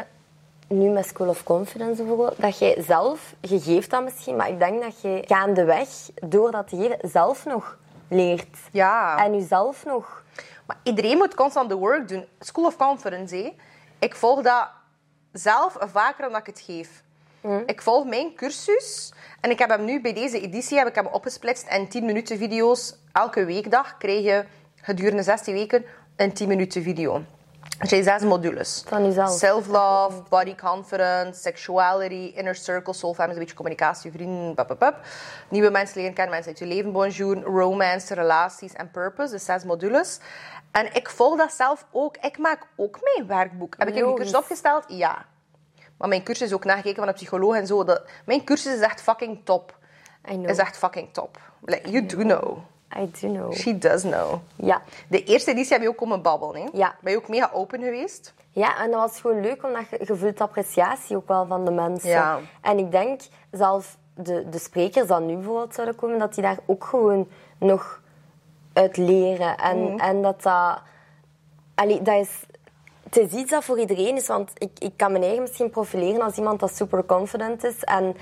nu 0.68 0.88
met 0.88 1.06
School 1.06 1.28
of 1.28 1.42
Confidence 1.42 2.02
bijvoorbeeld, 2.02 2.40
dat 2.40 2.58
jij 2.58 2.82
zelf, 2.86 3.34
je 3.40 3.60
geeft 3.60 3.90
dat 3.90 4.02
misschien, 4.04 4.36
maar 4.36 4.48
ik 4.48 4.58
denk 4.58 4.82
dat 4.82 5.00
je 5.00 5.22
gaandeweg, 5.26 5.88
door 6.14 6.50
dat 6.50 6.68
te 6.68 6.76
geven, 6.76 7.10
zelf 7.10 7.44
nog 7.44 7.76
leert. 8.08 8.56
Ja. 8.72 9.24
En 9.24 9.34
jezelf 9.34 9.84
nog. 9.84 10.22
Maar 10.66 10.76
iedereen 10.82 11.16
moet 11.16 11.34
constant 11.34 11.68
de 11.68 11.74
work 11.74 12.08
doen. 12.08 12.24
School 12.40 12.64
of 12.64 12.76
Conference, 12.76 13.36
hé. 13.36 13.52
ik 13.98 14.14
volg 14.14 14.42
dat 14.42 14.68
zelf 15.32 15.76
vaker 15.80 16.22
dan 16.22 16.30
dat 16.32 16.40
ik 16.40 16.46
het 16.46 16.60
geef. 16.60 17.02
Ik 17.66 17.83
volg 17.83 18.05
mijn 18.07 18.35
cursus 18.35 19.12
en 19.40 19.51
ik 19.51 19.59
heb 19.59 19.68
hem 19.68 19.85
nu 19.85 20.01
bij 20.01 20.12
deze 20.12 20.40
editie 20.40 20.79
heb 20.79 20.87
ik 20.87 20.94
hem 20.94 21.07
opgesplitst 21.07 21.68
in 21.68 21.88
10 21.88 22.05
minuten 22.05 22.38
video's. 22.38 22.94
Elke 23.12 23.44
weekdag 23.44 23.96
krijg 23.99 24.25
je 24.25 24.44
gedurende 24.83 25.22
16 25.22 25.55
weken 25.55 25.85
een 26.16 26.33
10 26.33 26.49
minuten 26.49 26.83
video. 26.83 27.22
Er 27.79 27.88
zijn 27.88 28.03
zes 28.03 28.22
modules. 28.22 28.85
Van 28.87 29.05
jezelf. 29.05 29.38
Self-love, 29.38 30.22
body 30.29 30.55
confidence, 30.55 31.40
sexuality, 31.40 32.33
inner 32.35 32.55
circle, 32.55 32.92
soul 32.92 33.14
family, 33.14 33.33
een 33.35 33.38
beetje 33.38 33.55
communicatie, 33.55 34.11
vrienden, 34.12 34.55
pap, 34.55 34.66
pap, 34.66 34.79
pap. 34.79 35.01
Nieuwe 35.49 35.70
mensen 35.70 35.96
leren 35.99 36.14
kennen, 36.14 36.35
mensen 36.35 36.51
uit 36.51 36.59
je 36.59 36.66
leven, 36.66 36.92
bonjour, 36.92 37.42
romance, 37.42 38.14
relaties 38.14 38.72
en 38.72 38.90
purpose, 38.90 39.33
dus 39.33 39.44
zes 39.44 39.64
modules. 39.64 40.18
En 40.70 40.94
ik 40.94 41.11
volg 41.11 41.37
dat 41.37 41.53
zelf 41.53 41.87
ook. 41.90 42.16
Ik 42.16 42.38
maak 42.38 42.66
ook 42.77 42.99
mijn 43.03 43.27
werkboek. 43.27 43.75
Heb 43.79 43.88
ik 43.88 43.94
Logisch. 43.94 44.16
cursus 44.16 44.37
opgesteld? 44.37 44.85
Ja. 44.88 45.25
Maar 45.98 46.09
mijn 46.09 46.22
cursus 46.22 46.46
is 46.46 46.54
ook 46.54 46.64
nagekeken 46.64 46.98
van 46.98 47.09
een 47.09 47.14
psycholoog 47.14 47.54
en 47.54 47.66
zo. 47.66 47.85
Dat, 47.85 48.02
mijn 48.24 48.44
cursus 48.44 48.74
is 48.74 48.80
echt 48.80 49.02
fucking 49.02 49.40
top. 49.44 49.76
I 50.30 50.35
know. 50.35 50.48
Is 50.48 50.59
echt 50.59 50.76
fucking 50.76 51.09
top. 51.12 51.38
Like, 51.64 51.90
you 51.90 52.06
do 52.06 52.16
know. 52.16 52.59
I 52.96 53.11
do 53.20 53.28
know. 53.28 53.52
She 53.54 53.78
does 53.78 54.02
know. 54.02 54.35
Ja. 54.56 54.82
De 55.09 55.24
eerste 55.24 55.50
editie 55.50 55.72
heb 55.72 55.82
je 55.82 55.88
ook 55.88 55.96
komen 55.96 56.22
babbelen. 56.22 56.62
Hè? 56.62 56.68
Ja. 56.72 56.94
Ben 57.00 57.12
je 57.12 57.18
ook 57.18 57.28
mega 57.28 57.50
open 57.52 57.82
geweest? 57.82 58.35
Ja, 58.50 58.78
en 58.78 58.90
dat 58.90 59.00
was 59.00 59.20
gewoon 59.20 59.40
leuk, 59.40 59.64
omdat 59.64 59.82
je, 59.90 59.98
je 60.06 60.16
voelt 60.16 60.40
appreciatie 60.40 61.16
ook 61.16 61.28
wel 61.28 61.46
van 61.46 61.64
de 61.64 61.70
mensen. 61.70 62.11
Ja. 62.11 62.38
En 62.61 62.78
ik 62.78 62.90
denk, 62.90 63.20
zelfs 63.50 63.96
de, 64.14 64.48
de 64.48 64.59
sprekers 64.59 65.06
die 65.09 65.16
nu 65.16 65.35
bijvoorbeeld 65.35 65.74
zouden 65.74 65.96
komen, 65.96 66.18
dat 66.18 66.35
die 66.35 66.42
daar 66.42 66.59
ook 66.66 66.85
gewoon 66.85 67.28
nog 67.59 68.00
uit 68.72 68.96
leren. 68.96 69.56
En, 69.56 69.82
Mhm. 69.82 69.98
en 69.98 70.22
dat 70.22 70.42
dat... 70.42 70.80
Allee, 71.74 72.02
dat 72.02 72.14
is... 72.14 72.44
Het 73.22 73.33
is 73.33 73.40
iets 73.40 73.50
dat 73.50 73.64
voor 73.64 73.79
iedereen 73.79 74.16
is, 74.16 74.26
want 74.26 74.50
ik, 74.55 74.70
ik 74.79 74.92
kan 74.96 75.11
mijn 75.12 75.22
eigen 75.24 75.42
misschien 75.42 75.70
profileren 75.70 76.20
als 76.22 76.37
iemand 76.37 76.61
dat 76.61 76.76
super 76.76 77.05
confident 77.05 77.64
is. 77.64 77.85
En 77.85 78.16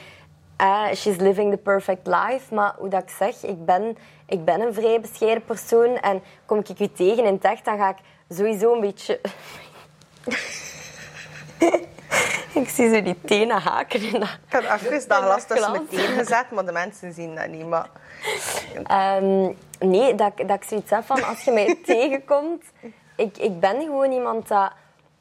eh, 0.56 0.86
she's 0.92 1.16
living 1.16 1.50
the 1.52 1.56
perfect 1.58 2.06
life. 2.06 2.54
Maar 2.54 2.74
hoe 2.78 2.88
dat 2.88 3.02
ik 3.02 3.08
zeg, 3.18 3.42
ik 3.42 3.64
ben, 3.64 3.96
ik 4.26 4.44
ben 4.44 4.60
een 4.60 4.74
vrij 4.74 5.00
bescheiden 5.00 5.44
persoon. 5.44 5.96
En 5.96 6.22
kom 6.46 6.58
ik 6.58 6.80
u 6.80 6.88
tegen 6.92 7.24
in 7.24 7.34
het 7.34 7.44
echt, 7.44 7.64
dan 7.64 7.78
ga 7.78 7.88
ik 7.88 7.96
sowieso 8.28 8.74
een 8.74 8.80
beetje... 8.80 9.20
Ik 12.54 12.68
zie 12.68 12.94
zo 12.94 13.02
die 13.02 13.20
tenen 13.24 13.60
haken 13.60 14.02
in 14.02 14.12
dat. 14.20 14.38
Ik 14.48 14.52
had 14.52 14.80
even 14.80 15.08
dat 15.08 15.22
glas 15.22 15.44
tussen 15.46 15.70
mijn 15.70 15.88
tenen 15.88 16.18
gezet, 16.18 16.50
maar 16.50 16.64
de 16.64 16.72
mensen 16.72 17.12
zien 17.12 17.34
dat 17.34 17.48
niet. 17.48 17.66
Maar... 17.68 17.88
Ehm, 18.84 19.52
nee, 19.78 20.14
dat, 20.14 20.32
ik- 20.36 20.48
dat 20.48 20.56
ik 20.56 20.64
zoiets 20.64 20.90
heb 20.90 21.04
van 21.04 21.24
als 21.24 21.40
je 21.44 21.50
mij 21.50 21.78
tegenkomt. 21.86 22.62
Ik, 23.16 23.38
ik 23.38 23.60
ben 23.60 23.80
gewoon 23.80 24.12
iemand 24.12 24.48
dat, 24.48 24.72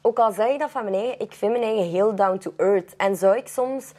ook 0.06 0.18
al 0.18 0.32
zeg 0.32 0.48
ik 0.48 0.58
dat 0.58 0.70
van 0.70 0.84
mijn 0.84 0.94
eigen, 0.96 1.20
ik 1.20 1.32
vind 1.32 1.52
mijn 1.52 1.64
eigen 1.64 1.84
heel 1.90 2.14
down 2.14 2.38
to 2.38 2.52
earth. 2.56 2.96
En 2.96 3.16
zou 3.16 3.36
ik 3.36 3.48
soms 3.48 3.92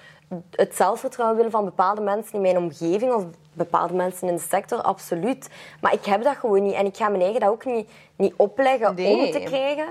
het 0.51 0.75
zelfvertrouwen 0.75 1.37
willen 1.37 1.51
van 1.51 1.65
bepaalde 1.65 2.01
mensen 2.01 2.33
in 2.33 2.41
mijn 2.41 2.57
omgeving 2.57 3.13
of 3.13 3.23
bepaalde 3.53 3.93
mensen 3.93 4.27
in 4.27 4.35
de 4.35 4.41
sector, 4.49 4.81
absoluut. 4.81 5.49
Maar 5.81 5.93
ik 5.93 6.05
heb 6.05 6.23
dat 6.23 6.35
gewoon 6.35 6.63
niet. 6.63 6.73
En 6.73 6.85
ik 6.85 6.97
ga 6.97 7.09
mijn 7.09 7.21
eigen 7.21 7.39
dat 7.39 7.49
ook 7.49 7.65
niet, 7.65 7.89
niet 8.15 8.33
opleggen 8.37 8.95
Nee. 8.95 9.25
om 9.25 9.31
te 9.31 9.39
krijgen. 9.39 9.85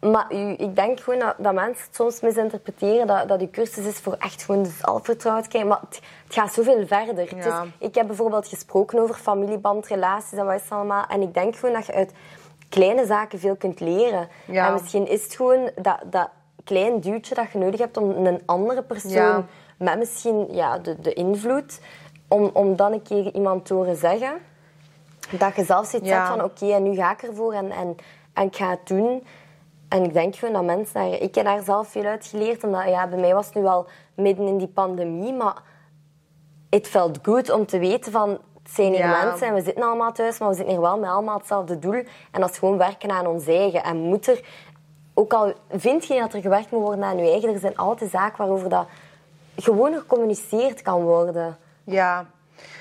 Maar 0.00 0.32
u, 0.34 0.54
ik 0.58 0.76
denk 0.76 1.00
gewoon 1.00 1.18
dat, 1.18 1.34
dat 1.38 1.54
mensen 1.54 1.84
het 1.86 1.94
soms 1.94 2.20
misinterpreteren 2.20 3.06
dat, 3.06 3.28
dat 3.28 3.40
uw 3.40 3.50
cursus 3.50 3.86
is 3.86 3.98
voor 3.98 4.16
echt 4.18 4.42
gewoon 4.42 4.66
zelfvertrouwen 4.66 5.42
te 5.44 5.48
krijgen. 5.48 5.70
Maar 5.70 5.80
het, 5.88 6.00
het 6.24 6.34
gaat 6.34 6.52
zoveel 6.52 6.86
verder. 6.86 7.28
Het 7.30 7.44
Ja. 7.44 7.62
is, 7.62 7.68
ik 7.78 7.94
heb 7.94 8.06
bijvoorbeeld 8.06 8.48
gesproken 8.48 8.98
over 8.98 9.14
familieband, 9.14 9.86
relaties 9.86 10.38
en 10.38 10.44
wat 10.44 10.54
is 10.54 10.62
het 10.62 10.70
allemaal. 10.72 11.04
En 11.08 11.22
ik 11.22 11.34
denk 11.34 11.56
gewoon 11.56 11.74
dat 11.74 11.86
je 11.86 11.92
uit 11.92 12.12
kleine 12.68 13.06
zaken 13.06 13.38
veel 13.38 13.56
kunt 13.56 13.80
leren. 13.80 14.28
Ja. 14.46 14.66
En 14.66 14.72
misschien 14.72 15.08
is 15.08 15.22
het 15.22 15.34
gewoon 15.34 15.70
dat, 15.82 15.98
dat 16.04 16.28
klein 16.64 17.00
duwtje 17.00 17.34
dat 17.34 17.50
je 17.52 17.58
nodig 17.58 17.80
hebt 17.80 17.96
om 17.96 18.26
een 18.26 18.42
andere 18.46 18.82
persoon 18.82 19.12
Ja. 19.12 19.44
met 19.78 19.98
misschien 19.98 20.46
ja, 20.50 20.78
de, 20.78 21.00
de 21.00 21.12
invloed, 21.12 21.80
om, 22.28 22.50
om 22.52 22.76
dan 22.76 22.92
een 22.92 23.02
keer 23.02 23.34
iemand 23.34 23.66
te 23.66 23.74
horen 23.74 23.96
zeggen 23.96 24.32
dat 25.38 25.56
je 25.56 25.64
zelf 25.64 25.86
zoiets 25.86 26.08
Ja. 26.08 26.26
van 26.26 26.44
oké, 26.44 26.72
en 26.72 26.82
nu 26.82 26.94
ga 26.94 27.12
ik 27.12 27.22
ervoor 27.22 27.52
en, 27.52 27.70
en, 27.70 27.96
en 28.32 28.46
ik 28.46 28.56
ga 28.56 28.70
het 28.70 28.86
doen. 28.86 29.24
En 29.88 30.04
ik 30.04 30.12
denk 30.12 30.36
gewoon 30.36 30.54
dat 30.54 30.64
mensen 30.64 30.94
daar... 30.94 31.20
Ik 31.20 31.34
heb 31.34 31.44
daar 31.44 31.62
zelf 31.62 31.88
veel 31.88 32.04
uit 32.04 32.26
geleerd, 32.26 32.64
omdat 32.64 32.88
ja, 32.88 33.08
bij 33.08 33.18
mij 33.18 33.34
was 33.34 33.46
het 33.46 33.54
nu 33.54 33.66
al 33.66 33.86
midden 34.14 34.46
in 34.46 34.58
die 34.58 34.68
pandemie, 34.68 35.32
maar 35.32 35.62
het 36.70 36.86
felt 36.88 37.18
goed 37.22 37.50
om 37.50 37.66
te 37.66 37.78
weten 37.78 38.12
van 38.12 38.38
het 38.66 38.74
zijn 38.74 38.92
hier 38.92 38.98
Ja. 38.98 39.24
mensen 39.24 39.46
en 39.46 39.54
we 39.54 39.60
zitten 39.62 39.82
allemaal 39.82 40.12
thuis, 40.12 40.38
maar 40.38 40.48
we 40.48 40.54
zitten 40.54 40.72
hier 40.72 40.82
wel 40.82 40.98
met 40.98 41.10
allemaal 41.10 41.38
hetzelfde 41.38 41.78
doel. 41.78 42.04
En 42.30 42.40
dat 42.40 42.50
is 42.50 42.58
gewoon 42.58 42.78
werken 42.78 43.10
aan 43.10 43.26
ons 43.26 43.46
eigen. 43.46 43.82
En 43.82 43.96
moet 43.96 44.26
er, 44.26 44.40
ook 45.14 45.32
al 45.32 45.54
vind 45.70 46.06
je 46.06 46.18
dat 46.20 46.32
er 46.34 46.40
gewerkt 46.40 46.70
moet 46.70 46.82
worden 46.82 47.04
aan 47.04 47.18
je 47.18 47.30
eigen, 47.30 47.52
er 47.52 47.58
zijn 47.58 47.76
altijd 47.76 48.10
zaken 48.10 48.38
waarover 48.38 48.68
dat 48.68 48.86
gewoon 49.56 49.94
gecommuniceerd 49.94 50.82
kan 50.82 51.02
worden. 51.02 51.58
Ja. 51.84 52.26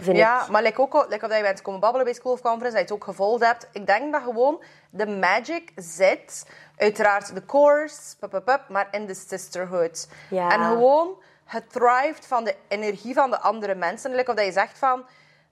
Vind 0.02 0.18
ja, 0.18 0.44
ik. 0.44 0.50
maar 0.50 0.62
like 0.62 0.82
ook 0.82 0.94
like 1.10 1.26
of 1.26 1.30
dat 1.30 1.38
je 1.38 1.44
bent 1.44 1.62
komen 1.62 1.80
babbelen 1.80 2.06
bij 2.06 2.14
School 2.14 2.32
of 2.32 2.42
Conference, 2.42 2.78
dat 2.78 2.88
je 2.88 2.94
het 2.94 3.04
ook 3.04 3.04
gevolgd 3.04 3.46
hebt. 3.46 3.68
Ik 3.72 3.88
denk 3.88 4.12
dat 4.12 4.22
gewoon 4.22 4.64
de 4.90 5.08
magic 5.08 5.72
zit, 5.76 6.48
uiteraard 6.78 7.36
de 7.36 7.46
course, 7.46 8.18
pup, 8.20 8.30
pup, 8.30 8.46
pup, 8.46 8.62
maar 8.70 8.88
in 8.92 9.06
de 9.06 9.14
sisterhood. 9.14 10.08
Ja. 10.30 10.50
En 10.52 10.64
gewoon 10.64 11.10
het 11.46 11.72
thrived 11.72 12.26
van 12.28 12.44
de 12.44 12.56
energie 12.68 13.14
van 13.14 13.30
de 13.30 13.40
andere 13.40 13.76
mensen. 13.76 14.16
Like 14.16 14.30
of 14.30 14.36
dat 14.36 14.46
je 14.46 14.52
zegt 14.52 14.78
van, 14.78 15.06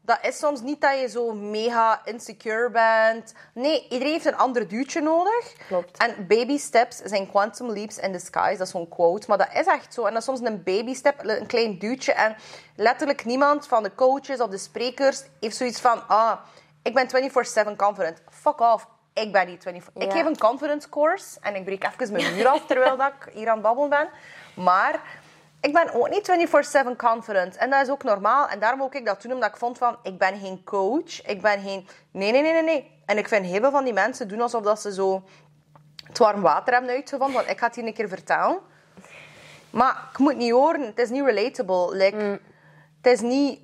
dat 0.05 0.17
is 0.21 0.37
soms 0.37 0.61
niet 0.61 0.81
dat 0.81 0.99
je 0.99 1.07
zo 1.07 1.33
mega 1.33 2.01
insecure 2.05 2.69
bent. 2.69 3.33
Nee, 3.53 3.87
iedereen 3.89 4.13
heeft 4.13 4.25
een 4.25 4.37
ander 4.37 4.67
duwtje 4.67 5.01
nodig. 5.01 5.53
Klopt. 5.67 5.97
En 5.97 6.27
baby 6.27 6.57
steps 6.57 6.97
zijn 6.97 7.29
quantum 7.29 7.71
leaps 7.71 7.97
in 7.97 8.11
the 8.11 8.19
skies. 8.19 8.57
Dat 8.57 8.67
is 8.67 8.69
zo'n 8.69 8.89
quote. 8.89 9.25
Maar 9.27 9.37
dat 9.37 9.49
is 9.53 9.65
echt 9.65 9.93
zo. 9.93 10.05
En 10.05 10.13
dat 10.13 10.21
is 10.21 10.27
soms 10.27 10.39
een 10.39 10.63
baby 10.63 10.93
step, 10.93 11.23
een 11.23 11.47
klein 11.47 11.77
duwtje. 11.79 12.13
En 12.13 12.35
letterlijk 12.75 13.25
niemand 13.25 13.67
van 13.67 13.83
de 13.83 13.95
coaches 13.95 14.39
of 14.39 14.49
de 14.49 14.57
sprekers 14.57 15.23
heeft 15.39 15.57
zoiets 15.57 15.81
van... 15.81 16.07
Ah, 16.07 16.39
ik 16.81 16.93
ben 16.93 17.07
24-7 17.73 17.75
confident. 17.75 18.21
Fuck 18.29 18.59
off. 18.59 18.87
Ik 19.13 19.31
ben 19.31 19.47
niet 19.47 19.63
24... 19.63 20.03
Ik 20.03 20.11
geef 20.11 20.25
een 20.25 20.37
confidence 20.37 20.89
course. 20.89 21.37
En 21.41 21.55
ik 21.55 21.65
breek 21.65 21.83
even 21.83 22.13
mijn 22.13 22.35
muur 22.35 22.47
af 22.47 22.65
terwijl 22.65 22.97
dat 23.03 23.11
ik 23.19 23.33
hier 23.33 23.47
aan 23.47 23.53
het 23.53 23.63
babbelen 23.63 23.89
ben. 23.89 24.09
Maar 24.55 25.01
ik 25.63 25.73
ben 25.73 25.93
ook 25.93 26.09
niet 26.09 26.49
24-7 26.93 26.95
confident. 26.97 27.55
En 27.55 27.69
dat 27.69 27.81
is 27.81 27.89
ook 27.89 28.03
normaal. 28.03 28.47
En 28.47 28.59
daarom 28.59 28.81
ook 28.81 28.95
ik 28.95 29.05
dat 29.05 29.19
toen, 29.19 29.31
omdat 29.31 29.49
ik 29.49 29.57
vond 29.57 29.77
van... 29.77 29.97
Ik 30.03 30.17
ben 30.17 30.39
geen 30.39 30.63
coach. 30.63 31.25
Ik 31.25 31.41
ben 31.41 31.61
geen... 31.61 31.87
Nee, 32.11 32.31
nee, 32.31 32.41
nee, 32.41 32.51
nee, 32.51 32.63
nee. 32.63 33.01
En 33.05 33.17
ik 33.17 33.27
vind 33.27 33.45
heel 33.45 33.59
veel 33.59 33.71
van 33.71 33.83
die 33.83 33.93
mensen 33.93 34.27
doen 34.27 34.41
alsof 34.41 34.63
dat 34.63 34.81
ze 34.81 34.93
zo 34.93 35.23
het 36.07 36.17
warm 36.17 36.41
water 36.41 36.73
hebben 36.73 36.91
uitgevonden. 36.91 37.35
Want 37.35 37.49
ik 37.49 37.57
ga 37.57 37.65
het 37.65 37.75
hier 37.75 37.85
een 37.85 37.93
keer 37.93 38.07
vertellen. 38.07 38.59
Maar 39.69 40.09
ik 40.11 40.17
moet 40.17 40.37
niet 40.37 40.51
horen. 40.51 40.81
Het 40.81 40.99
is 40.99 41.09
niet 41.09 41.25
relatable. 41.25 41.95
Like, 41.95 42.17
Mm. 42.17 42.39
Het 43.01 43.13
is 43.13 43.21
niet... 43.21 43.59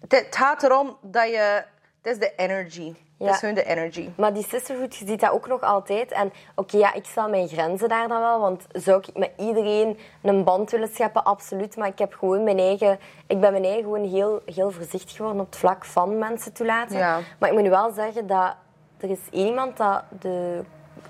Het, 0.00 0.12
het 0.12 0.36
gaat 0.36 0.62
erom 0.62 0.98
dat 1.02 1.28
je... 1.28 1.64
Het 2.02 2.12
is 2.12 2.18
de 2.18 2.34
energy. 2.36 2.94
Ja. 3.26 3.32
is 3.32 3.38
gewoon 3.38 3.54
de 3.54 3.64
energy. 3.64 4.08
Maar 4.14 4.32
die 4.32 4.46
sisterhood, 4.48 4.96
je 4.96 5.06
ziet 5.06 5.20
dat 5.20 5.30
ook 5.30 5.46
nog 5.46 5.60
altijd. 5.60 6.12
En 6.12 6.32
oké, 6.54 6.76
ja, 6.76 6.94
ik 6.94 7.04
stel 7.04 7.28
mijn 7.28 7.48
grenzen 7.48 7.88
daar 7.88 8.08
dan 8.08 8.20
wel. 8.20 8.40
Want 8.40 8.66
zou 8.72 9.02
ik 9.06 9.16
met 9.18 9.30
iedereen 9.36 9.98
een 10.22 10.44
band 10.44 10.70
willen 10.70 10.88
scheppen? 10.88 11.24
Absoluut. 11.24 11.76
Maar 11.76 11.88
ik 11.88 11.98
heb 11.98 12.14
gewoon 12.14 12.44
mijn 12.44 12.58
eigen... 12.58 12.98
Ik 13.26 13.40
ben 13.40 13.52
mijn 13.52 13.64
eigen 13.64 13.82
gewoon 13.82 14.04
heel, 14.04 14.40
heel 14.44 14.70
voorzichtig 14.70 15.16
geworden 15.16 15.40
op 15.40 15.46
het 15.46 15.56
vlak 15.56 15.84
van 15.84 16.18
mensen 16.18 16.52
toelaten. 16.52 16.96
Ja. 16.98 17.18
Maar 17.38 17.48
ik 17.48 17.54
moet 17.54 17.64
nu 17.64 17.70
wel 17.70 17.92
zeggen 17.92 18.26
dat... 18.26 18.54
Er 19.00 19.10
is 19.10 19.18
één 19.30 19.46
iemand 19.46 19.76
dat 19.76 20.02
de, 20.20 20.60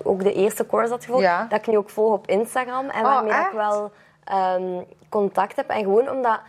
ook 0.03 0.23
de 0.23 0.33
eerste 0.33 0.65
course 0.65 0.91
had 0.91 1.05
gevolgd. 1.05 1.25
Ja. 1.25 1.45
Dat 1.49 1.59
ik 1.59 1.67
nu 1.67 1.77
ook 1.77 1.89
volg 1.89 2.13
op 2.13 2.27
Instagram. 2.27 2.89
En 2.89 3.05
Oh, 3.05 3.13
waarmee 3.13 3.31
dat 3.31 3.45
ik 3.45 3.51
wel 3.51 3.91
ehm, 4.23 4.81
contact 5.09 5.55
heb. 5.55 5.69
En 5.69 5.83
gewoon 5.83 6.09
omdat... 6.09 6.39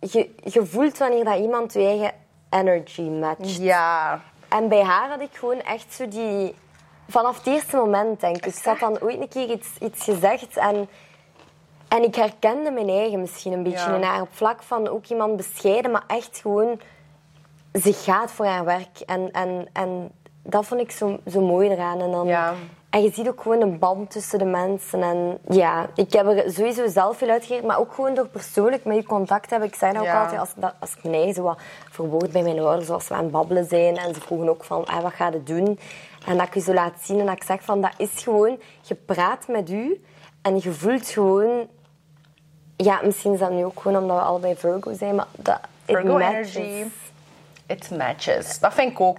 Je, 0.00 0.34
je 0.44 0.66
voelt 0.66 0.98
wanneer 0.98 1.24
dat 1.24 1.38
iemand 1.38 1.72
je 1.72 1.84
eigen 1.84 2.12
energy 2.50 3.02
matcht. 3.02 3.56
Ja. 3.56 4.20
En 4.48 4.68
bij 4.68 4.82
haar 4.82 5.08
had 5.08 5.20
ik 5.20 5.32
gewoon 5.32 5.60
echt 5.60 5.92
zo 5.92 6.08
die... 6.08 6.54
Vanaf 7.08 7.36
het 7.36 7.46
eerste 7.46 7.76
moment, 7.76 8.20
denk 8.20 8.36
ik. 8.36 8.46
Ik 8.46 8.64
had 8.64 8.78
dan 8.78 9.00
ooit 9.00 9.20
een 9.20 9.28
keer 9.28 9.50
iets, 9.50 9.68
iets 9.80 10.04
gezegd 10.04 10.56
en... 10.56 10.88
En 11.88 12.02
ik 12.02 12.14
herkende 12.14 12.70
mijn 12.70 12.88
eigen 12.88 13.20
misschien 13.20 13.52
een 13.52 13.62
beetje 13.62 13.90
Ja. 13.90 13.94
in 13.96 14.02
haar. 14.02 14.20
Op 14.20 14.28
vlak 14.30 14.62
van 14.62 14.88
ook 14.88 15.06
iemand 15.06 15.36
bescheiden, 15.36 15.90
maar 15.90 16.04
echt 16.06 16.38
gewoon... 16.42 16.80
Ze 17.82 17.92
gaat 17.92 18.30
voor 18.30 18.46
haar 18.46 18.64
werk. 18.64 19.00
En, 19.06 19.30
en, 19.30 19.68
en 19.72 20.10
dat 20.42 20.66
vond 20.66 20.80
ik 20.80 20.90
zo, 20.90 21.18
zo 21.26 21.40
mooi 21.40 21.68
eraan. 21.70 22.00
En, 22.00 22.10
dan, 22.10 22.26
Ja. 22.26 22.54
En 22.90 23.02
je 23.02 23.10
ziet 23.12 23.28
ook 23.28 23.42
gewoon 23.42 23.60
een 23.60 23.78
band 23.78 24.10
tussen 24.10 24.38
de 24.38 24.44
mensen. 24.44 25.02
En 25.02 25.38
ja, 25.48 25.86
ik 25.94 26.12
heb 26.12 26.26
er 26.26 26.50
sowieso 26.52 26.86
zelf 26.88 27.16
veel 27.18 27.28
uitgeleerd. 27.28 27.64
Maar 27.64 27.78
ook 27.78 27.92
gewoon 27.94 28.14
door 28.14 28.28
persoonlijk 28.28 28.84
met 28.84 28.96
je 28.96 29.02
contact 29.04 29.50
hebben. 29.50 29.68
Ik 29.68 29.74
zei 29.74 29.92
dat 29.92 30.00
ook 30.00 30.06
Ja. 30.06 30.20
altijd, 30.22 30.40
als, 30.40 30.52
dat, 30.56 30.74
als 30.78 30.94
ik 31.02 31.12
eigen 31.12 31.34
zo 31.34 31.42
wat 31.42 31.58
verwoord 31.90 32.32
bij 32.32 32.42
mijn 32.42 32.58
ouders, 32.60 32.86
zoals 32.86 33.08
we 33.08 33.14
aan 33.14 33.22
het 33.22 33.30
babbelen 33.32 33.64
zijn. 33.64 33.96
En 33.96 34.14
ze 34.14 34.20
vroegen 34.20 34.48
ook 34.48 34.64
van, 34.64 34.86
ah, 34.86 35.02
wat 35.02 35.12
ga 35.12 35.28
je 35.28 35.42
doen? 35.42 35.78
En 36.26 36.36
dat 36.36 36.46
ik 36.46 36.54
je 36.54 36.60
zo 36.60 36.72
laat 36.74 37.00
zien 37.02 37.18
en 37.20 37.26
dat 37.26 37.34
ik 37.36 37.42
zeg 37.42 37.62
van, 37.62 37.80
dat 37.80 37.92
is 37.96 38.22
gewoon... 38.22 38.58
Je 38.82 38.94
praat 38.94 39.48
met 39.48 39.70
u 39.70 40.02
en 40.42 40.56
je 40.62 40.72
voelt 40.72 41.08
gewoon... 41.08 41.68
Ja, 42.76 43.00
misschien 43.04 43.32
is 43.32 43.38
dat 43.38 43.50
nu 43.50 43.64
ook 43.64 43.80
gewoon 43.80 44.02
omdat 44.02 44.16
we 44.16 44.22
allebei 44.22 44.56
Virgo 44.56 44.92
zijn, 44.94 45.14
maar 45.14 45.26
dat... 45.36 45.58
it 45.84 45.96
Virgo 45.96 46.18
matches. 46.18 46.54
energy. 46.54 46.90
It 47.66 47.90
matches. 47.90 48.58
Dat 48.58 48.74
vind 48.74 48.90
ik 48.90 49.00
ook. 49.00 49.18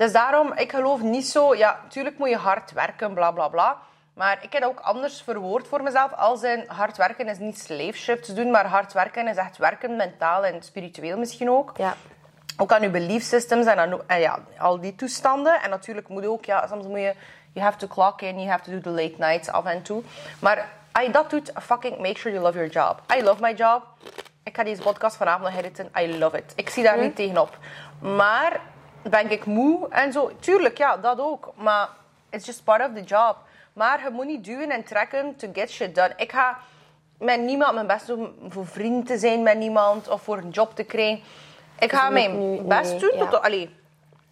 Dus 0.00 0.12
daarom, 0.12 0.52
ik 0.52 0.70
geloof 0.70 1.00
niet 1.00 1.26
zo... 1.26 1.54
Ja, 1.54 1.78
natuurlijk 1.82 2.18
moet 2.18 2.28
je 2.28 2.36
hard 2.36 2.72
werken, 2.72 3.14
bla 3.14 3.30
bla 3.30 3.48
bla. 3.48 3.76
Maar 4.14 4.38
ik 4.42 4.52
heb 4.52 4.62
dat 4.62 4.70
ook 4.70 4.80
anders 4.80 5.22
verwoord 5.22 5.68
voor 5.68 5.82
mezelf. 5.82 6.12
Als 6.12 6.42
in 6.42 6.64
hard 6.66 6.96
werken 6.96 7.28
is 7.28 7.38
niet 7.38 7.58
slave 7.58 7.92
shifts 7.92 8.28
doen, 8.28 8.50
maar 8.50 8.66
hard 8.66 8.92
werken 8.92 9.28
is 9.28 9.36
echt 9.36 9.56
werken, 9.56 9.96
mentaal 9.96 10.44
en 10.44 10.62
spiritueel 10.62 11.18
misschien 11.18 11.50
ook. 11.50 11.72
Ja. 11.76 11.94
Ook 12.56 12.72
aan 12.72 12.82
je 12.82 12.90
belief 12.90 13.22
systems 13.22 13.66
en, 13.66 13.78
aan, 13.78 14.00
en 14.06 14.20
ja, 14.20 14.38
al 14.58 14.80
die 14.80 14.94
toestanden. 14.94 15.62
En 15.62 15.70
natuurlijk 15.70 16.08
moet 16.08 16.22
je 16.22 16.30
ook, 16.30 16.44
ja, 16.44 16.66
soms 16.66 16.86
moet 16.86 16.98
je, 16.98 17.14
you 17.52 17.66
have 17.66 17.78
to 17.78 17.86
clock 17.86 18.22
in, 18.22 18.36
you 18.36 18.48
have 18.48 18.62
to 18.64 18.70
do 18.70 18.80
the 18.80 19.02
late 19.02 19.14
nights 19.18 19.48
af 19.48 19.64
en 19.64 19.82
toe. 19.82 20.02
Maar 20.38 20.68
als 20.92 21.04
je 21.04 21.12
dat 21.12 21.30
doet, 21.30 21.52
fucking 21.60 21.98
make 21.98 22.18
sure 22.18 22.34
you 22.34 22.44
love 22.44 22.58
your 22.58 22.72
job. 22.72 23.02
I 23.16 23.22
love 23.22 23.42
my 23.42 23.52
job. 23.52 23.82
Ik 24.42 24.56
ga 24.56 24.64
deze 24.64 24.82
podcast 24.82 25.16
vanavond 25.16 25.50
nog 25.50 25.58
editen. 25.58 25.90
I 25.98 26.18
love 26.18 26.36
it. 26.36 26.52
Ik 26.56 26.70
zie 26.70 26.82
daar 26.82 26.98
niet 26.98 27.16
tegenop. 27.16 27.58
Maar 27.98 28.60
ben 29.02 29.30
ik 29.30 29.44
moe 29.44 29.88
en 29.88 30.12
zo? 30.12 30.30
Tuurlijk, 30.40 30.78
ja, 30.78 30.96
dat 30.96 31.20
ook. 31.20 31.52
Maar 31.56 31.88
it's 32.30 32.46
just 32.46 32.64
part 32.64 32.88
of 32.88 32.94
the 32.94 33.02
job. 33.02 33.36
Maar 33.72 34.02
je 34.02 34.10
moet 34.10 34.26
niet 34.26 34.44
duwen 34.44 34.70
en 34.70 34.84
trekken 34.84 35.36
to 35.36 35.48
get 35.52 35.70
shit 35.70 35.94
done. 35.94 36.12
Ik 36.16 36.32
ga 36.32 36.58
met 37.18 37.40
niemand 37.40 37.74
mijn 37.74 37.86
best 37.86 38.06
doen 38.06 38.34
voor 38.48 38.66
vriend 38.66 39.06
te 39.06 39.18
zijn 39.18 39.42
met 39.42 39.58
niemand 39.58 40.08
of 40.08 40.22
voor 40.22 40.36
een 40.36 40.50
job 40.50 40.74
te 40.74 40.82
krijgen. 40.82 41.22
Ik 41.78 41.92
ga 41.92 42.10
mijn 42.10 42.66
best 42.66 42.90
nee, 42.90 43.00
doen. 43.00 43.18
ja. 43.18 43.26
Tot, 43.26 43.42
allee, 43.42 43.70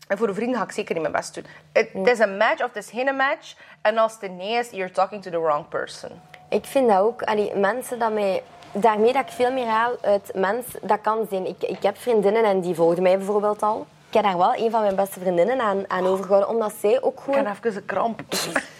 en 0.08 0.18
voor 0.18 0.28
een 0.28 0.34
vriend 0.34 0.56
ga 0.56 0.62
ik 0.62 0.72
zeker 0.72 0.94
niet 0.94 1.02
mijn 1.02 1.14
best 1.14 1.34
doen. 1.34 1.44
Het 1.72 1.88
het 1.92 2.08
is 2.08 2.18
een 2.18 2.36
match 2.36 2.62
of 2.62 2.74
het 2.74 2.76
is 2.76 2.90
geen 2.90 3.16
match. 3.16 3.54
En 3.82 3.98
als 3.98 4.16
het 4.20 4.32
nee 4.32 4.58
is, 4.58 4.70
you're 4.70 4.90
talking 4.90 5.22
to 5.22 5.30
the 5.30 5.40
wrong 5.40 5.68
person. 5.68 6.10
Ik 6.48 6.64
vind 6.64 6.88
dat 6.88 6.98
ook. 6.98 7.22
Allee, 7.22 7.54
mensen 7.54 7.98
dat 7.98 8.12
mij... 8.12 8.42
Daarmee 8.72 9.12
dat 9.12 9.22
ik 9.22 9.28
veel 9.28 9.52
meer 9.52 9.66
haal 9.66 9.96
uit 10.00 10.30
mens, 10.34 10.66
dat 10.82 11.00
kan 11.00 11.26
zijn. 11.30 11.46
Ik, 11.46 11.62
ik 11.62 11.82
heb 11.82 11.96
vriendinnen 11.96 12.44
en 12.44 12.60
die 12.60 12.74
volgden 12.74 13.02
mij 13.02 13.16
bijvoorbeeld 13.16 13.62
al. 13.62 13.86
Ik 14.08 14.14
heb 14.14 14.22
daar 14.22 14.38
wel 14.38 14.54
een 14.56 14.70
van 14.70 14.80
mijn 14.80 14.94
beste 14.96 15.20
vriendinnen 15.20 15.60
aan, 15.60 15.84
aan 15.90 16.06
overgehouden, 16.06 16.50
omdat 16.50 16.72
zij 16.80 17.02
ook 17.02 17.18
Ik 17.18 17.20
gewoon... 17.24 17.46
heb 17.46 17.64
even 17.64 17.76
een 17.76 17.84
kramp. 17.84 18.20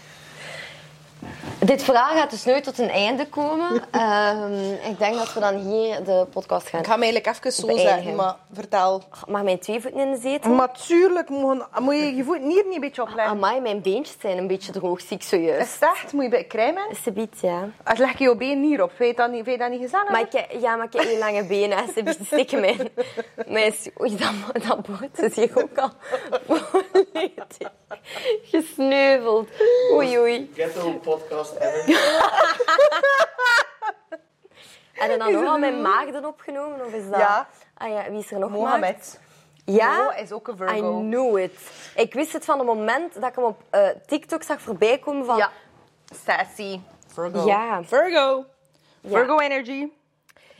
Dit 1.69 1.83
verhaal 1.83 2.15
gaat 2.17 2.31
dus 2.31 2.45
nooit 2.45 2.65
tot 2.65 2.79
een 2.79 2.91
einde 2.91 3.27
komen. 3.27 3.83
Ehm, 3.91 4.73
ik 4.91 4.99
denk 4.99 5.15
dat 5.15 5.33
we 5.33 5.41
dan 5.41 5.55
hier 5.57 6.05
de 6.05 6.27
podcast 6.33 6.69
gaan... 6.69 6.81
Ik 6.81 6.87
ga 6.87 6.93
hem 6.93 7.03
eigenlijk 7.03 7.37
even 7.37 7.53
zo 7.53 7.67
Beëindigen. 7.67 7.95
zeggen, 7.95 8.15
maar 8.15 8.37
vertel. 8.53 9.03
Mag 9.27 9.43
mijn 9.43 9.59
twee 9.59 9.81
voeten 9.81 10.01
in 10.01 10.11
de 10.11 10.19
zetel? 10.21 10.51
Maar 10.51 10.73
tuurlijk 10.87 11.29
moet, 11.29 11.67
moet 11.81 11.95
je 11.95 12.17
je 12.17 12.25
voeten 12.25 12.49
hier 12.49 12.65
niet 12.65 12.75
een 12.75 12.81
beetje 12.81 13.03
opleggen. 13.03 13.35
Amai, 13.35 13.61
mijn 13.61 13.83
beentjes 13.83 14.17
zijn 14.21 14.39
een 14.39 14.47
beetje 14.47 14.73
droog, 14.73 15.01
zie 15.01 15.17
ik 15.17 15.23
zojuist. 15.23 15.75
Is 15.75 15.89
echt? 15.89 16.13
Moet 16.13 16.23
je 16.23 16.29
bij 16.29 16.45
krijgen? 16.45 16.97
Ze 17.03 17.13
biedt, 17.13 17.41
ja. 17.41 17.69
Als 17.85 17.99
leg 17.99 18.19
je 18.19 18.25
je 18.25 18.37
been 18.37 18.63
hierop, 18.63 18.93
weet 18.99 19.09
je 19.09 19.17
dat 19.17 19.31
niet, 19.31 19.45
weet 19.45 19.55
je 19.55 19.61
dat 19.61 19.71
niet 19.71 19.81
gezegd? 19.81 20.09
Maar 20.09 20.21
ik, 20.21 20.61
ja, 20.61 20.77
maar 20.77 20.87
ik 20.87 20.93
heb 20.93 21.03
heel 21.03 21.19
lange 21.19 21.45
benen. 21.45 21.79
Ze 21.95 22.03
biedt 22.03 22.19
stikken 22.25 22.61
mij. 22.61 22.77
Mijn, 23.47 23.75
oei, 24.01 24.17
dat, 24.17 24.65
dat 24.67 24.87
bord 24.87 25.23
is 25.23 25.37
hier 25.37 25.51
ook 25.55 25.79
al 25.79 25.91
volledig 26.49 27.71
gesneuveld. 28.43 29.49
Oei, 29.93 30.19
oei. 30.19 30.51
Ghetto 30.55 30.93
podcast 30.93 31.58
ever. 31.61 31.87
En 34.99 35.18
dan 35.18 35.33
nog 35.33 35.47
al 35.47 35.59
mijn 35.59 35.83
maagden 35.83 36.25
opgenomen? 36.25 36.87
Of 36.87 36.92
is 36.92 37.11
dat... 37.11 37.21
Ja. 37.21 37.49
Ah 37.75 37.88
ja, 37.88 38.11
wie 38.11 38.18
is 38.18 38.31
er 38.31 38.38
nog 38.38 38.51
maagd? 38.51 38.62
Mohammed. 38.62 39.21
Ja? 39.64 40.03
Mo 40.03 40.11
is 40.23 40.33
ook 40.33 40.49
een 40.49 40.55
I 40.55 40.57
Virgo. 40.59 40.99
knew 40.99 41.38
it. 41.38 41.53
Ik 41.94 42.14
wist 42.14 42.33
het 42.33 42.44
van 42.44 42.59
het 42.59 42.66
moment 42.66 43.14
dat 43.14 43.25
ik 43.25 43.35
hem 43.35 43.44
op 43.44 43.62
eh, 43.71 43.88
TikTok 44.07 44.42
zag 44.42 44.61
voorbij 44.61 44.99
komen 44.99 45.25
van... 45.27 45.37
Ja. 45.37 45.51
Sassy. 46.27 46.81
Virgo. 47.07 47.47
Ja. 47.47 47.83
Virgo. 47.85 48.44
Ja. 49.01 49.18
Virgo 49.18 49.38
energy. 49.38 49.88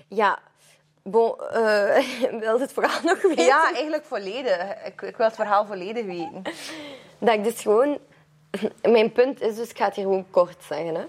Ja. 0.09 0.39
Bon, 1.03 1.41
eh 1.51 2.31
wil 2.41 2.61
het 2.61 2.73
verhaal 2.73 3.01
nog 3.03 3.23
weten? 3.23 3.45
Ja, 3.45 3.73
eigenlijk 3.73 4.05
volledig. 4.05 4.85
Ik, 4.85 5.03
ik 5.03 5.17
wil 5.17 5.27
het 5.27 5.35
verhaal 5.35 5.67
volledig 5.67 6.05
weten. 6.05 6.43
Dat 7.19 7.35
ik 7.35 7.45
dus 7.45 7.61
gewoon... 7.61 7.99
Mijn 8.83 9.13
punt 9.13 9.41
is, 9.41 9.57
dus 9.57 9.71
ik 9.71 9.77
ga 9.77 9.85
het 9.85 9.95
hier 9.95 10.05
gewoon 10.05 10.27
kort 10.31 10.57
zeggen. 10.69 10.95
Hè. 10.95 11.05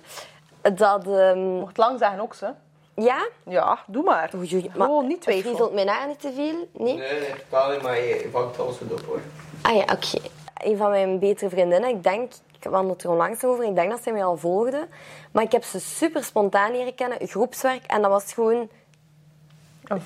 Dat... 0.73 1.07
ehm, 1.07 1.39
Mocht 1.39 1.77
lang 1.77 1.99
zeggen 1.99 2.19
ook, 2.19 2.33
ze. 2.33 2.51
ja? 2.93 3.27
Ja, 3.45 3.79
doe 3.87 4.03
maar. 4.03 4.31
Oei, 4.35 4.49
oei, 4.53 4.71
maar 4.75 4.87
Gewoon 4.87 5.07
niet 5.07 5.21
twijfelen. 5.21 5.55
Frieselt 5.55 5.73
mijn 5.73 5.87
haar 5.87 6.07
niet 6.07 6.19
te 6.19 6.31
veel? 6.33 6.67
Nee? 6.85 6.97
Nee, 6.97 7.19
nee, 7.19 7.33
totaal 7.49 7.71
niet, 7.71 7.81
maar 7.81 7.95
je 7.97 8.29
vangt 8.31 8.59
alles 8.59 8.77
goed 8.77 8.91
op 8.91 9.05
hoor. 9.05 9.19
Ah 9.61 9.75
ja, 9.75 9.81
oké. 9.81 10.27
Een 10.57 10.77
van 10.77 10.89
mijn 10.89 11.19
betere 11.19 11.49
vriendinnen, 11.49 11.89
ik 11.89 12.03
denk... 12.03 12.31
Ik 12.61 12.69
wandelde 12.69 13.03
er 13.03 13.09
onlangs 13.09 13.43
over, 13.43 13.63
ik 13.65 13.75
denk 13.75 13.89
dat 13.91 14.03
zij 14.03 14.11
mij 14.13 14.23
al 14.23 14.37
volgde. 14.37 14.87
Maar 15.31 15.43
ik 15.43 15.51
heb 15.51 15.63
ze 15.63 15.79
super 15.79 16.23
spontaan 16.23 16.71
leren 16.71 16.95
kennen, 16.95 17.27
groepswerk. 17.27 17.85
En 17.85 18.01
dat 18.01 18.11
was 18.11 18.33
gewoon... 18.33 18.69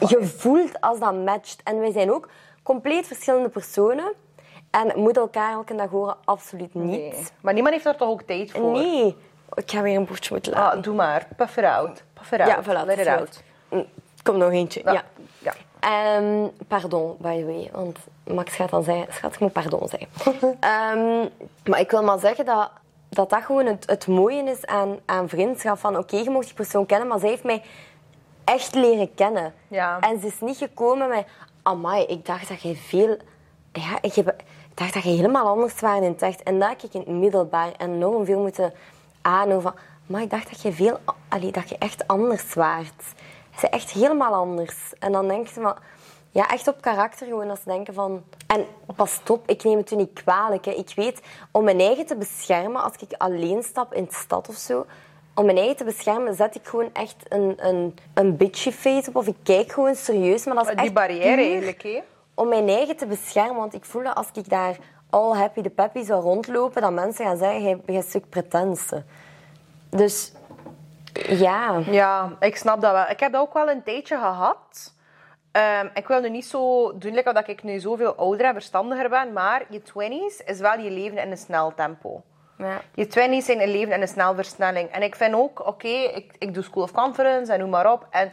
Je 0.07 0.23
voelt 0.37 0.81
als 0.81 0.99
dat 0.99 1.13
matcht. 1.13 1.61
En 1.63 1.79
wij 1.79 1.91
zijn 1.91 2.11
ook 2.11 2.29
compleet 2.63 3.07
verschillende 3.07 3.49
personen. 3.49 4.13
En 4.73 4.99
moet 4.99 5.17
elkaar 5.17 5.51
elke 5.51 5.75
dag 5.75 5.89
horen? 5.89 6.15
Absoluut 6.25 6.73
niet. 6.73 6.85
Nee. 6.85 7.13
Maar 7.41 7.53
niemand 7.53 7.73
heeft 7.73 7.85
er 7.85 7.95
toch 7.95 8.09
ook 8.09 8.21
tijd 8.21 8.51
voor? 8.51 8.71
Nee. 8.71 9.15
Ik 9.53 9.71
ga 9.71 9.81
weer 9.81 9.95
een 9.95 10.05
boertje 10.05 10.33
moeten 10.33 10.51
laten. 10.51 10.77
Ah, 10.77 10.83
doe 10.83 10.95
maar. 10.95 11.27
Puff 11.37 11.57
it 11.57 11.63
out. 11.63 12.03
Puff 12.13 12.31
it 12.31 12.39
out. 12.39 12.49
ja, 12.49 12.63
voilà. 12.63 12.85
Let 12.85 12.99
it 12.99 13.07
out. 13.07 13.43
Mm, 13.69 13.85
Kom 14.23 14.37
nog 14.37 14.51
eentje. 14.51 14.81
Ja. 14.85 14.91
Ja. 14.91 15.03
ja. 15.39 15.53
Ehm, 15.79 16.47
pardon, 16.67 17.15
by 17.19 17.39
the 17.39 17.45
way. 17.45 17.69
Want 17.71 17.97
Max 18.23 18.55
gaat 18.55 18.69
dan 18.69 18.83
zeggen... 18.83 19.13
Schat, 19.13 19.33
ik 19.33 19.39
moet 19.39 19.51
pardon 19.51 19.87
zeggen. 19.87 20.09
Ehm, 20.59 21.27
maar 21.65 21.79
ik 21.79 21.91
wil 21.91 22.03
maar 22.03 22.19
zeggen 22.19 22.45
dat 22.45 22.71
dat, 23.09 23.29
dat 23.29 23.43
gewoon 23.43 23.65
het, 23.65 23.83
het 23.85 24.07
mooie 24.07 24.43
is 24.43 24.65
aan, 24.65 24.99
aan 25.05 25.29
vriendschap. 25.29 25.77
Van 25.77 25.97
oké, 25.97 26.17
je 26.17 26.29
mocht 26.29 26.45
die 26.45 26.53
persoon 26.53 26.85
kennen, 26.85 27.07
maar 27.07 27.19
zij 27.19 27.29
heeft 27.29 27.43
mij 27.43 27.63
echt 28.43 28.75
leren 28.75 29.13
kennen. 29.15 29.53
Ja. 29.67 29.99
En 29.99 30.19
ze 30.19 30.27
is 30.27 30.39
niet 30.39 30.57
gekomen 30.57 31.09
met... 31.09 31.25
amai, 31.63 32.03
ik 32.05 32.25
dacht 32.25 32.47
dat 32.47 32.61
jij 32.61 32.75
veel... 32.75 33.17
Ja, 33.71 33.97
ik, 34.01 34.13
heb, 34.13 34.35
ik 34.73 34.79
dacht 34.79 34.93
dat 34.93 35.03
je 35.03 35.09
helemaal 35.09 35.47
anders 35.47 35.79
was 35.79 35.97
in 35.97 36.03
het 36.03 36.21
echt. 36.21 36.43
En 36.43 36.59
dat 36.59 36.69
heb 36.69 36.81
ik 36.81 36.93
in 36.93 36.99
het 36.99 37.09
middelbaar 37.09 37.71
enorm 37.77 38.25
veel 38.25 38.39
moeten 38.39 38.73
aanhouden 39.21 39.61
van... 39.61 39.73
Maar 40.05 40.21
ik 40.21 40.29
dacht 40.29 40.49
dat 40.49 40.61
je, 40.61 40.71
veel, 40.71 40.99
allee, 41.29 41.51
dat 41.51 41.69
je 41.69 41.77
echt 41.77 42.07
anders 42.07 42.53
waart. 42.53 43.03
Ze 43.57 43.69
echt 43.69 43.91
helemaal 43.91 44.33
anders. 44.33 44.75
En 44.99 45.11
dan 45.11 45.27
denk 45.27 45.47
je 45.47 45.61
van... 45.61 45.75
Ja, 46.31 46.49
echt 46.49 46.67
op 46.67 46.81
karakter 46.81 47.27
gewoon. 47.27 47.49
Als 47.49 47.63
denken 47.63 47.93
van... 47.93 48.23
En 48.47 48.65
pas 48.95 49.21
op, 49.27 49.49
ik 49.49 49.63
neem 49.63 49.77
het 49.77 49.91
u 49.91 49.95
niet 49.95 50.23
kwalijk. 50.23 50.65
Hè. 50.65 50.71
Ik 50.71 50.91
weet, 50.95 51.21
om 51.51 51.63
mijn 51.63 51.79
eigen 51.79 52.05
te 52.05 52.15
beschermen, 52.15 52.83
als 52.83 52.93
ik 52.99 53.13
alleen 53.17 53.63
stap 53.63 53.93
in 53.93 54.03
de 54.03 54.13
stad 54.13 54.49
of 54.49 54.55
zo... 54.55 54.85
Om 55.35 55.45
mijn 55.45 55.57
eigen 55.57 55.75
te 55.75 55.83
beschermen, 55.83 56.35
zet 56.35 56.55
ik 56.55 56.67
gewoon 56.67 56.89
echt 56.93 57.15
een, 57.29 57.53
een, 57.57 57.95
een 58.13 58.37
bitchy 58.37 58.71
face 58.71 59.09
op. 59.09 59.15
Of 59.15 59.27
ik 59.27 59.35
kijk 59.43 59.71
gewoon 59.71 59.95
serieus. 59.95 60.45
Maar 60.45 60.55
dat 60.55 60.65
is 60.67 60.71
Die 60.75 60.83
echt 60.83 60.93
barrière 60.93 61.35
puur 61.35 61.45
eigenlijk, 61.45 61.83
hè? 61.83 61.99
Om 62.33 62.47
mijn 62.47 62.67
eigen 62.67 62.97
te 62.97 63.05
beschermen. 63.05 63.55
Want 63.55 63.73
ik 63.73 63.85
voelde 63.85 64.13
als 64.13 64.27
ik 64.33 64.49
daar 64.49 64.77
all 65.09 65.37
happy 65.37 65.61
de 65.61 65.69
peppy 65.69 66.03
zou 66.03 66.21
rondlopen, 66.21 66.81
dat 66.81 66.91
mensen 66.91 67.25
gaan 67.25 67.37
zeggen, 67.37 67.61
jij 67.61 67.77
bent 67.77 67.97
een 67.97 68.03
stuk 68.03 68.29
pretense. 68.29 69.03
Dus 69.89 70.31
ja. 71.13 71.81
Ja, 71.85 72.35
ik 72.39 72.55
snap 72.55 72.81
dat 72.81 72.91
wel. 72.91 73.09
Ik 73.09 73.19
heb 73.19 73.31
dat 73.31 73.41
ook 73.41 73.53
wel 73.53 73.69
een 73.69 73.83
tijdje 73.83 74.17
gehad. 74.17 74.93
Ehm, 75.51 75.87
ik 75.93 76.07
wil 76.07 76.21
nu 76.21 76.29
niet 76.29 76.45
zo 76.45 76.91
doen 76.97 77.13
like 77.13 77.33
dat 77.33 77.47
ik 77.47 77.63
nu 77.63 77.79
zoveel 77.79 78.15
ouder 78.15 78.45
en 78.45 78.53
verstandiger 78.53 79.09
ben, 79.09 79.33
maar 79.33 79.65
je 79.69 79.81
20s 79.81 80.45
is 80.45 80.59
wel 80.59 80.79
je 80.79 80.91
leven 80.91 81.17
in 81.17 81.31
een 81.31 81.37
snel 81.37 81.73
tempo. 81.75 82.21
ja. 82.57 82.81
Je 82.95 83.05
20s 83.05 83.45
zijn 83.45 83.61
een 83.61 83.71
leven 83.71 83.93
in 83.93 84.01
een 84.01 84.07
snel 84.07 84.35
versnelling. 84.35 84.89
En 84.89 85.01
ik 85.01 85.15
vind 85.15 85.33
ook, 85.33 85.67
oké, 85.67 85.87
ik, 85.87 86.35
ik 86.37 86.53
doe 86.53 86.63
School 86.63 86.83
of 86.83 86.91
Conference 86.91 87.53
en 87.53 87.59
noem 87.59 87.69
maar 87.69 87.91
op. 87.91 88.07
En 88.09 88.31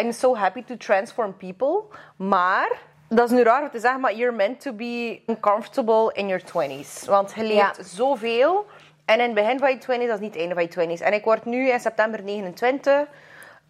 I'm 0.00 0.12
so 0.12 0.36
happy 0.36 0.64
to 0.64 0.76
transform 0.76 1.36
people. 1.36 1.82
Maar, 2.16 2.78
dat 3.08 3.30
is 3.30 3.36
nu 3.36 3.42
raar 3.42 3.62
om 3.62 3.70
te 3.70 3.78
zeggen, 3.80 4.00
maar 4.00 4.14
you're 4.14 4.36
meant 4.36 4.60
to 4.60 4.72
be 4.72 5.22
uncomfortable 5.26 6.10
in 6.12 6.26
your 6.28 6.42
20s. 6.44 7.04
Want 7.06 7.32
je 7.34 7.42
leert 7.42 7.76
Ja. 7.76 7.82
zoveel. 7.82 8.66
En 9.04 9.14
in 9.20 9.24
het 9.24 9.34
begin 9.34 9.58
van 9.58 9.70
je 9.70 9.78
20s, 9.78 10.06
dat 10.06 10.14
is 10.14 10.20
niet 10.20 10.32
het 10.34 10.40
einde 10.40 10.54
van 10.54 10.62
je 10.62 10.68
20s. 10.98 11.00
En 11.02 11.12
ik 11.12 11.24
word 11.24 11.44
nu 11.44 11.70
in 11.70 11.80
september 11.80 12.22
29. 12.22 13.06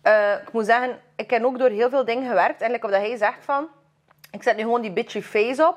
Eh, 0.02 0.32
ik 0.32 0.52
moet 0.52 0.66
zeggen, 0.66 0.98
ik 1.16 1.30
heb 1.30 1.44
ook 1.44 1.58
door 1.58 1.68
heel 1.70 1.88
veel 1.90 2.04
dingen 2.04 2.28
gewerkt. 2.28 2.60
En 2.60 2.70
like 2.70 2.86
wat 2.88 2.96
hij 2.96 3.16
zegt 3.16 3.44
van, 3.44 3.68
ik 4.30 4.42
zet 4.42 4.56
nu 4.56 4.62
gewoon 4.62 4.80
die 4.80 4.90
bitchy 4.92 5.22
face 5.22 5.66
op. 5.66 5.76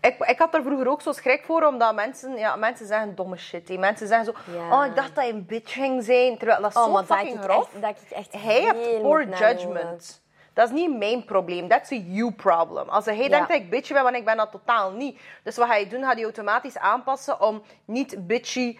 Ik, 0.00 0.16
ik 0.18 0.38
had 0.38 0.54
er 0.54 0.62
vroeger 0.62 0.88
ook 0.88 1.02
zo 1.02 1.12
schrik 1.12 1.42
voor, 1.44 1.62
omdat 1.66 1.94
mensen, 1.94 2.36
ja, 2.36 2.56
mensen 2.56 2.86
zeggen 2.86 3.14
domme 3.14 3.36
shit. 3.36 3.68
hè. 3.68 3.76
Mensen 3.76 4.06
zeggen 4.06 4.26
zo, 4.26 4.52
Ja. 4.56 4.78
oh, 4.80 4.86
ik 4.86 4.94
dacht 4.94 5.14
dat 5.14 5.26
je 5.26 5.32
een 5.32 5.46
bitch 5.46 5.72
ging 5.72 6.04
zijn. 6.04 6.38
Terwijl 6.38 6.60
dat 6.62 6.70
is 6.70 6.76
Oh, 6.76 6.84
zo 6.84 6.92
dat 6.92 7.06
fucking 7.18 7.40
grof. 7.42 7.68
echt, 7.72 7.82
dat 7.82 7.90
ik 7.90 8.10
echt 8.16 8.32
Hij 8.32 8.60
heeft 8.60 9.02
poor 9.02 9.24
judgment. 9.28 10.21
Dat 10.52 10.68
is 10.68 10.74
niet 10.74 10.98
mijn 10.98 11.24
probleem. 11.24 11.68
That's 11.68 11.92
a 11.92 11.94
you 11.96 12.32
problem. 12.32 12.88
Als 12.88 13.04
hij 13.04 13.28
denkt 13.28 13.48
dat 13.48 13.56
ik 13.56 13.70
bitchy 13.70 13.92
ben, 13.92 14.02
want 14.02 14.16
ik 14.16 14.24
ben 14.24 14.36
dat 14.36 14.50
totaal 14.50 14.90
niet. 14.90 15.20
Dus 15.42 15.56
wat 15.56 15.66
ga 15.66 15.74
je 15.74 15.86
doen? 15.86 16.02
Ga 16.02 16.12
je 16.12 16.22
automatisch 16.22 16.78
aanpassen 16.78 17.40
om 17.40 17.62
niet 17.84 18.26
bitchy... 18.26 18.78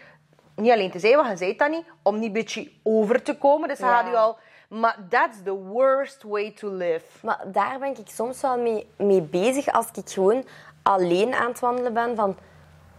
Niet 0.56 0.72
alleen 0.72 0.90
te 0.90 0.98
zijn, 0.98 1.16
want 1.16 1.28
je 1.28 1.36
zei 1.36 1.56
dat 1.56 1.70
niet. 1.70 1.84
Om 2.02 2.18
niet 2.18 2.32
bitchy 2.32 2.70
over 2.82 3.22
te 3.22 3.38
komen. 3.38 3.68
Dus 3.68 3.78
dan 3.78 3.88
Ja. 3.88 3.96
gaat 3.96 4.10
je 4.10 4.16
al... 4.16 4.36
Maar 4.68 4.96
that's 5.08 5.36
the 5.44 5.54
worst 5.54 6.22
way 6.22 6.50
to 6.50 6.68
live. 6.68 7.04
Maar 7.26 7.40
daar 7.46 7.78
ben 7.78 7.90
ik 7.90 8.08
soms 8.08 8.40
wel 8.40 8.58
mee, 8.58 8.86
mee 8.96 9.20
bezig 9.22 9.72
als 9.72 9.86
ik 9.92 10.10
gewoon 10.10 10.44
alleen 10.82 11.34
aan 11.34 11.48
het 11.48 11.60
wandelen 11.60 11.94
ben. 11.94 12.16
Van, 12.16 12.36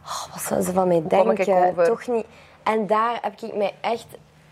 oh, 0.05 0.26
wat 0.32 0.41
zullen 0.41 0.63
ze 0.63 0.71
van 0.74 0.88
mij 0.88 1.03
denken? 1.07 1.67
over? 1.67 1.86
Toch 1.86 2.07
niet. 2.07 2.26
En 2.63 2.88
daar 2.88 3.17
heb 3.21 3.41
ik 3.41 3.55
mij 3.55 3.76
echt... 3.82 4.05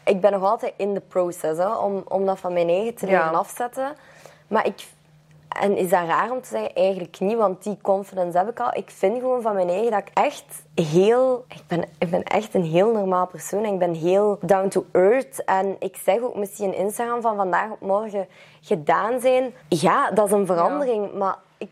Ik 0.05 0.21
ben 0.21 0.31
nog 0.31 0.43
altijd 0.43 0.73
in 0.77 0.93
de 0.93 0.99
proces 0.99 1.57
hè, 1.57 1.75
om, 1.75 2.03
om 2.07 2.25
dat 2.25 2.39
van 2.39 2.53
mijn 2.53 2.69
eigen 2.69 2.95
te 2.95 3.05
leren 3.05 3.21
Ja. 3.21 3.29
afzetten. 3.29 3.95
Maar 4.51 4.65
ik... 4.65 4.87
En 5.59 5.77
is 5.77 5.89
dat 5.89 6.05
raar 6.07 6.31
om 6.31 6.41
te 6.41 6.47
zeggen? 6.47 6.75
Eigenlijk 6.75 7.19
niet, 7.19 7.37
want 7.37 7.63
die 7.63 7.77
confidence 7.81 8.37
heb 8.37 8.49
ik 8.49 8.59
al. 8.59 8.69
Ik 8.73 8.89
vind 8.89 9.19
gewoon 9.19 9.41
van 9.41 9.53
mijn 9.53 9.69
eigen 9.69 9.91
dat 9.91 9.99
ik 9.99 10.09
echt 10.13 10.63
heel... 10.75 11.45
Ik 11.47 11.63
ben, 11.67 11.83
ik 11.99 12.09
ben 12.09 12.23
echt 12.23 12.53
een 12.53 12.63
heel 12.63 12.91
normaal 12.91 13.27
persoon. 13.27 13.63
En 13.63 13.73
ik 13.73 13.79
ben 13.79 13.93
heel 13.93 14.37
down 14.41 14.67
to 14.67 14.85
earth. 14.91 15.43
En 15.43 15.75
ik 15.79 15.97
zeg 16.03 16.19
ook 16.21 16.35
misschien 16.35 16.73
Instagram 16.75 17.21
van 17.21 17.35
vandaag 17.35 17.71
op 17.71 17.79
morgen 17.81 18.27
gedaan 18.61 19.19
zijn. 19.19 19.53
Ja, 19.67 20.11
dat 20.11 20.25
is 20.25 20.31
een 20.31 20.45
verandering. 20.45 21.13
Maar 21.13 21.35
ik, 21.57 21.69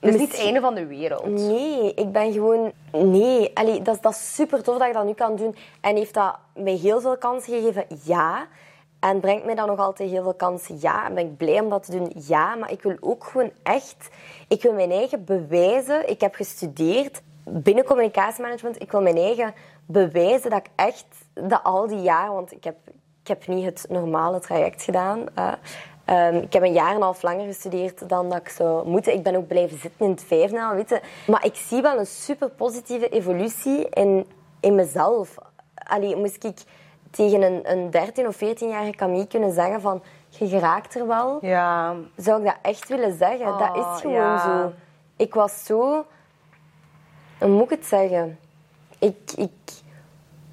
Het 0.00 0.14
is 0.14 0.20
niet 0.20 0.32
het 0.32 0.40
einde 0.40 0.60
van 0.60 0.74
de 0.74 0.86
wereld. 0.86 1.26
Nee, 1.26 1.94
ik 1.94 2.12
ben 2.12 2.32
gewoon... 2.32 2.72
Nee, 2.92 3.50
Allee, 3.54 3.82
dat, 3.82 3.94
is- 3.94 4.00
dat 4.00 4.12
is 4.12 4.34
super 4.34 4.62
tof 4.62 4.78
dat 4.78 4.86
ik 4.88 4.94
dat 4.94 5.04
nu 5.04 5.12
kan 5.14 5.36
doen. 5.36 5.56
En 5.80 5.96
heeft 5.96 6.14
dat 6.14 6.36
mij 6.54 6.74
heel 6.74 7.00
veel 7.00 7.16
kansen 7.18 7.52
gegeven? 7.52 7.84
Ja. 8.04 8.46
En 9.00 9.20
brengt 9.20 9.44
mij 9.44 9.54
dat 9.54 9.66
nog 9.66 9.78
altijd 9.78 10.10
heel 10.10 10.22
veel 10.22 10.34
kansen? 10.34 10.78
Ja. 10.80 11.06
En 11.06 11.14
ben 11.14 11.24
ik 11.24 11.36
blij 11.36 11.60
om 11.60 11.68
dat 11.68 11.84
te 11.84 11.90
doen? 11.90 12.12
Ja. 12.14 12.54
Maar 12.54 12.70
ik 12.70 12.82
wil 12.82 12.96
ook 13.00 13.24
gewoon 13.24 13.50
echt... 13.62 14.08
Ik 14.48 14.62
wil 14.62 14.72
mijn 14.72 14.90
eigen 14.90 15.24
bewijzen. 15.24 16.08
Ik 16.08 16.20
heb 16.20 16.34
gestudeerd 16.34 17.22
binnen 17.44 17.84
communicatiemanagement. 17.84 18.82
Ik 18.82 18.90
wil 18.90 19.02
mijn 19.02 19.16
eigen 19.16 19.54
bewijzen 19.86 20.50
dat 20.50 20.58
ik 20.58 20.70
echt... 20.74 21.06
Dat 21.34 21.62
al 21.62 21.86
die 21.86 22.00
jaren... 22.00 22.32
Want 22.32 22.52
ik 22.52 22.64
heb, 22.64 22.76
ik 23.22 23.28
heb 23.28 23.46
niet 23.46 23.64
het 23.64 23.86
normale 23.88 24.40
traject 24.40 24.82
gedaan. 24.82 25.26
Ehm, 26.04 26.36
ik 26.36 26.52
heb 26.52 26.62
een 26.62 26.72
jaar 26.72 26.90
en 26.90 26.96
een 26.96 27.02
half 27.02 27.22
langer 27.22 27.46
gestudeerd 27.46 28.08
dan 28.08 28.28
dat 28.28 28.38
ik 28.38 28.48
zou 28.48 28.88
moeten. 28.88 29.12
Ik 29.12 29.22
ben 29.22 29.36
ook 29.36 29.46
blijven 29.46 29.78
zitten 29.78 30.04
in 30.06 30.10
het 30.10 30.24
vijfde 30.24 30.56
jaar, 30.56 30.74
weet 30.74 30.88
je. 30.88 31.00
Maar 31.26 31.44
ik 31.44 31.54
zie 31.54 31.82
wel 31.82 31.98
een 31.98 32.06
super 32.06 32.48
positieve 32.50 33.08
evolutie 33.08 33.88
in, 33.88 34.26
in 34.60 34.74
mezelf. 34.74 35.34
Allee, 35.74 36.16
moest 36.16 36.44
ik 36.44 36.58
tegen 37.10 37.42
een, 37.42 37.70
een 37.70 37.90
13 37.90 38.26
of 38.26 38.36
14-jarige 38.36 38.96
Camille 38.96 39.26
kunnen 39.26 39.52
zeggen 39.52 39.80
van... 39.80 40.02
Je 40.28 40.48
geraakt 40.48 40.94
er 40.94 41.06
wel. 41.06 41.38
Ja. 41.40 41.94
Zou 42.16 42.38
ik 42.38 42.44
dat 42.44 42.56
echt 42.62 42.88
willen 42.88 43.16
zeggen? 43.16 43.46
dat 43.46 43.76
Oh, 43.76 43.94
is 43.94 44.00
gewoon 44.00 44.16
ja. 44.16 44.38
zo. 44.38 44.72
Ik 45.16 45.34
was 45.34 45.64
zo... 45.64 46.04
Hoe 47.38 47.48
moet 47.48 47.64
ik 47.64 47.70
het 47.78 47.86
zeggen? 47.86 48.38
Ik... 48.98 49.32
ik 49.36 49.50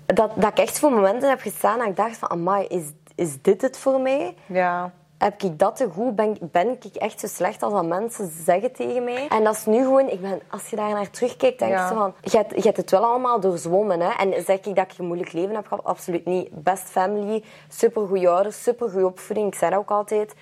dat, 0.06 0.32
dat 0.36 0.52
ik 0.52 0.58
echt 0.60 0.80
voor 0.80 0.92
momenten 0.92 1.30
heb 1.30 1.40
gestaan 1.40 1.78
dat 1.78 1.88
ik 1.88 1.96
dacht 1.96 2.18
van... 2.18 2.30
Amai, 2.30 2.66
is, 2.68 2.84
is 3.16 3.42
dit 3.42 3.62
het 3.62 3.78
voor 3.78 4.00
mij? 4.00 4.36
Ja. 4.46 4.92
Heb 5.18 5.42
ik 5.42 5.60
dat 5.60 5.76
te 5.76 5.90
goed? 5.90 6.16
Ben, 6.16 6.38
ben 6.42 6.70
ik 6.70 6.96
echt 6.96 7.20
zo 7.20 7.28
slecht 7.28 7.64
als 7.64 7.74
dat 7.74 7.86
mensen 7.86 8.32
zeggen 8.44 8.72
tegen 8.74 9.04
mij? 9.04 9.28
En 9.28 9.44
dat 9.44 9.56
is 9.56 9.66
nu 9.66 9.78
gewoon, 9.78 10.10
ik 10.10 10.22
ben, 10.22 10.42
als 10.50 10.70
je 10.70 10.76
daar 10.76 10.90
naar 10.90 11.10
terugkijkt, 11.10 11.60
denk 11.60 11.72
je 11.72 11.88
van, 11.94 12.14
je 12.22 12.62
hebt, 12.62 12.78
het 12.78 12.92
wel 12.92 13.04
allemaal 13.04 13.40
doorzwommen. 13.40 14.00
Hè? 14.00 14.10
En 14.10 14.44
zeg 14.44 14.58
ik 14.58 14.76
dat 14.76 14.92
ik 14.92 14.98
een 14.98 15.06
moeilijk 15.06 15.34
leven 15.34 15.56
heb 15.56 15.68
gehad? 15.68 15.84
Absoluut 15.84 16.26
niet. 16.26 16.50
Best 16.52 16.90
family, 16.90 17.44
supergoeie 17.70 18.30
ouders, 18.30 18.64
supergoeie 18.64 19.06
opvoeding. 19.06 19.48
Ik 19.48 19.60
zei 19.60 19.72
dat 19.72 19.80
ook 19.80 19.92
altijd. 19.92 20.34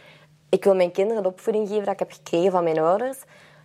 Ik 0.49 0.63
wil 0.63 0.75
mijn 0.75 0.91
kinderen 0.91 1.23
de 1.23 1.29
opvoeding 1.29 1.67
geven 1.67 1.83
dat 1.83 1.93
ik 1.93 1.99
heb 1.99 2.11
gekregen 2.11 2.51
van 2.51 2.63
mijn 2.63 2.79
ouders. 2.79 3.17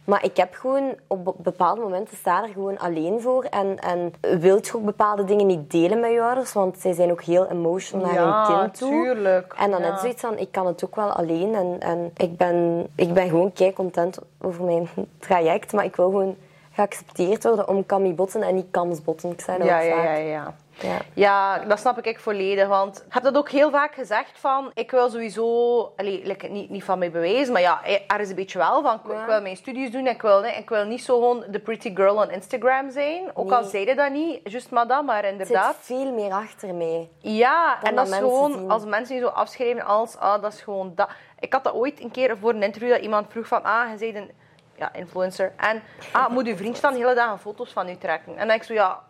Maar 0.09 0.25
ik 0.25 0.37
heb 0.37 0.55
gewoon, 0.55 0.95
op 1.07 1.25
be- 1.25 1.33
bepaalde 1.37 1.81
momenten 1.81 2.17
sta 2.17 2.43
er 2.43 2.49
gewoon 2.49 2.79
alleen 2.79 3.21
voor. 3.21 3.45
En, 3.45 3.79
en 3.79 4.13
wilt 4.41 4.67
je 4.67 4.77
ook 4.77 4.85
bepaalde 4.85 5.25
dingen 5.25 5.47
niet 5.47 5.71
delen 5.71 6.01
met 6.01 6.11
je 6.13 6.23
ouders? 6.23 6.53
Want 6.53 6.79
zij 6.79 6.93
zijn 6.93 7.11
ook 7.11 7.23
heel 7.23 7.47
emotional 7.47 8.07
naar 8.07 8.15
Ja, 8.15 8.47
hun 8.47 8.59
kind 8.59 8.79
toe. 8.79 8.91
tuurlijk. 8.91 9.55
En 9.59 9.71
dan 9.71 9.81
Ja. 9.81 9.91
net 9.91 10.01
zoiets 10.01 10.21
van, 10.21 10.39
ik 10.39 10.53
kan 10.53 10.67
het 10.67 10.85
ook 10.85 10.97
wel 10.97 11.11
alleen. 11.13 11.55
En, 11.55 11.77
en 11.81 12.11
ik, 12.17 12.37
ben, 12.37 12.87
ik 12.95 13.13
ben 13.13 13.29
gewoon 13.29 13.53
kei 13.53 13.73
content 13.73 14.19
over 14.41 14.65
mijn 14.65 14.89
traject. 15.19 15.73
Maar 15.73 15.85
ik 15.85 15.97
wil 15.97 16.11
gewoon 16.11 16.37
geaccepteerd 16.73 17.45
worden 17.45 17.69
om 17.69 17.87
Camille 17.87 18.15
Botten 18.15 18.43
en 18.43 18.55
niet 18.55 18.67
Kams 18.71 19.03
Botten. 19.03 19.31
Ik 19.31 19.41
zei 19.41 19.59
dat 19.59 19.67
Ja, 19.67 19.79
ja, 19.81 20.03
ja, 20.03 20.13
ja. 20.15 20.55
Ja. 20.81 20.99
Ja, 21.15 21.59
dat 21.59 21.79
snap 21.79 21.99
ik 22.07 22.21
volledig. 22.21 22.69
Want 22.69 23.05
ik 23.07 23.13
heb 23.13 23.23
dat 23.23 23.37
ook 23.37 23.49
heel 23.51 23.71
vaak 23.71 23.95
gezegd 23.95 24.39
van... 24.39 24.71
Ik 24.75 24.91
wil 24.91 25.11
sowieso... 25.11 25.81
Allee, 25.97 26.21
like, 26.25 26.49
niet, 26.49 26.71
niet 26.71 26.85
van 26.85 26.99
mij 26.99 27.11
bewijzen, 27.11 27.53
maar 27.53 27.63
ja, 27.63 27.81
er 28.07 28.21
is 28.21 28.29
een 28.29 28.35
beetje 28.35 28.59
wel 28.59 28.83
van... 28.83 28.95
Ik, 29.05 29.13
Ja. 29.13 29.21
ik 29.21 29.27
wil 29.27 29.41
mijn 29.43 29.57
studies 29.57 29.91
doen. 29.91 30.07
Ik 30.07 30.23
wil, 30.23 30.41
nee, 30.41 30.53
ik 30.53 30.69
wil 30.69 30.85
niet 30.85 31.03
zo 31.03 31.15
gewoon 31.19 31.45
de 31.49 31.59
pretty 31.59 31.95
girl 31.95 32.17
on 32.17 32.31
Instagram 32.31 32.91
zijn. 32.91 33.31
Ook 33.35 33.53
al 33.53 33.61
Nee. 33.61 33.71
zeiden 33.71 33.97
dat 33.97 34.11
niet, 34.11 34.41
just 34.45 34.71
madame, 34.71 35.03
maar 35.07 35.25
Er 35.25 35.31
inderdaad... 35.31 35.77
zit 35.77 35.97
veel 35.97 36.13
meer 36.13 36.33
achter 36.33 36.75
mij. 36.75 37.09
Ja, 37.19 37.83
en 37.83 37.95
dat 37.95 38.09
is 38.09 38.15
gewoon... 38.15 38.53
zien. 38.53 38.71
Als 38.71 38.85
mensen 38.85 39.15
je 39.15 39.21
zo 39.21 39.29
afschrijven 39.29 39.85
als... 39.85 40.17
Ah, 40.17 40.43
dat 40.43 40.53
is 40.53 40.61
gewoon 40.61 40.93
dat. 40.95 41.09
Ik 41.39 41.53
had 41.53 41.65
dat 41.65 41.75
ooit 41.75 42.01
een 42.01 42.11
keer 42.11 42.39
voor 42.39 42.51
een 42.51 42.63
interview 42.63 42.91
dat 42.91 43.01
iemand 43.01 43.27
vroeg 43.31 43.47
van... 43.47 43.63
Ah, 43.65 44.01
je 44.01 44.13
bent 44.13 44.29
een 44.29 44.35
ja, 44.77 44.93
influencer. 44.93 45.53
En 45.57 45.83
ah, 46.13 46.29
moet 46.29 46.47
je 46.47 46.57
vriendje 46.57 46.83
dan 46.83 46.93
de 46.93 46.99
hele 46.99 47.15
dag 47.15 47.41
foto's 47.41 47.73
van 47.73 47.89
u 47.89 47.97
trekken? 47.97 48.33
En 48.33 48.39
dan 48.39 48.47
denk 48.49 48.61
ik 48.61 48.67
zo, 48.67 48.75
ja... 48.75 49.07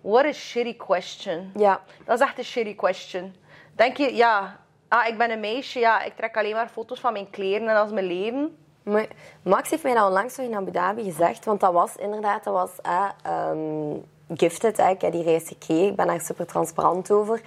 What 0.00 0.24
a 0.24 0.32
shitty 0.32 0.76
question. 0.76 1.52
Ja. 1.56 1.80
Dat 2.04 2.20
is 2.20 2.26
echt 2.26 2.38
een 2.38 2.44
shitty 2.44 2.74
question. 2.74 3.34
Denk 3.72 3.96
je, 3.96 4.14
ja, 4.14 4.56
ah, 4.88 5.06
ik 5.06 5.18
ben 5.18 5.30
een 5.30 5.40
meisje, 5.40 5.78
ja, 5.78 6.02
ik 6.02 6.16
trek 6.16 6.36
alleen 6.36 6.54
maar 6.54 6.68
foto's 6.68 7.00
van 7.00 7.12
mijn 7.12 7.30
kleren 7.30 7.68
en 7.68 7.74
dat 7.74 7.86
is 7.86 7.92
mijn 7.92 8.06
leven. 8.06 8.56
Maar 8.82 9.06
Max 9.42 9.70
heeft 9.70 9.82
mij 9.82 9.94
dat 9.94 10.06
onlangs 10.06 10.36
nog 10.36 10.46
in 10.46 10.54
Abu 10.54 10.70
Dhabi 10.70 11.02
gezegd. 11.02 11.44
Want 11.44 11.60
dat 11.60 11.72
was 11.72 11.96
inderdaad, 11.96 12.44
dat 12.44 12.54
was 12.54 12.70
eh, 12.82 13.08
ehm, 13.22 13.96
gifted. 14.34 14.76
hè. 14.76 14.88
Ik 14.88 15.00
heb 15.00 15.12
die 15.12 15.22
reis 15.22 15.48
gekregen. 15.48 15.86
Ik 15.86 15.96
ben 15.96 16.06
daar 16.06 16.20
super 16.20 16.46
transparant 16.46 17.10
over. 17.10 17.40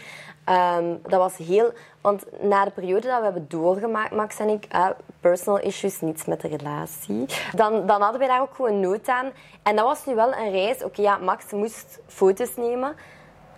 Ehm, 0.44 0.96
dat 1.02 1.20
was 1.20 1.38
heel... 1.38 1.74
Want 2.04 2.24
na 2.42 2.66
de 2.66 2.72
periode 2.72 3.08
dat 3.08 3.18
we 3.18 3.24
hebben 3.24 3.46
doorgemaakt, 3.48 4.12
Max 4.12 4.40
en 4.40 4.50
ik, 4.50 4.66
eh, 4.70 4.90
personal 5.20 5.60
issues, 5.62 6.02
niets 6.02 6.26
met 6.26 6.42
de 6.42 6.48
relatie, 6.48 7.26
dan, 7.56 7.86
dan 7.86 8.02
hadden 8.02 8.20
wij 8.20 8.28
daar 8.28 8.42
ook 8.42 8.56
gewoon 8.56 8.80
nood 8.80 9.08
aan. 9.08 9.32
En 9.64 9.76
dat 9.76 9.86
was 9.86 10.06
nu 10.06 10.16
wel 10.16 10.34
een 10.36 10.52
reis. 10.52 10.84
Oké, 10.84 11.02
ja, 11.02 11.18
Max 11.18 11.52
moest 11.52 12.00
foto's 12.08 12.56
nemen. 12.56 12.96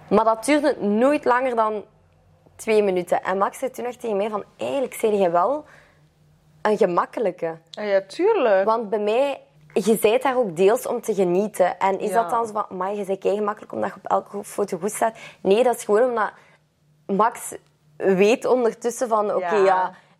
Maar 0.10 0.24
dat 0.26 0.46
duurde 0.46 0.76
nooit 0.86 1.26
langer 1.26 1.56
dan 1.56 1.84
twee 2.56 2.84
minuten. 2.84 3.24
En 3.24 3.38
Max 3.38 3.60
zei 3.60 3.72
toen 3.72 3.84
nog 3.86 3.96
tegen 3.96 4.18
mij 4.18 4.30
van... 4.30 4.44
Eigenlijk 4.58 4.94
zei 4.94 5.18
jij 5.18 5.32
wel 5.32 5.66
een 6.62 6.78
gemakkelijke. 6.78 7.58
Ja, 7.70 8.02
tuurlijk. 8.08 8.66
Want 8.66 8.90
bij 8.90 9.00
mij, 9.00 9.42
je 9.74 9.98
bent 10.02 10.22
daar 10.22 10.38
ook 10.38 10.56
deels 10.56 10.88
om 10.88 11.02
te 11.02 11.14
genieten. 11.14 11.80
En 11.80 12.00
is 12.00 12.10
Ja. 12.10 12.22
dat 12.22 12.30
dan 12.30 12.46
zo 12.46 12.52
van, 12.54 12.78
maar 12.78 12.94
je 12.96 13.06
bent 13.06 13.20
kei 13.20 13.36
gemakkelijk 13.36 13.72
omdat 13.74 13.90
je 13.90 13.96
op 14.04 14.12
elke 14.12 14.44
foto 14.44 14.78
goed 14.78 14.92
staat? 14.92 15.16
Nee, 15.42 15.64
dat 15.64 15.76
is 15.76 15.84
gewoon 15.84 16.10
omdat 16.10 16.32
Max 17.06 17.56
weet 17.98 18.46
ondertussen 18.46 19.08
van, 19.08 19.36
oké, 19.36 19.56
Ja. 19.56 19.64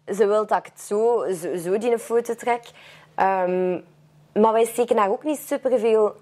ja. 0.06 0.14
ze 0.14 0.28
wil 0.28 0.46
dat 0.46 0.58
ik 0.58 0.66
het 0.66 0.82
zo, 0.82 1.26
zo, 1.42 1.56
zo 1.56 1.78
die 1.78 1.92
een 1.92 2.00
foto 2.00 2.36
trek. 2.36 2.64
Ehm, 3.16 3.72
maar 4.34 4.54
wij 4.54 4.66
steken 4.66 4.96
daar 4.96 5.10
ook 5.10 5.24
niet 5.24 5.40
superveel 5.40 6.16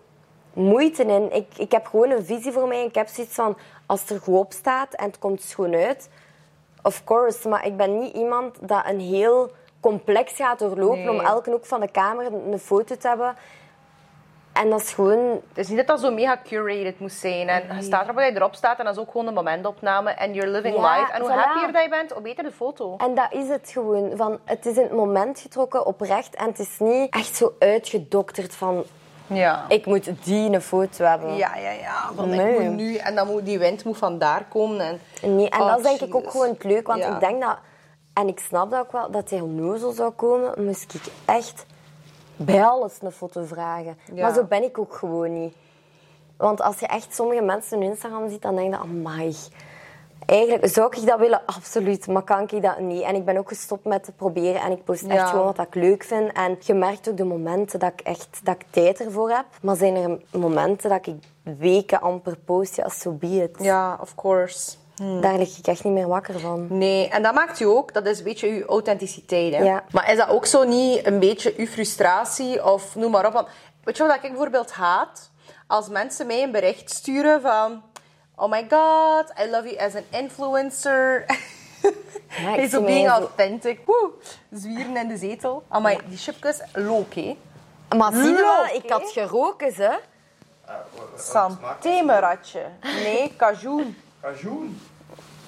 moeite 0.54 1.04
in. 1.04 1.32
Ik, 1.34 1.48
ik 1.58 1.72
heb 1.72 1.86
gewoon 1.86 2.10
een 2.10 2.26
visie 2.26 2.52
voor 2.52 2.68
mij. 2.68 2.86
Ik 2.86 2.96
heb 2.96 3.08
zoiets 3.08 3.36
van, 3.36 3.58
als 3.86 4.02
het 4.02 4.10
er 4.10 4.20
goed 4.20 4.38
op 4.38 4.52
staat 4.54 4.94
en 4.94 5.06
het 5.06 5.20
komt 5.20 5.42
schoon 5.42 5.74
uit, 5.74 6.10
of 6.84 7.04
course. 7.04 7.50
Maar 7.50 7.66
ik 7.66 7.78
ben 7.78 8.00
niet 8.00 8.16
iemand 8.16 8.58
dat 8.68 8.86
een 8.86 9.00
heel 9.00 9.52
complex 9.80 10.34
gaat 10.36 10.60
doorlopen 10.60 10.98
Nee. 11.00 11.10
om 11.10 11.20
elke 11.20 11.52
hoek 11.52 11.66
van 11.66 11.80
de 11.80 11.92
kamer 11.92 12.34
een 12.52 12.60
foto 12.60 12.96
te 12.98 13.08
hebben. 13.08 13.36
En 14.54 14.70
dat 14.70 14.82
is 14.82 14.92
gewoon... 14.94 15.42
Het 15.48 15.58
is 15.58 15.68
niet 15.68 15.78
dat 15.78 15.88
dat 15.88 16.00
zo 16.00 16.12
mega 16.12 16.38
curated 16.44 17.00
moet 17.00 17.12
zijn. 17.12 17.48
En 17.48 17.76
je 17.76 17.82
staat 17.84 18.04
erop 18.04 18.16
dat 18.16 18.26
je 18.26 18.36
erop 18.36 18.56
staat 18.56 18.80
en 18.80 18.86
dat 18.86 18.96
is 18.96 19.02
ook 19.02 19.12
gewoon 19.12 19.28
een 19.28 19.34
momentopname. 19.34 20.12
En 20.12 20.34
you're 20.34 20.52
living 20.52 20.76
Ja, 20.76 20.98
life. 21.00 21.12
En 21.12 21.22
hoe 21.22 21.30
voilà. 21.30 21.34
happier 21.34 21.72
dat 21.72 21.84
je 21.84 21.90
bent, 21.90 22.12
hoe 22.12 22.22
beter 22.22 22.44
de 22.44 22.52
foto. 22.52 22.96
En 22.98 23.16
dat 23.16 23.28
is 23.30 23.48
het 23.48 23.70
gewoon. 23.74 24.12
Van, 24.16 24.40
het 24.46 24.66
is 24.66 24.76
in 24.76 24.84
het 24.84 24.92
moment 24.92 25.40
getrokken, 25.40 25.86
oprecht. 25.86 26.36
En 26.36 26.46
het 26.46 26.60
is 26.60 26.76
niet 26.80 27.14
echt 27.14 27.36
zo 27.36 27.54
uitgedokterd 27.60 28.56
van... 28.56 28.84
Ja. 29.28 29.66
Ik 29.68 29.86
moet 29.86 30.10
die 30.24 30.52
een 30.54 30.62
foto 30.62 31.06
hebben. 31.06 31.36
Ja, 31.36 31.56
ja, 31.56 31.72
ja. 31.72 32.24
Nee. 32.26 32.54
ik 32.54 32.60
moet 32.60 32.76
nu, 32.76 32.96
en 32.96 33.16
dan 33.16 33.28
moet 33.28 33.46
die 33.46 33.60
wind 33.60 33.84
moet 33.84 33.98
vandaar 33.98 34.46
komen. 34.50 35.00
En, 35.22 35.36
Nee, 35.36 35.50
en 35.50 35.62
Oh, 35.62 35.68
dat 35.68 35.78
is 35.78 35.84
denk 35.84 36.00
ik 36.02 36.16
ook 36.16 36.32
gewoon 36.32 36.50
het 36.50 36.64
leuk. 36.64 36.88
Want 36.88 37.00
Ja. 37.00 37.14
ik 37.14 37.20
denk 37.20 37.42
dat... 37.42 37.58
En 38.14 38.28
ik 38.28 38.40
snap 38.40 38.72
dat 38.72 38.80
ook 38.80 38.92
wel, 38.92 39.12
dat 39.12 39.30
hij 39.30 39.40
onnozel 39.40 39.92
zou 39.92 40.12
komen. 40.12 40.66
Moest 40.66 40.94
ik 40.94 41.02
echt 41.26 41.66
bij 42.46 42.66
alles 42.66 42.94
een 43.02 43.12
foto 43.12 43.44
vragen. 43.44 43.98
Ja. 44.14 44.22
Maar 44.22 44.34
zo 44.34 44.44
ben 44.44 44.64
ik 44.64 44.78
ook 44.78 44.94
gewoon 44.94 45.42
niet. 45.42 45.56
Want 46.38 46.62
als 46.62 46.80
je 46.80 46.88
echt 46.88 47.16
sommige 47.16 47.42
mensen 47.42 47.80
hun 47.80 47.90
Instagram 47.90 48.30
ziet, 48.30 48.42
dan 48.42 48.56
denk 48.56 48.74
je... 48.74 48.80
Amai. 48.80 49.36
Eigenlijk 50.26 50.68
zou 50.68 50.98
ik 50.98 51.08
dat 51.08 51.20
willen, 51.20 51.42
absoluut. 51.46 52.08
Maar 52.08 52.24
kan 52.24 52.50
ik 52.50 52.62
dat 52.62 52.80
niet. 52.80 53.02
En 53.02 53.16
ik 53.16 53.26
ben 53.26 53.38
ook 53.38 53.48
gestopt 53.48 53.86
met 53.86 54.04
te 54.04 54.12
proberen. 54.12 54.62
En 54.62 54.72
ik 54.72 54.84
post 54.84 55.04
echt 55.04 55.30
gewoon 55.30 55.46
wat 55.46 55.60
ik 55.60 55.76
leuk 55.76 56.04
vind. 56.04 56.32
En 56.32 56.58
je 56.60 56.74
merkt 56.74 57.10
ook 57.10 57.18
de 57.18 57.24
momenten 57.24 57.80
dat 57.80 57.92
ik 57.92 58.02
echt 58.02 58.40
dat 58.44 58.56
ik 58.56 58.66
tijd 58.70 59.00
ervoor 59.00 59.30
heb. 59.30 59.46
Maar 59.62 59.76
zijn 59.76 59.96
er 59.96 60.40
momenten 60.40 60.90
dat 60.90 61.08
ik 61.08 61.16
weken 61.58 62.02
amper 62.02 62.38
post? 62.38 62.76
Ja, 62.76 62.90
so 62.90 63.12
be 63.12 63.28
it. 63.28 63.56
ja, 63.60 63.98
of 64.02 64.16
course. 64.16 64.72
Daar 64.96 65.38
lig 65.38 65.58
ik 65.58 65.68
echt 65.68 65.84
niet 65.84 65.94
meer 65.94 66.08
wakker 66.08 66.40
van. 66.40 66.68
Nee, 66.70 67.10
en 67.10 67.24
dat 67.24 67.34
maakt 67.34 67.60
u 67.60 67.66
ook, 67.66 67.94
dat 67.94 68.06
is 68.06 68.18
een 68.18 68.24
beetje 68.24 68.48
uw 68.48 68.66
authenticiteit. 68.66 69.54
Hè? 69.54 69.64
Ja. 69.64 69.84
Maar 69.92 70.12
is 70.12 70.18
dat 70.18 70.30
ook 70.30 70.46
zo 70.46 70.64
niet 70.64 71.06
een 71.06 71.20
beetje 71.20 71.54
uw 71.58 71.66
frustratie 71.66 72.66
of 72.66 72.96
noem 72.96 73.12
maar 73.12 73.26
op? 73.26 73.34
Want, 73.34 73.48
weet 73.84 73.98
je 73.98 74.04
wat 74.04 74.16
ik 74.16 74.22
bijvoorbeeld 74.22 74.72
haat? 74.72 75.32
Als 75.68 75.90
mensen 75.90 76.28
mij 76.28 76.44
een 76.44 76.52
bericht 76.52 76.92
sturen 76.92 77.42
van... 77.42 77.82
Oh 78.36 78.50
my 78.50 78.66
god, 78.70 79.34
I 79.46 79.50
love 79.50 79.70
you 79.70 79.78
as 79.78 79.96
an 79.96 80.04
influencer. 80.10 81.26
Ja, 82.38 82.56
ik 82.56 82.70
zo 82.72 82.82
being 82.82 83.08
authentic. 83.08 83.80
Woe, 83.86 84.12
zwieren 84.52 84.98
in 84.98 85.08
de 85.08 85.18
zetel. 85.18 85.64
Amai, 85.68 86.00
die 86.06 86.18
chipjes, 86.18 86.62
look, 86.74 87.14
hè. 87.14 87.38
Maar 87.98 88.14
zie 88.14 88.24
je 88.24 88.34
wel, 88.34 88.76
ik 88.76 88.90
had 88.90 89.12
geroken, 89.12 89.72
ze. 89.72 90.00
Santemeratje. 91.18 92.66
Nee, 92.82 93.34
cajoen. 93.38 93.98
Cajoen. 94.24 94.80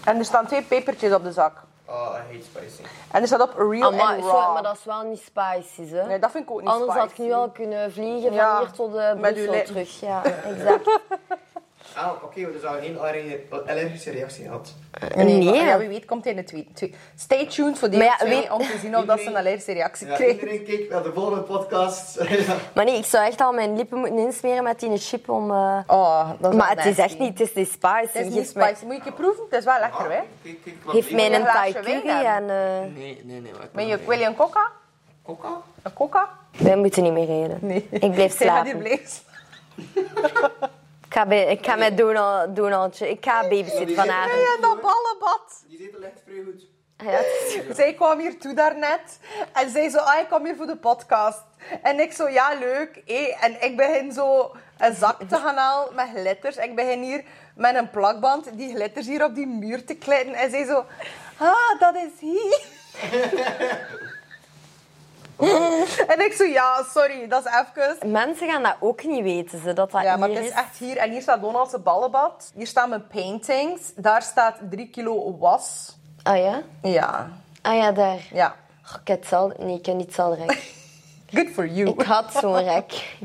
En 0.03 0.17
er 0.17 0.25
staan 0.25 0.45
twee 0.45 0.63
pepertjes 0.63 1.13
op 1.13 1.23
de 1.23 1.31
zak. 1.31 1.53
Oh, 1.85 1.93
I 1.93 2.33
hate 2.33 2.45
spicy. 2.45 2.81
En 3.11 3.21
er 3.21 3.27
staat 3.27 3.41
op 3.41 3.53
real 3.57 3.91
maar, 3.91 4.01
and 4.01 4.23
sorry, 4.23 4.37
raw. 4.37 4.53
maar 4.53 4.63
dat 4.63 4.77
is 4.77 4.83
wel 4.83 5.01
niet 5.03 5.19
spicy, 5.19 5.93
hè. 5.93 6.05
Nee, 6.07 6.19
dat 6.19 6.31
vind 6.31 6.43
ik 6.43 6.51
ook 6.51 6.59
niet 6.61 6.69
Anders 6.69 6.93
had 6.93 7.09
ik 7.11 7.17
nu 7.17 7.31
al 7.31 7.49
kunnen 7.49 7.91
vliegen 7.91 8.33
Ja, 8.33 8.55
van 8.55 8.65
hier 8.65 8.75
tot 8.75 8.95
uw 8.95 9.19
Brussel 9.21 9.63
terug. 9.63 9.99
Ja, 9.99 10.23
exact. 10.53 10.99
Ah, 11.93 12.23
oké, 12.23 12.45
we 12.45 12.51
dus 12.51 12.63
al 12.63 12.73
geen 12.81 12.99
allergie- 12.99 13.39
allergische 13.67 14.11
reactie 14.11 14.43
gehad. 14.43 14.73
Nee. 15.15 15.43
ja, 15.43 15.77
wie 15.77 15.87
weet 15.87 16.05
komt 16.05 16.23
hij 16.23 16.33
in 16.33 16.39
de 16.39 16.45
tweede. 16.45 16.71
twee. 16.73 16.95
Stay 17.15 17.45
tuned 17.47 17.79
voor 17.79 17.89
deze 17.89 18.01
Maar 18.03 18.11
ja, 18.11 18.15
twee 18.25 18.39
weet- 18.39 18.51
om 18.51 18.59
te 18.59 18.77
zien 18.81 18.97
of 18.97 19.05
dat 19.05 19.19
ze 19.19 19.27
een 19.27 19.35
allergische 19.37 19.71
reactie 19.73 20.07
Ja, 20.07 20.15
krijgt. 20.15 20.33
iedereen 20.33 20.63
kijkt 20.63 20.89
naar 20.89 21.03
de 21.03 21.13
volgende 21.13 21.41
podcast. 21.41 22.19
Maar 22.75 22.85
nee, 22.85 22.97
ik 22.97 23.05
zou 23.05 23.25
echt 23.25 23.41
al 23.41 23.53
mijn 23.53 23.75
lippen 23.77 23.97
moeten 23.97 24.17
insmeren 24.17 24.63
met 24.63 24.79
die 24.79 24.97
chip 24.97 25.29
om... 25.29 25.51
eh, 25.51 25.79
Oh, 25.87 26.29
dat 26.39 26.51
is 26.51 26.57
Maar 26.57 26.69
het 26.69 26.85
is 26.85 26.97
echt 26.97 27.19
niet, 27.19 27.39
het 27.39 27.55
is 27.55 27.71
spicy. 27.71 28.17
Het 28.17 28.25
is 28.27 28.33
niet 28.33 28.53
mij- 28.55 28.67
spicy. 28.67 28.85
Moet 28.85 28.95
je 29.03 29.09
een 29.09 29.13
proeven? 29.13 29.43
Het 29.49 29.59
is 29.59 29.65
wel 29.65 29.79
lekker, 29.79 30.05
hè? 30.11 30.19
Kijk, 30.43 30.63
kijk, 30.63 30.75
wat 30.83 30.93
Geef 30.95 31.11
mij 31.11 31.35
een 31.35 31.43
Thai 31.45 31.73
curry 31.73 32.09
en... 32.09 32.49
eh, 32.49 32.79
Nee, 32.95 33.21
nee, 33.23 33.41
nee. 33.41 33.51
Maar 33.73 33.83
je, 33.83 33.97
wil 34.07 34.19
je 34.19 34.25
een 34.25 34.35
coca? 34.35 34.71
Coca? 35.23 35.47
Een 35.81 35.93
coca? 35.93 36.29
wij 36.57 36.75
moeten 36.77 37.03
niet 37.03 37.13
meer 37.13 37.25
reden. 37.25 37.57
Nee. 37.61 37.87
Ik 37.91 38.11
blijf 38.11 38.35
slapen. 38.39 38.77
blijven. 38.77 39.07
Ik 39.75 39.85
ga, 41.15 41.29
ik 41.31 41.65
ga 41.65 41.75
met 41.75 41.97
Donald, 41.97 42.55
Donaldje... 42.55 43.09
Ik 43.09 43.25
ga 43.25 43.41
babysitten 43.41 43.85
die 43.85 43.95
vanavond. 43.95 44.41
Ja, 44.41 44.61
dat 44.61 44.81
ballenbad. 44.81 45.63
Die 45.67 45.77
zetel 45.77 45.99
ligt 45.99 46.21
vrij 46.25 46.43
goed. 46.45 46.65
Ja, 46.97 47.11
het 47.11 47.25
is- 47.69 47.75
Zij 47.77 47.93
kwam 47.93 48.19
hier 48.19 48.39
toe 48.39 48.53
daarnet 48.53 49.19
en 49.53 49.69
zei 49.69 49.89
zo, 49.89 49.97
ah, 49.97 50.19
ik 50.19 50.27
kom 50.29 50.45
hier 50.45 50.55
voor 50.55 50.65
de 50.65 50.77
podcast. 50.77 51.43
En 51.81 51.99
ik 51.99 52.13
zo, 52.13 52.29
ja, 52.29 52.53
leuk. 52.59 53.01
hé. 53.05 53.35
En 53.41 53.63
ik 53.63 53.77
begin 53.77 54.11
zo 54.11 54.55
een 54.77 54.95
zak 54.95 55.17
te 55.29 55.35
gaan 55.35 55.55
halen 55.57 55.95
met 55.95 56.07
glitters. 56.15 56.55
Ik 56.57 56.75
begin 56.75 57.01
hier 57.01 57.23
met 57.55 57.75
een 57.75 57.89
plakband 57.89 58.57
die 58.57 58.75
glitters 58.75 59.07
hier 59.07 59.23
op 59.23 59.35
die 59.35 59.47
muur 59.47 59.85
te 59.85 59.95
klitten. 59.95 60.33
En 60.33 60.49
zij 60.49 60.65
zo, 60.65 60.85
ah, 61.37 61.79
dat 61.79 61.95
is 61.95 62.11
hier. 62.19 62.59
en 66.13 66.25
ik 66.25 66.33
zo, 66.33 66.43
ja, 66.43 66.83
sorry, 66.93 67.27
dat 67.27 67.45
is 67.45 67.51
even... 67.51 68.11
Mensen 68.11 68.49
gaan 68.49 68.63
dat 68.63 68.75
ook 68.79 69.03
niet 69.03 69.23
weten, 69.23 69.59
ze, 69.59 69.73
dat 69.73 69.91
dat 69.91 70.01
Ja, 70.01 70.15
maar 70.15 70.27
hier 70.27 70.37
het 70.37 70.45
is 70.47 70.51
is. 70.51 70.57
echt 70.57 70.77
hier. 70.77 70.97
En 70.97 71.11
hier 71.11 71.21
staat 71.21 71.41
Donald's 71.41 71.81
ballenbad. 71.83 72.51
Hier 72.53 72.67
staan 72.67 72.89
mijn 72.89 73.07
paintings. 73.07 73.81
Daar 73.95 74.21
staat 74.21 74.55
3 74.69 74.89
kilo 74.89 75.37
was. 75.37 75.95
Ah 76.23 76.37
ja? 76.37 76.61
Ja, 76.81 77.29
Ah 77.61 77.75
ja, 77.75 77.91
daar. 77.91 78.27
ja. 78.31 78.55
Goh, 78.81 78.97
ik 79.01 79.07
heb 79.07 79.19
hetzelfde... 79.19 79.63
Nee, 79.63 79.77
ik 79.77 79.85
heb 79.85 79.95
niet 79.95 80.05
hetzelfde 80.05 80.45
rek. 80.45 80.73
Good 81.33 81.49
for 81.53 81.67
you. 81.67 81.89
Ik 81.89 82.01
had 82.01 82.33
zo'n 82.33 82.63
rek. 82.73 83.17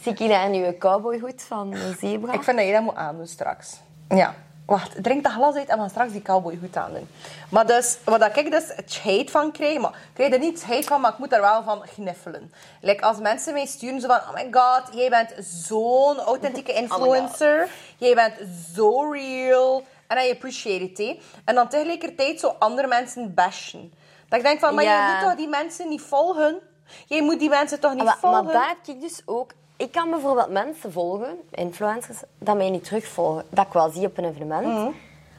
Zie 0.00 0.12
ik 0.12 0.18
hier 0.18 0.30
een 0.30 0.78
cowboyhoed 0.78 1.42
van 1.42 1.70
de 1.70 1.94
zebra? 1.98 2.32
Ik 2.32 2.42
vind 2.42 2.56
dat 2.56 2.66
je 2.66 2.72
dat 2.72 2.82
moet 2.82 2.94
aandoen 2.94 3.26
straks. 3.26 3.80
Ja. 4.08 4.34
Wacht, 4.66 5.02
drink 5.02 5.22
dat 5.22 5.32
glas 5.32 5.54
uit 5.54 5.68
en 5.68 5.78
gaan 5.78 5.90
straks 5.90 6.12
die 6.12 6.22
cowboy 6.22 6.58
goed 6.60 6.76
aandoen. 6.76 7.08
Maar 7.48 7.66
dus, 7.66 7.98
wat 8.04 8.36
ik 8.36 8.50
dus 8.50 8.64
het 8.66 9.00
hate 9.02 9.30
van 9.30 9.52
krijg, 9.52 9.78
maar 9.78 9.90
ik 9.90 10.14
krijg 10.14 10.32
er 10.32 10.38
niet 10.38 10.64
hate 10.64 10.82
van, 10.82 11.00
maar 11.00 11.12
ik 11.12 11.18
moet 11.18 11.32
er 11.32 11.40
wel 11.40 11.62
van 11.62 11.82
gniffelen. 11.86 12.52
Like, 12.80 13.02
als 13.02 13.18
mensen 13.18 13.52
mij 13.52 13.66
sturen 13.66 14.00
zo 14.00 14.06
van, 14.06 14.16
oh 14.16 14.34
my 14.34 14.48
god, 14.50 14.82
jij 14.94 15.10
bent 15.10 15.34
zo'n 15.46 16.18
authentieke 16.18 16.72
influencer. 16.82 17.68
jij 17.98 18.14
bent 18.14 18.34
zo 18.74 19.10
real. 19.12 19.84
En 20.06 20.26
I 20.26 20.30
appreciate 20.30 21.02
it. 21.02 21.22
En 21.44 21.54
dan 21.54 21.68
tegelijkertijd 21.68 22.40
zo 22.40 22.56
andere 22.58 22.86
mensen 22.88 23.34
bashen. 23.34 23.92
Dat 24.28 24.38
ik 24.38 24.44
denk 24.44 24.60
van, 24.60 24.74
maar 24.74 24.84
je 24.84 25.12
moet 25.12 25.28
toch 25.28 25.36
die 25.38 25.48
mensen 25.48 25.88
niet 25.88 26.02
volgen? 26.02 26.58
Jij 27.06 27.22
moet 27.22 27.38
die 27.38 27.48
mensen 27.48 27.80
toch 27.80 27.90
niet 27.92 28.00
Ah, 28.00 28.06
maar, 28.06 28.18
volgen? 28.18 28.44
maar 28.44 28.52
daar 28.52 28.68
heb 28.68 28.96
ik 28.96 29.00
dus 29.00 29.22
ook... 29.24 29.52
Ik 29.76 29.92
kan 29.92 30.10
bijvoorbeeld 30.10 30.50
mensen 30.50 30.92
volgen, 30.92 31.38
influencers, 31.50 32.18
dat 32.38 32.56
mij 32.56 32.70
niet 32.70 32.84
terugvolgen. 32.84 33.44
Dat 33.48 33.66
ik 33.66 33.72
wel 33.72 33.90
zie 33.90 34.06
op 34.06 34.18
een 34.18 34.24
evenement. 34.24 34.66
Mhm. 34.66 34.90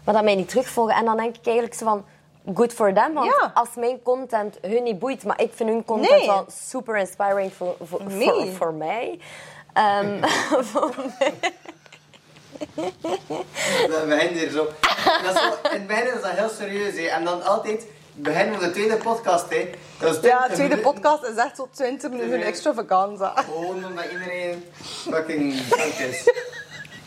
Maar 0.03 0.13
dat 0.13 0.23
mij 0.23 0.35
niet 0.35 0.49
terugvolgen. 0.49 0.95
En 0.95 1.05
dan 1.05 1.17
denk 1.17 1.35
ik 1.37 1.45
eigenlijk 1.45 1.75
zo 1.75 1.85
van... 1.85 2.05
Good 2.55 2.73
for 2.73 2.93
them, 2.93 3.13
want 3.13 3.25
Ja. 3.41 3.51
als 3.53 3.69
mijn 3.75 4.01
content 4.03 4.57
hun 4.61 4.83
niet 4.83 4.99
boeit... 4.99 5.23
Maar 5.23 5.41
ik 5.41 5.51
vind 5.53 5.69
hun 5.69 5.85
content 5.85 6.09
Nee. 6.11 6.27
wel 6.27 6.45
super 6.67 6.97
inspiring 6.97 7.53
voor, 7.53 7.75
voor, 7.83 8.03
Nee. 8.03 8.27
voor, 8.29 8.47
voor 8.51 8.73
mij. 8.73 9.19
Ehm, 9.73 10.23
voor 10.71 10.93
mij. 11.19 11.33
Dat 13.87 14.07
begint 14.07 14.31
hier 14.37 14.49
zo. 14.49 14.67
Dat 15.23 15.35
is 15.35 15.41
zo. 15.41 15.47
In 15.47 15.79
het 15.79 15.87
begin 15.87 16.05
is 16.15 16.21
dat 16.21 16.31
heel 16.31 16.49
serieus, 16.49 16.95
hè. 16.97 17.05
En 17.05 17.23
dan 17.23 17.43
altijd, 17.43 17.85
begin 18.15 18.51
van 18.53 18.59
de 18.63 18.71
tweede 18.71 18.97
podcast, 18.97 19.49
hè. 19.49 19.69
Dat 19.99 20.15
is 20.15 20.21
Ja, 20.21 20.37
20 20.37 20.47
de 20.47 20.53
tweede 20.53 20.75
minuten. 20.75 20.93
podcast 20.93 21.23
is 21.23 21.35
echt 21.35 21.55
zo 21.55 21.67
20 21.71 22.09
minuten 22.09 22.41
extravaganza. 22.41 23.33
Gewoon 23.35 23.85
omdat 23.85 24.05
iedereen 24.11 24.65
fucking 25.11 25.61
drunk 25.69 25.93
is. 25.93 26.29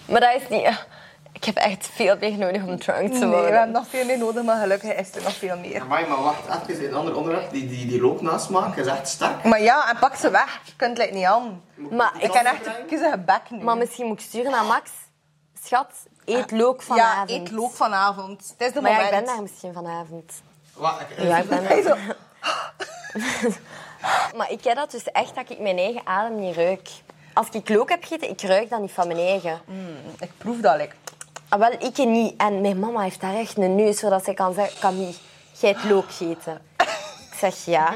Maar 0.09 0.20
dat 0.20 0.34
is 0.42 0.48
niet... 0.48 0.86
Ik 1.32 1.44
heb 1.44 1.56
echt 1.56 1.86
veel 1.94 2.16
meer 2.20 2.38
nodig 2.38 2.62
om 2.62 2.78
drunk 2.78 2.98
te 2.98 3.09
Nee, 3.09 3.18
we 3.20 3.26
worden. 3.26 3.52
hebben 3.52 3.70
nog 3.70 3.88
veel 3.88 4.04
meer 4.04 4.18
nodig, 4.18 4.42
maar 4.44 4.61
gelukkig 4.61 4.94
is 4.94 5.14
er 5.14 5.22
nog 5.22 5.32
veel 5.34 5.59
meer. 5.59 5.80
Amai, 5.80 6.06
maar 6.06 6.22
wacht 6.22 6.68
even, 6.68 6.84
een 6.88 6.94
ander 6.94 7.16
onderwerp. 7.16 7.50
Die, 7.50 7.68
die, 7.68 7.86
die 7.86 8.00
loopnasmaak 8.00 8.76
is 8.76 8.86
echt 8.86 9.09
sterk. 9.09 9.44
Maar 9.44 9.62
ja, 9.62 9.88
en 9.90 9.98
pak 9.98 10.14
ze 10.14 10.30
weg. 10.30 10.61
Je 10.64 10.72
kunt 10.76 10.98
het 10.98 11.11
niet 11.12 11.24
aan. 11.24 11.62
Maar 11.74 12.12
Ik 12.18 12.30
ken 12.30 12.44
echt 12.46 12.66
een 12.66 12.86
kiezige 12.86 13.18
bek 13.18 13.40
nu. 13.50 13.62
Maar 13.64 13.76
misschien 13.76 14.06
moet 14.06 14.20
ik 14.20 14.26
sturen 14.26 14.50
naar 14.50 14.64
Max. 14.64 14.90
Schat, 15.64 15.92
eet 16.24 16.50
look 16.50 16.80
ja, 16.80 16.86
vanavond. 16.86 17.30
eet 17.30 17.50
look 17.50 17.72
vanavond. 17.72 18.54
Het 18.59 18.66
is 18.68 18.72
de 18.72 18.80
Maar 18.80 18.90
ja, 18.90 18.96
moment. 18.96 19.14
ik 19.18 19.24
ben 19.24 19.34
daar 19.34 19.42
misschien 19.42 19.72
vanavond. 19.72 20.32
Wat, 20.79 21.01
ik- 21.01 21.22
Ja, 21.24 21.39
ik 21.39 21.49
ben 21.49 21.83
zo. 21.89 21.95
Maar 24.37 24.51
ik 24.51 24.64
heb 24.64 24.76
dat 24.76 24.91
dus 24.91 25.05
echt 25.05 25.35
dat 25.35 25.51
ik 25.51 25.59
mijn 25.59 25.79
eigen 25.79 26.01
adem 26.05 26.41
niet 26.41 26.57
ruik. 26.57 26.89
Als 27.35 27.47
ik 27.51 27.68
look 27.68 27.89
heb 27.89 28.03
gegeten, 28.03 28.29
ik 28.31 28.41
ruik 28.43 28.70
dat 28.70 28.81
niet 28.81 28.91
van 28.93 29.07
mijn 29.07 29.18
eigen. 29.18 29.61
Ik 30.20 30.31
proef 30.39 30.57
dat, 30.61 30.76
like. 30.76 30.95
Ah, 31.49 31.59
wel, 31.59 31.72
ik 31.79 31.97
niet. 31.97 32.35
En 32.37 32.61
mijn 32.61 32.79
mama 32.79 33.01
heeft 33.01 33.20
daar 33.20 33.35
echt 33.35 33.57
een 33.57 33.74
neus, 33.74 33.99
zodat 33.99 34.24
zij 34.24 34.35
kan 34.35 34.55
zeggen... 34.55 34.81
Camille, 34.81 35.12
jij 35.59 35.70
hebt 35.70 35.85
look 35.85 36.05
gegeten. 36.12 36.61
Ik 36.76 37.35
zeg 37.39 37.64
ja. 37.64 37.95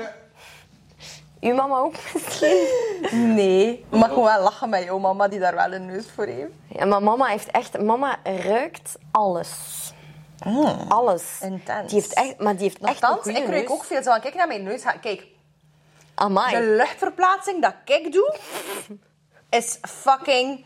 Uw 1.41 1.55
mama 1.55 1.79
ook 1.79 1.95
misschien? 2.15 2.67
Nee. 3.35 3.85
Maar 3.89 4.09
gewoon 4.09 4.25
wel 4.25 4.43
lachen 4.43 4.69
met 4.69 4.85
jouw 4.85 4.99
mama 4.99 5.29
die 5.29 5.39
daar 5.39 5.55
wel 5.55 5.73
een 5.73 5.87
neus 5.87 6.05
voor 6.15 6.27
heeft. 6.27 6.51
Ja, 6.69 6.85
maar 6.85 7.03
mama 7.03 7.27
heeft 7.27 7.51
echt... 7.51 7.81
Mama 7.83 8.17
ruikt 8.25 8.95
alles. 9.11 9.51
Alles. 10.89 11.39
Intens. 11.41 11.91
Die 11.91 12.01
heeft 12.01 12.15
echt, 12.15 12.39
maar 12.39 12.53
die 12.53 12.63
heeft 12.63 12.79
echt 12.79 13.03
een 13.03 13.09
Nochtans, 13.09 13.23
goede 13.23 13.39
ik 13.39 13.49
ruik 13.49 13.71
ook 13.71 13.85
veel. 13.85 14.03
Zo, 14.03 14.19
kijk 14.21 14.35
naar 14.35 14.47
mijn 14.47 14.63
neus. 14.63 14.83
Kijk, 15.01 15.27
Amai. 16.15 16.57
de 16.57 16.63
luchtverplaatsing 16.77 17.63
dat 17.63 17.75
ik 17.85 18.13
doe, 18.13 18.37
is 19.51 19.79
fucking 19.81 20.65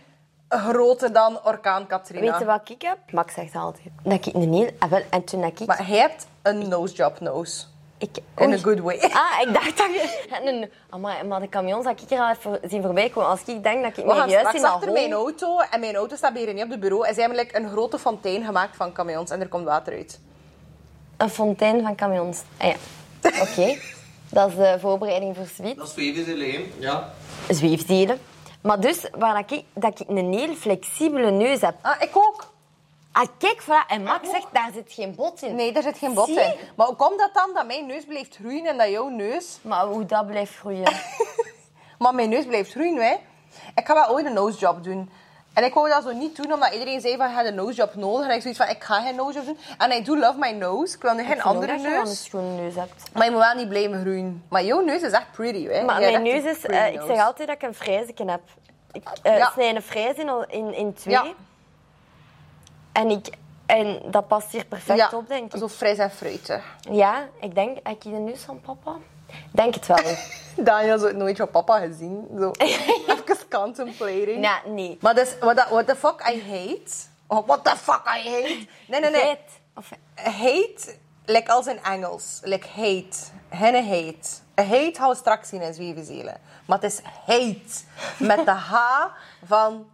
groter 0.48 1.12
dan 1.12 1.44
orkaan 1.44 1.86
Katrina. 1.86 2.30
Weet 2.30 2.38
je 2.38 2.44
wat 2.44 2.68
ik 2.70 2.82
heb? 2.82 2.98
Max 3.12 3.34
zegt 3.34 3.54
altijd 3.54 3.88
dat 4.02 4.26
ik 4.26 4.34
een 4.34 4.52
heel... 4.52 4.70
Ah, 4.78 4.90
wel, 4.90 5.02
en 5.10 5.24
toen 5.24 5.40
dat 5.40 5.60
ik... 5.60 5.66
Maar 5.66 5.86
hij 5.86 5.96
hebt 5.96 6.26
een 6.42 6.68
nose 6.68 6.94
job 6.94 7.20
nose. 7.20 7.64
Ik 7.98 8.18
In 8.36 8.52
a 8.52 8.56
good 8.56 8.80
way. 8.80 8.98
Ah, 8.98 9.40
ik 9.40 9.52
dacht 9.52 9.76
dat 9.76 9.86
je... 9.86 10.68
Amai, 10.90 11.24
maar 11.24 11.40
de 11.40 11.48
camions 11.48 11.84
dat 11.84 12.00
ik 12.00 12.10
er 12.10 12.18
al 12.18 12.30
even 12.30 12.68
zien 12.68 12.82
voorbij 12.82 13.08
komen, 13.08 13.30
als 13.30 13.40
ik 13.44 13.62
denk 13.62 13.82
dat 13.82 13.96
ik 13.96 14.28
juist 14.28 14.54
in 14.54 14.64
achter 14.64 14.92
mijn 14.92 15.12
auto. 15.12 15.58
En 15.58 15.80
mijn 15.80 15.94
auto 15.94 16.16
staat 16.16 16.36
hier 16.36 16.54
niet 16.54 16.64
op 16.64 16.70
het 16.70 16.80
bureau. 16.80 17.08
Is 17.08 17.16
eigenlijk 17.16 17.56
een 17.56 17.68
grote 17.68 17.98
fontein 17.98 18.44
gemaakt 18.44 18.76
van 18.76 18.92
camions. 18.92 19.30
En 19.30 19.40
er 19.40 19.48
komt 19.48 19.64
water 19.64 19.92
uit. 19.92 20.20
Een 21.16 21.30
fontein 21.30 21.82
van 21.82 21.94
camions. 21.94 22.42
Ah, 22.56 22.66
ja. 22.66 22.76
Oké. 23.44 23.78
Dat 24.28 24.48
is 24.48 24.56
de 24.56 24.76
voorbereiding 24.80 25.36
voor 25.36 25.46
Sweet. 25.46 25.76
Dat 25.76 25.94
is 25.96 26.60
ja. 26.78 27.12
Zweefdelen. 27.48 28.18
Maar 28.60 28.80
dus, 28.80 29.08
waar 29.18 29.34
dat 29.34 29.58
ik, 29.58 29.64
dat 29.74 30.00
ik 30.00 30.08
een 30.08 30.32
heel 30.32 30.54
flexibele 30.54 31.30
neus 31.30 31.60
heb. 31.60 31.74
Ah, 31.82 32.02
ik 32.02 32.16
ook. 32.16 32.54
Ah, 33.18 33.26
kijk, 33.38 33.62
voilà. 33.62 33.86
En 33.88 34.02
Max 34.02 34.30
zegt, 34.30 34.46
daar 34.52 34.70
zit 34.74 34.92
geen 34.92 35.14
bot 35.14 35.42
in. 35.42 35.54
Nee, 35.54 35.72
daar 35.72 35.82
zit 35.82 35.98
geen 35.98 36.14
bot 36.14 36.26
Zie? 36.26 36.40
in. 36.40 36.54
Maar 36.76 36.86
hoe 36.86 36.96
komt 36.96 37.18
dat 37.18 37.30
dan 37.34 37.50
dat 37.54 37.66
mijn 37.66 37.86
neus 37.86 38.04
blijft 38.04 38.36
groeien 38.36 38.66
en 38.66 38.78
dat 38.78 38.88
jouw 38.88 39.08
neus... 39.08 39.58
Maar 39.62 39.84
hoe 39.86 40.06
dat 40.06 40.26
blijft 40.26 40.56
groeien. 40.56 40.92
Maar 41.98 42.14
mijn 42.14 42.28
neus 42.28 42.46
blijft 42.46 42.70
groeien, 42.70 42.96
hè. 42.96 43.14
Ik 43.74 43.86
ga 43.86 43.94
wel 43.94 44.08
ooit 44.08 44.26
een 44.26 44.32
nose 44.32 44.58
job 44.58 44.84
doen. 44.84 45.10
En 45.52 45.64
ik 45.64 45.74
wou 45.74 45.88
dat 45.88 46.02
zo 46.02 46.12
niet 46.12 46.36
doen, 46.36 46.52
omdat 46.52 46.72
iedereen 46.72 47.00
zei 47.00 47.16
van, 47.16 47.28
je 47.28 47.34
hebt 47.34 47.48
een 47.48 47.54
nose 47.54 47.74
job 47.74 47.94
nodig. 47.94 48.28
En 48.28 48.34
ik 48.34 48.40
zoiets 48.42 48.60
van, 48.60 48.68
ik 48.68 48.84
ga 48.84 49.00
geen 49.00 49.14
nose 49.14 49.32
job 49.38 49.44
doen. 49.46 49.58
En 49.78 49.90
I 49.92 50.02
do 50.04 50.16
love 50.16 50.38
my 50.38 50.50
nose. 50.50 50.94
Ik 50.96 51.02
wil 51.02 51.14
nu 51.14 51.22
geen 51.22 51.26
Ik 51.26 51.32
vind 51.32 51.46
ook 51.46 51.52
andere 51.54 51.72
dat 51.72 51.80
je 51.82 51.86
een 51.88 51.92
neus. 52.04 52.24
schone 52.24 52.48
neus 52.62 52.74
hebt. 52.74 53.02
Maar 53.12 53.24
je 53.24 53.30
moet 53.30 53.40
wel 53.40 53.54
niet 53.54 53.68
blijven 53.68 54.00
groeien. 54.00 54.44
Maar 54.48 54.64
jouw 54.64 54.80
neus 54.80 55.02
is 55.02 55.12
echt 55.12 55.32
pretty, 55.32 55.66
hè. 55.68 55.84
Maar 55.84 56.00
Jij 56.00 56.10
mijn 56.10 56.22
neus 56.22 56.44
is... 56.56 56.66
eh, 56.66 56.86
ik 56.92 57.00
zeg 57.06 57.24
altijd 57.24 57.48
dat 57.48 57.56
ik 57.56 57.62
een 57.62 57.74
frijzeken 57.74 58.28
heb. 58.28 58.40
Ik 58.92 59.02
eh, 59.22 59.36
Ja. 59.38 59.50
snij 59.52 59.74
een 59.74 59.82
frijs 59.82 60.16
in, 60.16 60.44
in, 60.48 60.74
in 60.74 60.94
twee. 60.94 61.14
Ja. 61.14 61.24
En, 62.96 63.10
ik, 63.10 63.28
en 63.66 64.00
dat 64.10 64.26
past 64.28 64.52
hier 64.52 64.64
perfect 64.64 64.98
ja, 64.98 65.10
op, 65.12 65.28
denk 65.28 65.52
ik. 65.54 65.58
zo 65.60 65.68
fris 65.68 65.98
en 65.98 66.10
fruitig. 66.10 66.64
Ja, 66.90 67.28
ik 67.40 67.54
denk... 67.54 67.76
Heb 67.82 67.86
ik 67.92 68.02
de 68.02 68.08
neus 68.10 68.40
van 68.42 68.60
papa? 68.60 68.96
Denk 69.50 69.74
het 69.74 69.86
wel. 69.86 69.98
Daniel 70.64 71.00
het 71.00 71.16
nooit 71.16 71.36
van 71.36 71.50
papa 71.50 71.78
gezien. 71.78 72.26
Zo, 72.38 72.50
even 72.58 73.48
contemplating. 73.50 74.42
ja, 74.44 74.60
nee. 74.66 74.98
Maar 75.00 75.14
dus, 75.14 75.38
what, 75.40 75.56
the- 75.56 75.66
what 75.70 75.86
the 75.86 75.96
fuck 75.96 76.28
I 76.32 76.42
hate... 76.42 76.92
Oh, 77.26 77.46
what 77.46 77.64
the 77.64 77.76
fuck 77.76 78.02
I 78.06 78.28
hate? 78.30 78.66
Nee, 78.86 79.00
nee, 79.00 79.10
nee. 79.10 79.20
Feit. 79.20 79.38
Of, 79.74 79.90
Hate, 80.14 80.94
like 81.24 81.50
als 81.52 81.66
in 81.66 81.78
Engels. 81.82 82.40
Like 82.42 82.66
hate. 82.74 83.16
Henne 83.48 83.82
hate. 83.82 84.28
Hate 84.54 84.90
gaan 84.92 85.08
we 85.08 85.14
straks 85.14 85.48
zien 85.48 85.62
in 85.62 85.74
Zwevenzelen. 85.74 86.36
Maar 86.66 86.78
het 86.80 86.92
is 86.92 87.00
hate. 87.26 87.84
Met 88.18 88.44
de 88.44 88.50
H 88.50 88.74
van 89.44 89.86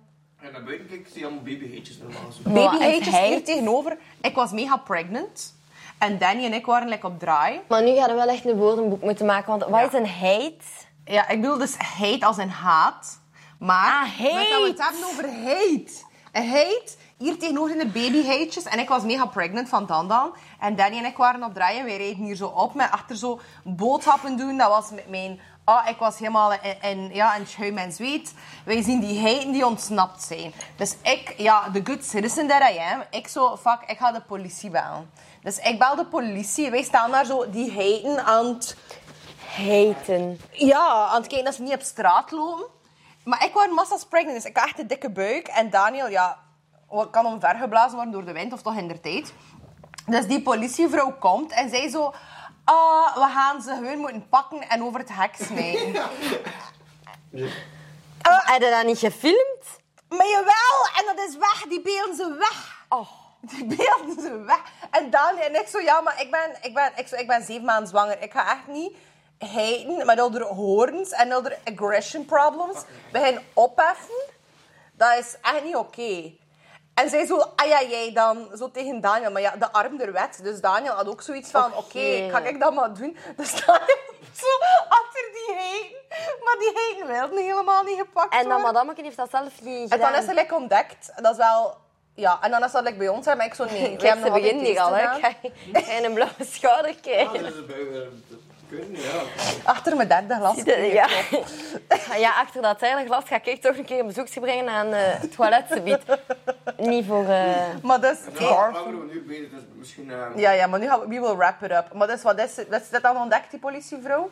En 0.43 0.53
naar 0.53 0.63
buiten 0.63 0.89
kijk, 0.89 1.07
zie 1.11 1.19
je 1.21 1.25
allemaal 1.27 1.43
babyheetjes 1.45 1.99
normaal. 1.99 2.33
Zo. 2.33 2.41
Maar 2.51 2.53
baby 2.53 2.73
het 2.73 2.83
hatejes 2.83 3.15
hate- 3.15 3.27
hier 3.27 3.45
tegenover. 3.45 3.99
Ik 4.21 4.35
was 4.35 4.51
mega 4.51 4.77
pregnant. 4.77 5.55
En 5.99 6.19
Danny 6.19 6.45
en 6.45 6.53
ik 6.53 6.67
waren 6.67 6.89
like, 6.89 7.07
op 7.07 7.19
draai. 7.19 7.61
Maar 7.69 7.83
nu 7.83 7.95
gaan 7.95 8.09
we 8.09 8.15
wel 8.15 8.29
echt 8.29 8.45
een 8.45 8.57
woordenboek 8.57 9.03
moeten 9.03 9.27
maken. 9.27 9.59
Want 9.59 9.71
wat 9.71 9.93
is 9.93 9.99
een 9.99 10.09
hate? 10.09 10.57
Ja, 11.05 11.29
ik 11.29 11.41
bedoel 11.41 11.59
dus 11.59 11.77
hate 11.77 12.27
als 12.27 12.39
in 12.39 12.49
haat. 12.49 13.21
Maar 13.59 14.03
Ah, 14.03 14.09
hate. 14.19 14.35
met 14.35 14.49
dat 14.51 14.63
we 14.63 14.69
het 14.69 14.83
hebben 14.83 15.05
over 15.05 15.25
hate. 15.45 15.93
Een 16.33 16.49
hate, 16.49 16.93
hier 17.19 17.39
tegenover 17.39 17.75
zijn 17.75 17.87
de 17.93 18.01
babyheetjes. 18.01 18.65
En 18.65 18.79
ik 18.79 18.89
was 18.89 19.03
mega 19.03 19.27
pregnant 19.27 19.69
van 19.69 19.87
Dandan. 19.87 20.35
En 20.61 20.77
Danny 20.77 20.97
en 20.99 21.05
ik 21.05 21.17
waren 21.17 21.43
op 21.43 21.55
draaien. 21.55 21.85
Wij 21.85 21.97
reden 21.97 22.25
hier 22.25 22.37
zo 22.37 22.47
op 22.47 22.75
met 22.75 22.91
achter 22.91 23.17
zo 23.17 23.41
boodschappen 23.65 24.37
doen. 24.37 24.57
Dat 24.59 24.69
was 24.69 24.91
met 24.91 25.09
mijn... 25.09 25.41
Ah, 25.65 25.89
ik 25.89 25.97
was 25.97 26.19
helemaal 26.19 26.53
in, 26.53 26.83
in, 26.83 27.15
ja, 27.15 27.35
in 27.35 27.47
schuim 27.47 27.79
en 27.79 27.93
zweet. 27.93 28.35
Wij 28.65 28.83
zien 28.83 29.01
die 29.01 29.21
heiten 29.21 29.53
die 29.53 29.67
ontsnapt 29.67 30.23
zijn. 30.23 30.53
Dus 30.77 30.97
ik, 31.03 31.35
ja, 31.37 31.71
the 31.73 31.81
good 31.85 32.05
citizen 32.05 32.49
that 32.49 32.71
I 32.71 32.79
am. 32.79 33.03
Ik 33.11 33.29
zo, 33.29 33.57
fuck, 33.57 33.79
ik 33.87 33.99
ga 33.99 34.13
de 34.13 34.21
politie 34.21 34.71
bellen. 34.71 35.11
Dus 35.43 35.59
ik 35.59 35.79
bel 35.79 35.97
de 35.97 36.07
politie. 36.07 36.71
Wij 36.71 36.83
staan 36.83 37.11
daar 37.11 37.25
zo 37.25 37.51
die 37.51 37.71
heiten 37.71 38.25
aan 38.25 38.47
het... 38.47 38.77
Ja, 40.51 41.07
aan 41.09 41.17
het 41.17 41.27
kijken 41.27 41.45
dat 41.45 41.55
ze 41.55 41.63
niet 41.63 41.75
op 41.75 41.83
straat 41.83 42.31
lopen. 42.31 42.67
Maar 43.25 43.45
ik 43.45 43.53
was 43.53 43.69
massas 43.75 44.05
pregnant, 44.05 44.37
dus 44.37 44.45
ik 44.45 44.57
had 44.57 44.67
echt 44.67 44.79
een 44.79 44.87
dikke 44.87 45.11
buik. 45.11 45.47
En 45.47 45.71
Daniel, 45.71 46.09
ja, 46.09 46.39
kan 47.11 47.27
omvergeblazen 47.27 47.95
worden 47.95 48.13
door 48.13 48.25
de 48.25 48.33
wind, 48.33 48.53
of 48.53 48.63
toch 48.63 48.77
in 48.77 48.89
de 48.89 49.01
tijd. 49.01 49.33
Dus 50.07 50.27
die 50.27 50.43
politievrouw 50.43 51.13
komt 51.19 51.53
en 51.53 51.69
zij 51.69 51.89
zo... 51.89 52.13
Ah, 52.65 53.15
we 53.15 53.33
gaan 53.35 53.63
ze 53.63 53.71
gewoon 53.75 53.99
moeten 53.99 54.29
pakken 54.29 54.69
en 54.69 54.83
over 54.83 55.01
het 55.01 55.09
hek 55.13 55.35
smijten. 55.37 56.03
Oh, 58.29 58.47
heb 58.47 58.63
je 58.63 58.71
dat 58.71 58.85
niet 58.85 58.99
gefilmd? 58.99 59.81
maar 60.09 60.27
jawel, 60.27 60.87
en 60.97 61.17
dat 61.17 61.29
is 61.29 61.37
weg. 61.37 61.65
Die 61.69 61.81
beelden 61.81 62.17
ze 62.17 62.37
weg. 62.39 62.85
Oh. 62.89 63.09
Die 63.41 63.65
beelden 63.65 64.23
ze 64.23 64.43
weg. 64.47 64.63
En 64.91 65.11
Daniel 65.11 65.45
en 65.45 65.55
ik 65.55 65.69
zo, 65.69 65.81
ja, 65.81 66.01
maar 66.01 66.21
ik 66.21 66.31
ben, 66.31 66.57
ik 66.61 66.75
ben, 66.75 66.93
ik 66.97 67.09
zo, 67.09 67.17
ik 67.17 67.27
ben 67.27 67.45
zeven 67.45 67.65
maanden 67.65 67.89
zwanger. 67.89 68.23
Ik 68.23 68.33
ga 68.33 68.51
echt 68.51 68.67
niet 68.67 68.97
haten 69.39 70.07
met 70.07 70.21
al 70.21 70.31
de 70.31 70.45
horens 70.45 71.11
en 71.11 71.33
al 71.33 71.43
de 71.43 71.57
aggression 71.65 72.25
problems 72.25 72.79
beginnen 73.13 73.43
opheffen. 73.53 74.25
Dat 74.93 75.19
is 75.19 75.37
echt 75.43 75.65
niet 75.65 75.77
oké. 75.77 76.33
En 76.95 77.09
zij 77.11 77.27
zo, 77.27 77.39
ah 77.57 77.67
ja, 77.67 77.83
jij 77.83 78.13
dan, 78.13 78.49
zo 78.57 78.71
tegen 78.71 79.01
Daniel. 79.01 79.31
Maar 79.31 79.43
ja, 79.43 79.51
de 79.57 79.73
arm 79.73 79.97
der 79.97 80.13
wet. 80.13 80.41
Dus 80.43 80.61
Daniel 80.61 80.93
had 80.95 81.09
ook 81.09 81.23
zoiets 81.23 81.51
van, 81.51 81.75
oké, 81.77 82.29
ga 82.31 82.39
ik 82.39 82.61
dat 82.61 82.75
maar 82.75 82.95
doen? 82.95 83.17
Dus 83.37 83.51
Daniel 83.67 83.97
zo 84.35 84.47
achter 84.89 85.23
die 85.33 85.57
heen. 85.57 85.97
Maar 86.45 86.57
die 86.59 86.73
heen 86.75 87.07
wilde 87.07 87.43
helemaal 87.43 87.83
niet 87.83 87.99
gepakt 87.99 88.35
En 88.35 88.49
dan 88.49 88.61
worden. 88.63 88.95
heeft 88.97 89.17
dat 89.17 89.31
zelf 89.31 89.63
niet 89.63 89.91
En 89.91 89.99
dan 89.99 90.07
gedaan. 90.09 90.21
is 90.23 90.27
het 90.27 90.37
like, 90.37 90.55
ontdekt. 90.55 91.13
Dat 91.17 91.31
is 91.33 91.37
wel... 91.37 91.77
Ja, 92.15 92.39
en 92.41 92.51
dan 92.51 92.65
is 92.65 92.73
dat 92.73 92.83
like, 92.85 92.97
bij 92.97 93.09
ons, 93.09 93.27
hè, 93.27 93.35
maar 93.35 93.47
ik 93.47 93.55
zo 93.55 93.65
nee. 93.65 93.73
we 93.83 93.97
Kijk, 93.97 94.03
hebben 94.03 94.25
ze 94.25 94.31
nog 94.31 94.35
altijd 94.35 94.53
begint 94.53 94.67
hier 94.67 94.81
al, 94.81 94.93
hè. 94.95 95.01
gedaan. 95.15 95.21
Ga 95.85 95.93
je 95.93 96.05
een 96.05 96.15
blauwe 96.15 96.45
schouder 96.45 96.95
krijgen. 97.03 97.45
uh, 97.45 98.01
kunnen, 98.77 99.01
ja. 99.01 99.23
Achter 99.65 99.97
mijn 99.97 100.09
derde 100.09 100.35
glas. 100.35 100.57
Ja. 100.93 101.09
ja, 102.17 102.31
achter 102.41 102.63
dat 102.63 102.81
derde 102.81 103.05
glas 103.05 103.25
ga 103.27 103.39
ik 103.43 103.63
toch 103.63 103.77
een 103.77 103.85
keer 103.85 103.99
een 104.01 104.07
bezoekje 104.07 104.41
brengen 104.41 104.69
aan 104.69 104.93
eh, 104.93 105.01
het 105.21 105.35
toiletgebied. 105.37 106.01
Niet 106.77 107.07
voor... 107.07 107.25
eh, 107.29 107.51
Maar 107.83 108.01
dus... 108.01 108.19
Ja, 108.39 108.71
langer 108.73 108.99
we 109.01 109.13
nu 109.13 109.21
bezig, 109.27 109.51
dus 109.51 109.61
misschien... 109.75 110.11
eh, 110.11 110.19
Ja, 110.37 110.51
ja, 110.51 110.67
maar 110.67 110.79
nu 110.79 110.87
gaan 110.87 111.01
we... 111.01 111.07
We 111.09 111.21
will 111.21 111.37
wrap 111.37 111.63
it 111.63 111.71
up. 111.71 111.93
Maar 111.93 112.07
dus, 112.07 112.23
wat 112.23 112.39
is, 112.39 112.55
wat 112.69 112.81
is 112.81 112.89
dit 112.89 113.03
dan 113.03 113.17
ontdekt, 113.17 113.51
die 113.51 113.61
politievrouw? 113.61 114.31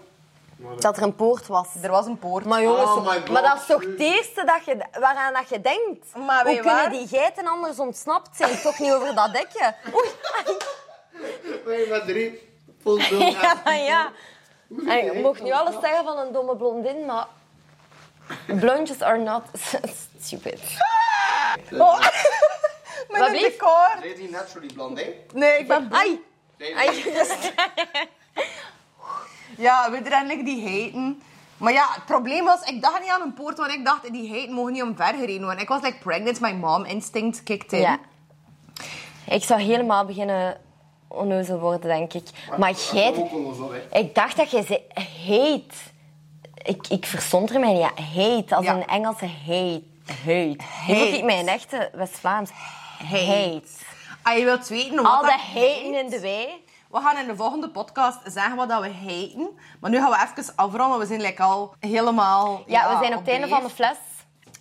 dat 0.78 0.96
er 0.96 1.02
een 1.02 1.14
poort 1.14 1.46
was. 1.46 1.68
Er 1.82 1.90
was 1.90 2.06
een 2.06 2.18
poort. 2.18 2.44
Maar 2.44 2.62
jongens, 2.62 2.82
Oh 2.90 3.06
God, 3.06 3.28
maar 3.28 3.42
dat 3.42 3.56
is 3.60 3.66
toch 3.66 3.80
het 3.80 3.98
eerste 4.00 4.44
dat 4.44 4.64
je, 4.64 4.76
waaraan 5.00 5.32
dat 5.32 5.48
je 5.48 5.60
denkt? 5.60 6.16
Maar 6.26 6.44
Hoe 6.44 6.54
kunnen 6.54 6.74
waar? 6.74 6.90
die 6.90 7.08
geiten 7.08 7.46
anders 7.46 7.78
ontsnapt 7.78 8.36
zijn? 8.36 8.60
Toch 8.60 8.78
niet 8.78 8.92
over 8.92 9.14
dat 9.14 9.32
dekje? 9.32 9.74
Oei. 11.66 11.88
Met 11.88 12.06
drie. 12.06 12.48
Voldoende. 12.82 13.24
Ja, 13.24 13.54
maar 13.64 13.78
ja. 13.78 14.10
En 14.86 15.04
je 15.04 15.20
mocht 15.22 15.42
nu 15.42 15.52
alles 15.52 15.74
zeggen 15.80 16.04
van 16.04 16.18
een 16.18 16.32
domme 16.32 16.56
blondin, 16.56 17.06
maar... 17.06 17.26
Blondjes 18.46 19.02
are 19.02 19.18
not 19.18 19.42
stupid. 20.20 20.60
Oh. 21.72 22.00
Met 23.10 23.20
Wat 23.20 23.28
een 23.28 23.34
decor. 23.34 24.16
Die 24.16 24.30
naturally 24.30 24.72
blond, 24.74 25.00
hè? 25.00 25.14
Nee, 25.34 25.58
ik 25.58 25.68
ben... 25.68 25.88
Ai. 25.92 26.20
Ja, 29.56 29.90
we 29.90 29.96
eindelijk 29.96 30.44
die 30.44 30.60
heten. 30.60 31.22
Maar 31.56 31.72
ja, 31.72 31.86
het 31.94 32.04
probleem 32.04 32.44
was, 32.44 32.62
ik 32.62 32.82
dacht 32.82 33.00
niet 33.00 33.10
aan 33.10 33.20
een 33.20 33.34
poort, 33.34 33.58
want 33.58 33.72
ik 33.72 33.84
dacht, 33.84 34.12
die 34.12 34.30
heten 34.30 34.54
mogen 34.54 34.72
niet 34.72 34.82
omvergereden 34.82 35.42
worden. 35.42 35.62
Ik 35.62 35.68
was 35.68 35.82
like 35.82 35.98
pregnant, 35.98 36.40
my 36.40 36.52
mom 36.52 36.84
instinct 36.84 37.42
kicked 37.42 37.72
in. 37.72 37.80
Ja. 37.80 37.98
Ik 39.26 39.44
zou 39.44 39.60
helemaal 39.60 40.04
beginnen 40.04 40.60
onnozel 41.10 41.58
worden, 41.58 41.80
denk 41.88 42.12
ik. 42.12 42.28
Maar 42.58 42.72
jij... 42.92 43.30
Ik 43.92 44.14
dacht 44.14 44.36
dat 44.36 44.50
je 44.50 44.62
zei 44.62 44.80
hate. 45.26 45.74
Ik, 46.62 46.86
ik 46.88 47.06
verstond 47.06 47.50
er 47.50 47.60
mij 47.60 47.72
niet. 47.72 47.80
Ja, 47.80 47.90
hate, 48.02 48.54
als 48.54 48.64
Ja. 48.64 48.74
een 48.74 48.86
Engelse 48.86 49.26
hate. 49.46 49.82
Hate. 50.24 50.56
Hoe 50.86 50.96
ik 51.18 51.24
mijn 51.24 51.48
echte 51.48 51.90
West-Vlaams? 51.92 52.50
Hate. 53.04 53.62
Als 54.22 54.36
je 54.38 54.44
wilt 54.44 54.68
weten 54.68 54.96
wat 54.96 55.04
Al 55.06 55.20
dat 55.20 55.30
dat 55.30 55.40
haten 55.40 55.60
hate- 55.62 55.98
in 55.98 56.10
de 56.10 56.20
wei. 56.20 56.46
We 56.90 56.98
gaan 57.00 57.16
in 57.18 57.26
de 57.26 57.36
volgende 57.36 57.68
podcast 57.70 58.18
zeggen 58.24 58.56
wat 58.56 58.68
dat 58.68 58.80
we 58.82 58.88
haten. 58.92 59.48
Maar 59.80 59.90
nu 59.90 59.96
gaan 59.98 60.10
we 60.10 60.40
even 60.40 60.52
afronden. 60.56 60.98
We 60.98 61.06
zijn 61.06 61.20
like 61.20 61.42
al 61.42 61.74
helemaal... 61.80 62.62
Ja, 62.66 62.88
we 62.92 62.96
zijn 63.00 63.12
op 63.12 63.18
het 63.20 63.28
einde 63.28 63.48
van 63.48 63.62
de 63.62 63.70
fles. 63.70 63.96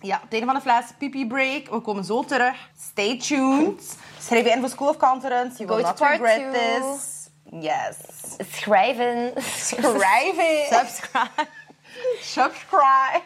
Ja, 0.00 0.16
op 0.16 0.22
het 0.22 0.32
einde 0.32 0.46
van 0.46 0.54
de 0.54 0.60
fles. 0.60 0.84
Pipi 0.98 1.26
break. 1.26 1.68
We 1.68 1.80
komen 1.80 2.04
zo 2.04 2.24
terug. 2.24 2.56
Stay 2.90 3.18
tuned. 3.18 3.96
Schrijf 4.20 4.44
je 4.44 4.56
voor 4.60 4.68
School 4.68 4.88
of 4.88 4.96
Conference. 4.96 5.56
You 5.56 5.68
Go 5.68 5.76
will 5.76 5.84
not 5.84 6.00
regret 6.00 6.38
two. 6.38 6.52
this. 6.52 7.28
Yes. 7.60 7.96
Schrijven. 8.52 9.32
Schrijven. 9.42 10.66
Subscribe. 10.78 11.48
Subscribe. 12.20 13.22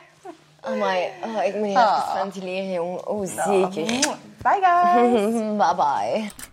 Oh 0.66 0.72
Amai, 0.72 1.10
oh, 1.24 1.44
ik 1.44 1.54
moet 1.54 1.66
hier 1.66 1.76
even 1.76 1.82
ah. 1.82 2.20
ventileren, 2.20 2.72
jongen. 2.72 3.08
Oh, 3.08 3.26
zeker. 3.26 4.16
Bye 4.42 4.60
guys. 4.60 5.56
Bye 5.56 5.74
bye. 5.74 6.30